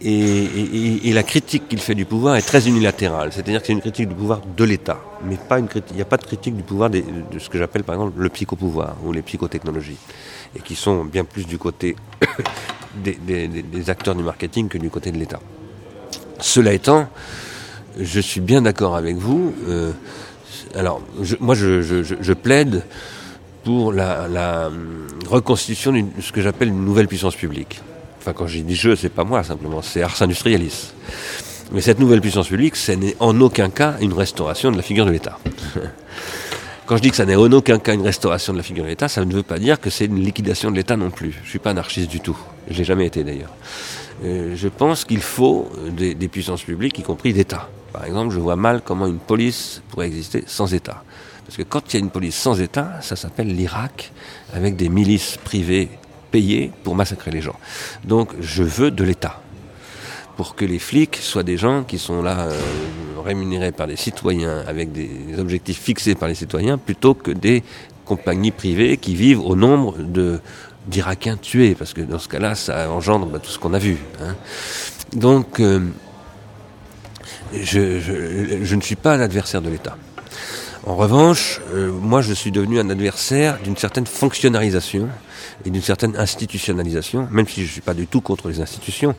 Et, 0.00 1.12
la 1.12 1.24
critique 1.24 1.68
qu'il 1.68 1.80
fait 1.80 1.96
du 1.96 2.04
pouvoir 2.04 2.36
est 2.36 2.42
très 2.42 2.68
unilatérale, 2.68 3.32
c'est-à-dire 3.32 3.60
que 3.60 3.66
c'est 3.66 3.72
une 3.72 3.80
critique 3.80 4.08
du 4.08 4.14
pouvoir 4.14 4.40
de 4.56 4.64
l'État, 4.64 5.00
mais. 5.24 5.36
Il 5.90 5.96
n'y 5.96 6.02
a 6.02 6.04
pas 6.04 6.16
de 6.16 6.24
critique 6.24 6.54
du 6.54 6.62
pouvoir 6.62 6.88
de 6.88 7.02
ce 7.38 7.48
que 7.48 7.58
j'appelle 7.58 7.82
par 7.82 7.96
exemple 7.96 8.20
le 8.20 8.28
psychopouvoir 8.28 8.96
ou 9.04 9.12
les 9.12 9.22
psychotechnologies, 9.22 9.96
et 10.54 10.60
qui 10.60 10.76
sont 10.76 11.04
bien 11.04 11.24
plus 11.24 11.46
du 11.46 11.58
côté 11.58 11.96
des, 12.94 13.90
acteurs 13.90 14.14
du 14.14 14.22
marketing 14.22 14.68
que 14.68 14.78
du 14.78 14.90
côté 14.90 15.10
de 15.10 15.18
l'État. 15.18 15.40
Cela 16.40 16.72
étant, 16.72 17.08
je 17.98 18.20
suis 18.20 18.40
bien 18.40 18.62
d'accord 18.62 18.96
avec 18.96 19.16
vous. 19.16 19.54
Euh, 19.68 19.92
alors, 20.74 21.00
moi, 21.40 21.54
je, 21.54 22.32
plaide 22.32 22.84
pour 23.64 23.92
la, 23.92 24.28
la 24.28 24.70
reconstitution 25.28 25.92
de 25.92 26.04
ce 26.20 26.32
que 26.32 26.40
j'appelle 26.40 26.68
une 26.68 26.84
nouvelle 26.84 27.08
puissance 27.08 27.34
publique. 27.34 27.80
Enfin, 28.18 28.32
quand 28.32 28.46
j'ai 28.46 28.62
dis 28.62 28.74
je, 28.74 28.94
c'est 28.94 29.08
pas 29.08 29.24
moi 29.24 29.42
simplement, 29.42 29.82
c'est 29.82 30.02
Ars 30.02 30.20
Industrialis. 30.22 30.92
Mais 31.72 31.80
cette 31.80 31.98
nouvelle 31.98 32.20
puissance 32.20 32.48
publique, 32.48 32.76
ce 32.76 32.92
n'est 32.92 33.16
en 33.20 33.38
aucun 33.40 33.68
cas 33.68 33.96
une 34.00 34.12
restauration 34.12 34.70
de 34.70 34.76
la 34.76 34.82
figure 34.82 35.04
de 35.04 35.10
l'État. 35.10 35.38
Quand 36.86 36.96
je 36.96 37.02
dis 37.02 37.10
que 37.10 37.16
ça 37.16 37.26
n'est 37.26 37.36
en 37.36 37.52
aucun 37.52 37.78
cas 37.78 37.92
une 37.92 38.02
restauration 38.02 38.54
de 38.54 38.58
la 38.58 38.64
figure 38.64 38.84
de 38.84 38.88
l'État, 38.88 39.08
ça 39.08 39.22
ne 39.22 39.32
veut 39.32 39.42
pas 39.42 39.58
dire 39.58 39.78
que 39.78 39.90
c'est 39.90 40.06
une 40.06 40.20
liquidation 40.24 40.70
de 40.70 40.76
l'État 40.76 40.96
non 40.96 41.10
plus. 41.10 41.32
Je 41.32 41.40
ne 41.40 41.46
suis 41.46 41.58
pas 41.58 41.70
anarchiste 41.70 42.10
du 42.10 42.20
tout. 42.20 42.38
Je 42.70 42.78
l'ai 42.78 42.84
jamais 42.84 43.04
été 43.06 43.22
d'ailleurs. 43.22 43.50
Euh, 44.24 44.56
je 44.56 44.68
pense 44.68 45.04
qu'il 45.04 45.20
faut 45.20 45.68
des, 45.90 46.14
puissances 46.28 46.62
publiques, 46.62 46.98
y 46.98 47.02
compris 47.02 47.32
d'État. 47.32 47.68
Par 47.92 48.04
exemple, 48.04 48.34
je 48.34 48.40
vois 48.40 48.56
mal 48.56 48.82
comment 48.84 49.06
une 49.06 49.18
police 49.18 49.82
pourrait 49.90 50.06
exister 50.06 50.44
sans 50.46 50.72
État. 50.74 51.02
Parce 51.44 51.56
que 51.56 51.62
quand 51.62 51.92
il 51.92 51.96
y 51.96 51.96
a 51.96 52.00
une 52.00 52.10
police 52.10 52.36
sans 52.36 52.60
État, 52.60 53.00
ça 53.00 53.16
s'appelle 53.16 53.54
l'Irak, 53.54 54.12
avec 54.52 54.76
des 54.76 54.88
milices 54.88 55.38
privées 55.42 55.88
payés 56.30 56.72
pour 56.84 56.94
massacrer 56.94 57.30
les 57.30 57.40
gens. 57.40 57.56
Donc 58.04 58.34
je 58.40 58.62
veux 58.62 58.90
de 58.90 59.04
l'État 59.04 59.40
pour 60.36 60.54
que 60.54 60.64
les 60.64 60.78
flics 60.78 61.16
soient 61.16 61.42
des 61.42 61.56
gens 61.56 61.82
qui 61.82 61.98
sont 61.98 62.22
là 62.22 62.42
euh, 62.42 62.60
rémunérés 63.24 63.72
par 63.72 63.88
des 63.88 63.96
citoyens 63.96 64.62
avec 64.68 64.92
des 64.92 65.10
objectifs 65.38 65.80
fixés 65.80 66.14
par 66.14 66.28
les 66.28 66.36
citoyens 66.36 66.78
plutôt 66.78 67.14
que 67.14 67.32
des 67.32 67.64
compagnies 68.04 68.52
privées 68.52 68.98
qui 68.98 69.16
vivent 69.16 69.40
au 69.40 69.56
nombre 69.56 69.98
de 69.98 70.40
d'Irakiens 70.88 71.36
tués 71.36 71.74
parce 71.74 71.92
que 71.92 72.00
dans 72.00 72.18
ce 72.18 72.28
cas-là 72.28 72.54
ça 72.54 72.90
engendre 72.90 73.26
bah, 73.26 73.38
tout 73.38 73.50
ce 73.50 73.58
qu'on 73.58 73.74
a 73.74 73.78
vu. 73.78 73.98
Hein. 74.22 74.34
Donc 75.14 75.60
euh, 75.60 75.80
je, 77.52 78.74
ne 78.74 78.80
suis 78.80 78.96
pas 78.96 79.14
un 79.14 79.20
adversaire 79.20 79.62
de 79.62 79.70
l'État. 79.70 79.96
En 80.86 80.96
revanche, 80.96 81.60
euh, 81.72 81.90
moi 81.92 82.22
je 82.22 82.32
suis 82.32 82.50
devenu 82.50 82.78
un 82.78 82.88
adversaire 82.90 83.58
d'une 83.62 83.76
certaine 83.76 84.06
fonctionnalisation 84.06 85.08
et 85.64 85.70
d'une 85.70 85.82
certaine 85.82 86.16
institutionnalisation, 86.16 87.28
même 87.30 87.46
si 87.46 87.60
je 87.62 87.66
ne 87.66 87.72
suis 87.72 87.80
pas 87.80 87.94
du 87.94 88.06
tout 88.06 88.20
contre 88.20 88.48
les 88.48 88.60
institutions. 88.60 89.14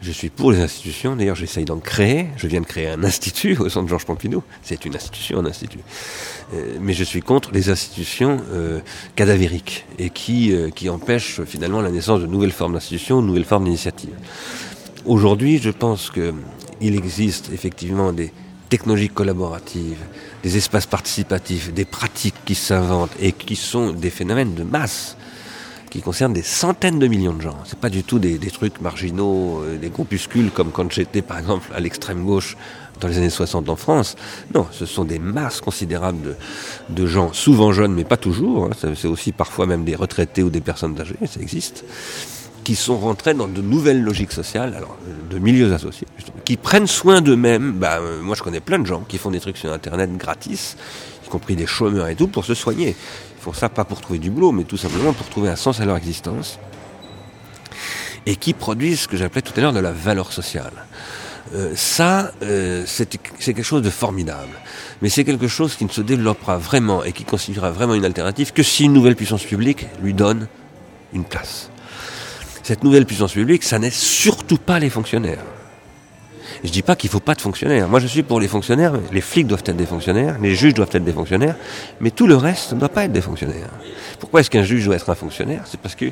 Je 0.00 0.12
suis 0.12 0.30
pour 0.30 0.52
les 0.52 0.60
institutions, 0.60 1.16
d'ailleurs 1.16 1.34
j'essaye 1.34 1.64
d'en 1.64 1.78
créer, 1.78 2.28
je 2.36 2.46
viens 2.46 2.60
de 2.60 2.66
créer 2.66 2.88
un 2.88 3.02
institut 3.04 3.56
au 3.58 3.68
centre 3.68 3.88
Georges 3.88 4.06
Pompidou, 4.06 4.44
c'est 4.62 4.84
une 4.84 4.94
institution, 4.94 5.40
un 5.40 5.46
institut. 5.46 5.80
Euh, 6.54 6.78
mais 6.80 6.92
je 6.92 7.02
suis 7.02 7.20
contre 7.20 7.50
les 7.52 7.68
institutions 7.68 8.38
euh, 8.52 8.80
cadavériques 9.16 9.86
et 9.98 10.10
qui, 10.10 10.54
euh, 10.54 10.70
qui 10.70 10.88
empêchent 10.88 11.42
finalement 11.42 11.80
la 11.80 11.90
naissance 11.90 12.20
de 12.20 12.26
nouvelles 12.26 12.52
formes 12.52 12.74
d'institutions, 12.74 13.20
de 13.22 13.26
nouvelles 13.26 13.44
formes 13.44 13.64
d'initiatives. 13.64 14.14
Aujourd'hui, 15.04 15.58
je 15.58 15.70
pense 15.70 16.10
qu'il 16.10 16.94
existe 16.96 17.50
effectivement 17.52 18.12
des 18.12 18.32
technologies 18.68 19.08
collaboratives, 19.08 19.98
des 20.42 20.56
espaces 20.56 20.86
participatifs, 20.86 21.72
des 21.72 21.84
pratiques 21.84 22.36
qui 22.44 22.54
s'inventent 22.54 23.16
et 23.20 23.32
qui 23.32 23.56
sont 23.56 23.92
des 23.92 24.10
phénomènes 24.10 24.54
de 24.54 24.62
masse 24.62 25.16
qui 25.90 26.02
concerne 26.02 26.32
des 26.32 26.42
centaines 26.42 26.98
de 26.98 27.06
millions 27.06 27.32
de 27.32 27.42
gens. 27.42 27.56
C'est 27.64 27.78
pas 27.78 27.90
du 27.90 28.02
tout 28.02 28.18
des, 28.18 28.38
trucs 28.50 28.80
marginaux, 28.80 29.62
euh, 29.62 29.78
des 29.78 29.88
groupuscules 29.88 30.50
comme 30.50 30.70
quand 30.70 30.90
j'étais 30.92 31.22
par 31.22 31.38
exemple 31.38 31.70
à 31.74 31.80
l'extrême 31.80 32.24
gauche 32.24 32.56
dans 33.00 33.08
les 33.08 33.18
années 33.18 33.30
60 33.30 33.68
en 33.68 33.76
France. 33.76 34.16
Non, 34.54 34.66
ce 34.72 34.86
sont 34.86 35.04
des 35.04 35.18
masses 35.18 35.60
considérables 35.60 36.36
de, 36.88 37.06
gens, 37.06 37.32
souvent 37.32 37.72
jeunes, 37.72 37.94
mais 37.94 38.04
pas 38.04 38.16
toujours. 38.16 38.66
Hein. 38.66 38.92
C'est 38.94 39.08
aussi 39.08 39.32
parfois 39.32 39.66
même 39.66 39.84
des 39.84 39.94
retraités 39.94 40.42
ou 40.42 40.50
des 40.50 40.60
personnes 40.60 41.00
âgées, 41.00 41.16
ça 41.26 41.40
existe, 41.40 41.84
qui 42.64 42.74
sont 42.74 42.98
rentrés 42.98 43.34
dans 43.34 43.48
de 43.48 43.62
nouvelles 43.62 44.02
logiques 44.02 44.32
sociales, 44.32 44.74
alors 44.76 44.96
de 45.30 45.38
milieux 45.38 45.72
associés, 45.72 46.08
qui 46.44 46.56
prennent 46.56 46.86
soin 46.86 47.20
d'eux-mêmes. 47.20 47.72
Bah, 47.72 47.98
euh, 48.00 48.20
moi, 48.20 48.34
je 48.34 48.42
connais 48.42 48.60
plein 48.60 48.78
de 48.78 48.86
gens 48.86 49.04
qui 49.06 49.18
font 49.18 49.30
des 49.30 49.40
trucs 49.40 49.56
sur 49.56 49.72
Internet 49.72 50.16
gratis, 50.16 50.76
y 51.24 51.28
compris 51.28 51.56
des 51.56 51.66
chômeurs 51.66 52.08
et 52.08 52.16
tout, 52.16 52.28
pour 52.28 52.44
se 52.44 52.54
soigner. 52.54 52.96
Ils 53.38 53.42
font 53.42 53.52
ça 53.52 53.68
pas 53.68 53.84
pour 53.84 54.00
trouver 54.00 54.18
du 54.18 54.30
boulot, 54.30 54.52
mais 54.52 54.64
tout 54.64 54.76
simplement 54.76 55.12
pour 55.12 55.28
trouver 55.28 55.48
un 55.48 55.56
sens 55.56 55.80
à 55.80 55.84
leur 55.84 55.96
existence. 55.96 56.58
Et 58.26 58.36
qui 58.36 58.52
produisent 58.52 59.00
ce 59.02 59.08
que 59.08 59.16
j'appelais 59.16 59.42
tout 59.42 59.52
à 59.56 59.60
l'heure 59.60 59.72
de 59.72 59.80
la 59.80 59.92
valeur 59.92 60.32
sociale. 60.32 60.72
Euh, 61.54 61.72
ça, 61.76 62.32
euh, 62.42 62.82
c'est 62.86 63.06
quelque 63.06 63.62
chose 63.62 63.82
de 63.82 63.90
formidable. 63.90 64.52
Mais 65.00 65.08
c'est 65.08 65.24
quelque 65.24 65.48
chose 65.48 65.76
qui 65.76 65.84
ne 65.84 65.90
se 65.90 66.00
développera 66.00 66.58
vraiment 66.58 67.04
et 67.04 67.12
qui 67.12 67.24
constituera 67.24 67.70
vraiment 67.70 67.94
une 67.94 68.04
alternative 68.04 68.52
que 68.52 68.62
si 68.62 68.84
une 68.84 68.92
nouvelle 68.92 69.16
puissance 69.16 69.44
publique 69.44 69.86
lui 70.02 70.14
donne 70.14 70.48
une 71.14 71.24
place. 71.24 71.70
Cette 72.62 72.84
nouvelle 72.84 73.06
puissance 73.06 73.32
publique, 73.32 73.62
ça 73.62 73.78
n'est 73.78 73.90
surtout 73.90 74.58
pas 74.58 74.78
les 74.78 74.90
fonctionnaires. 74.90 75.44
Je 76.64 76.70
dis 76.70 76.82
pas 76.82 76.96
qu'il 76.96 77.10
faut 77.10 77.20
pas 77.20 77.34
de 77.34 77.40
fonctionnaires. 77.40 77.88
Moi, 77.88 78.00
je 78.00 78.06
suis 78.06 78.22
pour 78.22 78.40
les 78.40 78.48
fonctionnaires. 78.48 78.94
Les 79.12 79.20
flics 79.20 79.46
doivent 79.46 79.62
être 79.64 79.76
des 79.76 79.86
fonctionnaires, 79.86 80.36
les 80.40 80.54
juges 80.54 80.74
doivent 80.74 80.90
être 80.92 81.04
des 81.04 81.12
fonctionnaires, 81.12 81.56
mais 82.00 82.10
tout 82.10 82.26
le 82.26 82.36
reste 82.36 82.72
ne 82.72 82.80
doit 82.80 82.88
pas 82.88 83.04
être 83.04 83.12
des 83.12 83.20
fonctionnaires. 83.20 83.70
Pourquoi 84.18 84.40
est-ce 84.40 84.50
qu'un 84.50 84.64
juge 84.64 84.84
doit 84.84 84.96
être 84.96 85.08
un 85.08 85.14
fonctionnaire? 85.14 85.62
C'est 85.66 85.80
parce 85.80 85.94
que 85.94 86.06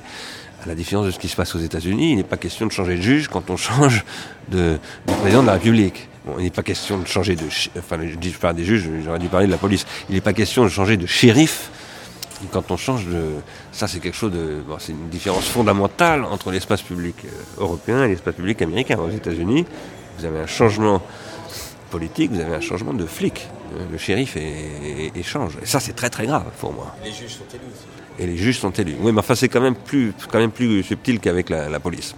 à 0.63 0.67
la 0.67 0.75
différence 0.75 1.07
de 1.07 1.11
ce 1.11 1.19
qui 1.19 1.29
se 1.29 1.37
passe 1.37 1.55
aux 1.55 1.61
États-Unis, 1.61 2.13
il 2.13 2.17
n'est 2.17 2.25
pas 2.25 2.37
question 2.37 2.67
de 2.67 2.73
changer 2.73 2.97
de 2.97 3.03
juge 3.03 3.29
quand 3.29 3.51
on 3.51 3.57
change 3.57 4.05
de, 4.49 4.79
président 5.21 5.43
de 5.43 5.47
la 5.47 5.55
République. 5.55 6.09
il 6.39 6.45
n'est 6.45 6.51
pas 6.51 6.63
question 6.63 6.99
de 6.99 7.07
changer 7.07 7.37
de... 7.37 7.45
Enfin, 7.79 7.99
je 8.03 8.39
parle 8.39 8.57
des 8.57 8.65
juges, 8.65 8.89
j'aurais 9.05 9.19
dû 9.19 9.29
parler 9.29 9.47
de 9.47 9.53
la 9.53 9.59
police. 9.59 9.87
Il 10.09 10.15
n'est 10.15 10.21
pas 10.21 10.33
question 10.33 10.65
de 10.65 10.69
changer 10.69 10.97
de 10.97 11.07
shérif 11.07 11.71
quand 12.53 12.71
on 12.71 12.77
change 12.77 13.07
de... 13.07 13.23
Ça, 13.73 13.87
c'est 13.87 14.01
quelque 14.01 14.17
chose 14.17 14.33
de... 14.33 14.63
c'est 14.79 14.93
une 14.93 15.09
différence 15.09 15.47
fondamentale 15.47 16.25
entre 16.25 16.51
l'espace 16.51 16.83
public 16.83 17.17
euh, 17.25 17.29
européen 17.59 18.05
et 18.05 18.09
l'espace 18.09 18.35
public 18.35 18.61
américain. 18.63 18.99
Aux 18.99 19.11
États-Unis, 19.11 19.65
vous 20.19 20.25
avez 20.25 20.41
un 20.41 20.47
changement 20.47 21.03
politique, 21.91 22.33
vous 22.33 22.41
avez 22.41 22.55
un 22.55 22.61
changement 22.61 22.93
de 22.95 23.07
flic. 23.07 23.49
Le 23.91 23.99
shérif 23.99 24.37
change. 25.23 25.59
Et 25.63 25.67
ça, 25.67 25.81
c'est 25.81 25.93
très 25.93 26.11
très 26.11 26.27
grave 26.27 26.45
pour 26.61 26.73
moi. 26.73 26.95
Les 27.05 27.13
juges 27.13 27.33
sont 27.33 27.45
élus 27.53 27.65
aussi 27.73 27.97
et 28.19 28.27
les 28.27 28.37
juges 28.37 28.59
sont 28.59 28.71
élus. 28.71 28.97
Oui, 29.01 29.13
mais 29.13 29.19
enfin, 29.19 29.35
c'est 29.35 29.49
quand 29.49 29.61
même 29.61 29.75
plus, 29.75 30.13
quand 30.31 30.39
même 30.39 30.51
plus 30.51 30.83
subtil 30.83 31.21
qu'avec 31.21 31.51
la, 31.51 31.81
police. 31.81 32.15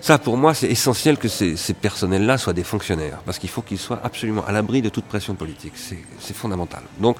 Ça, 0.00 0.18
pour 0.18 0.36
moi, 0.36 0.54
c'est 0.54 0.68
essentiel 0.68 1.18
que 1.18 1.28
ces, 1.28 1.56
personnels-là 1.74 2.38
soient 2.38 2.52
des 2.52 2.64
fonctionnaires, 2.64 3.18
parce 3.24 3.38
qu'il 3.38 3.50
faut 3.50 3.62
qu'ils 3.62 3.78
soient 3.78 4.00
absolument 4.02 4.44
à 4.46 4.52
l'abri 4.52 4.82
de 4.82 4.88
toute 4.88 5.04
pression 5.04 5.34
politique. 5.34 5.74
C'est 5.76 6.36
fondamental. 6.36 6.82
Donc, 6.98 7.16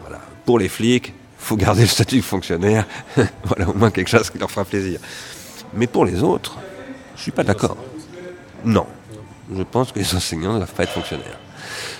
voilà, 0.00 0.20
pour 0.44 0.58
les 0.58 0.68
flics, 0.68 1.08
il 1.08 1.44
faut 1.44 1.56
garder 1.56 1.82
le 1.82 1.88
statut 1.88 2.18
de 2.18 2.22
fonctionnaire. 2.22 2.86
voilà, 3.44 3.68
au 3.68 3.74
moins 3.74 3.90
quelque 3.90 4.08
chose 4.08 4.30
qui 4.30 4.38
leur 4.38 4.50
fera 4.50 4.64
plaisir. 4.64 5.00
Mais 5.74 5.86
pour 5.86 6.04
les 6.04 6.22
autres, 6.22 6.58
je 7.16 7.22
suis 7.22 7.32
pas 7.32 7.44
d'accord. 7.44 7.76
Non. 8.64 8.86
Je 9.54 9.62
pense 9.62 9.92
que 9.92 9.98
les 9.98 10.14
enseignants 10.14 10.52
ne 10.52 10.58
doivent 10.58 10.72
pas 10.72 10.84
être 10.84 10.92
fonctionnaires. 10.92 11.38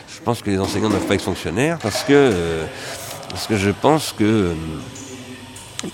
Je 0.09 0.21
pense 0.23 0.43
que 0.43 0.51
les 0.51 0.59
enseignants 0.59 0.89
ne 0.89 0.95
doivent 0.95 1.07
pas 1.07 1.15
être 1.15 1.23
fonctionnaires 1.23 1.79
parce 1.79 2.05
que 2.05 2.13
euh, 2.13 2.67
parce 3.33 3.47
que 3.47 3.57
je 3.57 3.71
pense 3.71 4.13
que 4.13 4.25
euh, 4.25 4.55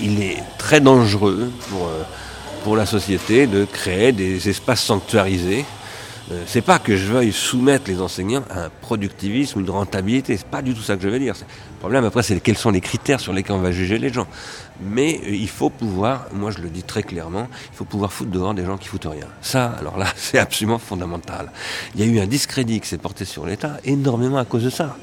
il 0.00 0.20
est 0.20 0.42
très 0.58 0.80
dangereux 0.80 1.52
pour, 1.70 1.86
euh, 1.86 2.76
la 2.76 2.84
société 2.84 3.46
de 3.46 3.64
créer 3.64 4.12
des 4.12 4.50
espaces 4.50 4.82
sanctuarisés. 4.82 5.64
Euh, 6.30 6.42
c'est 6.46 6.60
pas 6.60 6.78
que 6.78 6.98
je 6.98 7.06
veuille 7.06 7.32
soumettre 7.32 7.88
les 7.88 8.02
enseignants 8.02 8.44
à 8.50 8.64
un 8.64 8.70
productivisme, 8.82 9.60
une 9.60 9.70
rentabilité. 9.70 10.36
C'est 10.36 10.48
pas 10.48 10.60
du 10.60 10.74
tout 10.74 10.82
ça 10.82 10.96
que 10.96 11.02
je 11.02 11.08
veux 11.08 11.18
dire. 11.18 11.34
Le 11.38 11.78
problème 11.80 12.04
après, 12.04 12.22
c'est 12.22 12.38
quels 12.40 12.58
sont 12.58 12.70
les 12.70 12.82
critères 12.82 13.20
sur 13.20 13.32
lesquels 13.32 13.56
on 13.56 13.60
va 13.60 13.72
juger 13.72 13.98
les 13.98 14.12
gens. 14.12 14.26
Mais 14.81 15.20
euh, 15.24 15.31
il 15.31 15.49
faut 15.49 15.70
pouvoir, 15.70 16.26
moi 16.33 16.51
je 16.51 16.59
le 16.59 16.68
dis 16.70 16.83
très 16.83 17.03
clairement, 17.03 17.49
il 17.72 17.76
faut 17.76 17.85
pouvoir 17.85 18.12
foutre 18.12 18.31
dehors 18.31 18.55
des 18.55 18.64
gens 18.64 18.76
qui 18.76 18.89
foutent 18.89 19.07
rien. 19.07 19.26
Ça, 19.41 19.72
alors 19.79 19.99
là, 19.99 20.07
c'est 20.16 20.39
absolument 20.39 20.79
fondamental. 20.79 21.51
Il 21.95 22.01
y 22.01 22.05
a 22.05 22.07
eu 22.07 22.20
un 22.20 22.26
discrédit 22.26 22.81
qui 22.81 22.89
s'est 22.89 22.99
porté 22.99 23.24
sur 23.24 23.47
l'État 23.47 23.79
énormément 23.85 24.39
à 24.39 24.45
cause 24.45 24.64
de 24.64 24.70
ça. 24.70 24.97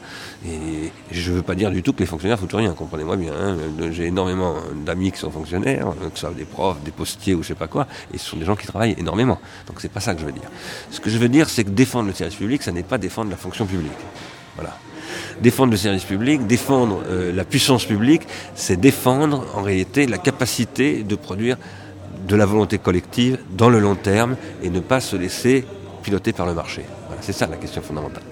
Et 0.46 0.92
je 1.12 1.32
ne 1.32 1.38
veux 1.38 1.42
pas 1.42 1.56
dire 1.56 1.72
du 1.72 1.82
tout 1.82 1.92
que 1.94 2.00
les 2.00 2.06
fonctionnaires 2.06 2.40
foutent 2.40 2.54
rien, 2.54 2.74
comprenez-moi 2.74 3.18
bien. 3.18 3.34
Hein. 3.34 3.58
J'ai 3.92 4.06
énormément 4.06 4.56
d'amis 4.86 5.12
qui 5.12 5.18
sont 5.20 5.32
fonctionnaires, 5.32 5.88
que 5.90 6.20
ce 6.20 6.22
soit 6.22 6.36
des 6.36 6.46
profs, 6.46 6.82
des 6.84 6.92
postiers 6.92 7.34
ou 7.34 7.42
je 7.42 7.50
sais 7.50 7.56
pas 7.56 7.68
quoi, 7.68 7.88
et 8.14 8.18
ce 8.18 8.26
sont 8.30 8.38
des 8.38 8.46
gens 8.46 8.56
qui 8.56 8.68
travaillent 8.68 8.96
énormément. 8.98 9.40
Donc 9.68 9.82
c'est 9.82 9.92
pas 9.92 10.00
ça 10.00 10.14
que 10.14 10.22
je 10.22 10.26
veux 10.26 10.32
dire. 10.32 10.50
Ce 10.92 11.00
que 11.00 11.10
je 11.10 11.18
veux 11.18 11.30
dire, 11.30 11.50
c'est 11.50 11.64
que 11.64 11.72
défendre 11.72 12.08
le 12.08 12.14
service 12.14 12.38
public, 12.38 12.62
ça 12.62 12.72
n'est 12.72 12.84
pas 12.84 12.98
défendre 12.98 13.32
la 13.32 13.38
fonction 13.38 13.66
publique. 13.66 13.92
Voilà 14.56 14.78
défendre 15.42 15.72
le 15.72 15.78
service 15.78 16.04
public, 16.04 16.48
défendre 16.48 17.02
euh, 17.10 17.34
la 17.34 17.44
puissance 17.44 17.86
publique, 17.86 18.24
c'est 18.56 18.80
défendre 18.80 19.46
en 19.56 19.62
réalité 19.62 20.08
la 20.08 20.18
capacité 20.18 21.04
de 21.04 21.16
produire 21.16 21.58
de 22.28 22.36
la 22.36 22.46
volonté 22.46 22.78
collective 22.78 23.38
dans 23.52 23.70
le 23.70 23.80
long 23.80 23.96
terme 23.96 24.36
et 24.64 24.70
ne 24.70 24.80
pas 24.80 25.00
se 25.00 25.16
laisser 25.16 25.66
piloter 26.04 26.34
par 26.34 26.46
le 26.46 26.54
marché. 26.54 26.84
c'est 27.22 27.34
ça 27.34 27.48
la 27.48 27.58
question 27.58 27.82
fondamentale. 27.82 28.24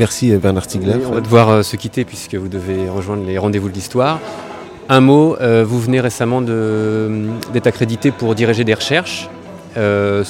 Merci 0.00 0.34
Bernard 0.38 0.64
Stiegler. 0.64 0.96
on 1.06 1.12
va 1.12 1.20
devoir 1.20 1.50
euh, 1.50 1.62
se 1.62 1.76
quitter 1.76 2.06
puisque 2.06 2.34
vous 2.34 2.48
devez 2.48 2.88
rejoindre 2.88 3.26
les 3.26 3.36
rendez-vous 3.36 3.68
de 3.68 3.74
l'histoire. 3.74 4.18
Un 4.92 5.00
mot, 5.00 5.36
euh, 5.40 5.64
vous 5.64 5.78
venez 5.78 6.00
récemment 6.00 6.42
d'être 6.42 7.68
accrédité 7.68 8.10
pour 8.10 8.34
diriger 8.34 8.64
des 8.64 8.74
recherches. 8.74 9.30
Euh, 9.76 10.24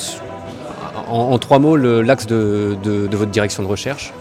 en, 1.09 1.39
trois 1.39 1.59
mots, 1.59 1.77
l'axe 1.77 2.27
de, 2.27 2.77
votre 3.11 3.31
direction 3.31 3.63
de 3.63 3.69
recherche 3.69 4.13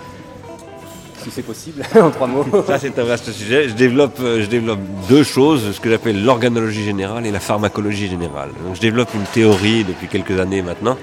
si 1.21 1.29
c'est 1.31 1.41
possible, 1.41 1.83
en 2.01 2.11
trois 2.11 2.27
mots. 2.27 2.45
Ça, 2.65 2.79
c'est 2.79 2.97
un 2.97 3.03
vaste 3.03 3.29
sujet. 3.33 3.67
Je 3.67 3.73
développe, 3.73 4.17
euh, 4.21 4.41
je 4.41 4.45
développe 4.45 4.79
deux 5.09 5.23
choses, 5.23 5.73
ce 5.73 5.79
que 5.81 5.89
j'appelle 5.89 6.23
l'organologie 6.23 6.85
générale 6.85 7.25
et 7.25 7.31
la 7.31 7.41
pharmacologie 7.41 8.07
générale. 8.07 8.51
Donc, 8.65 8.77
je 8.77 8.79
développe 8.79 9.13
une 9.13 9.25
théorie 9.25 9.83
depuis 9.83 10.07
quelques 10.07 10.39
années 10.39 10.61
maintenant 10.61 10.97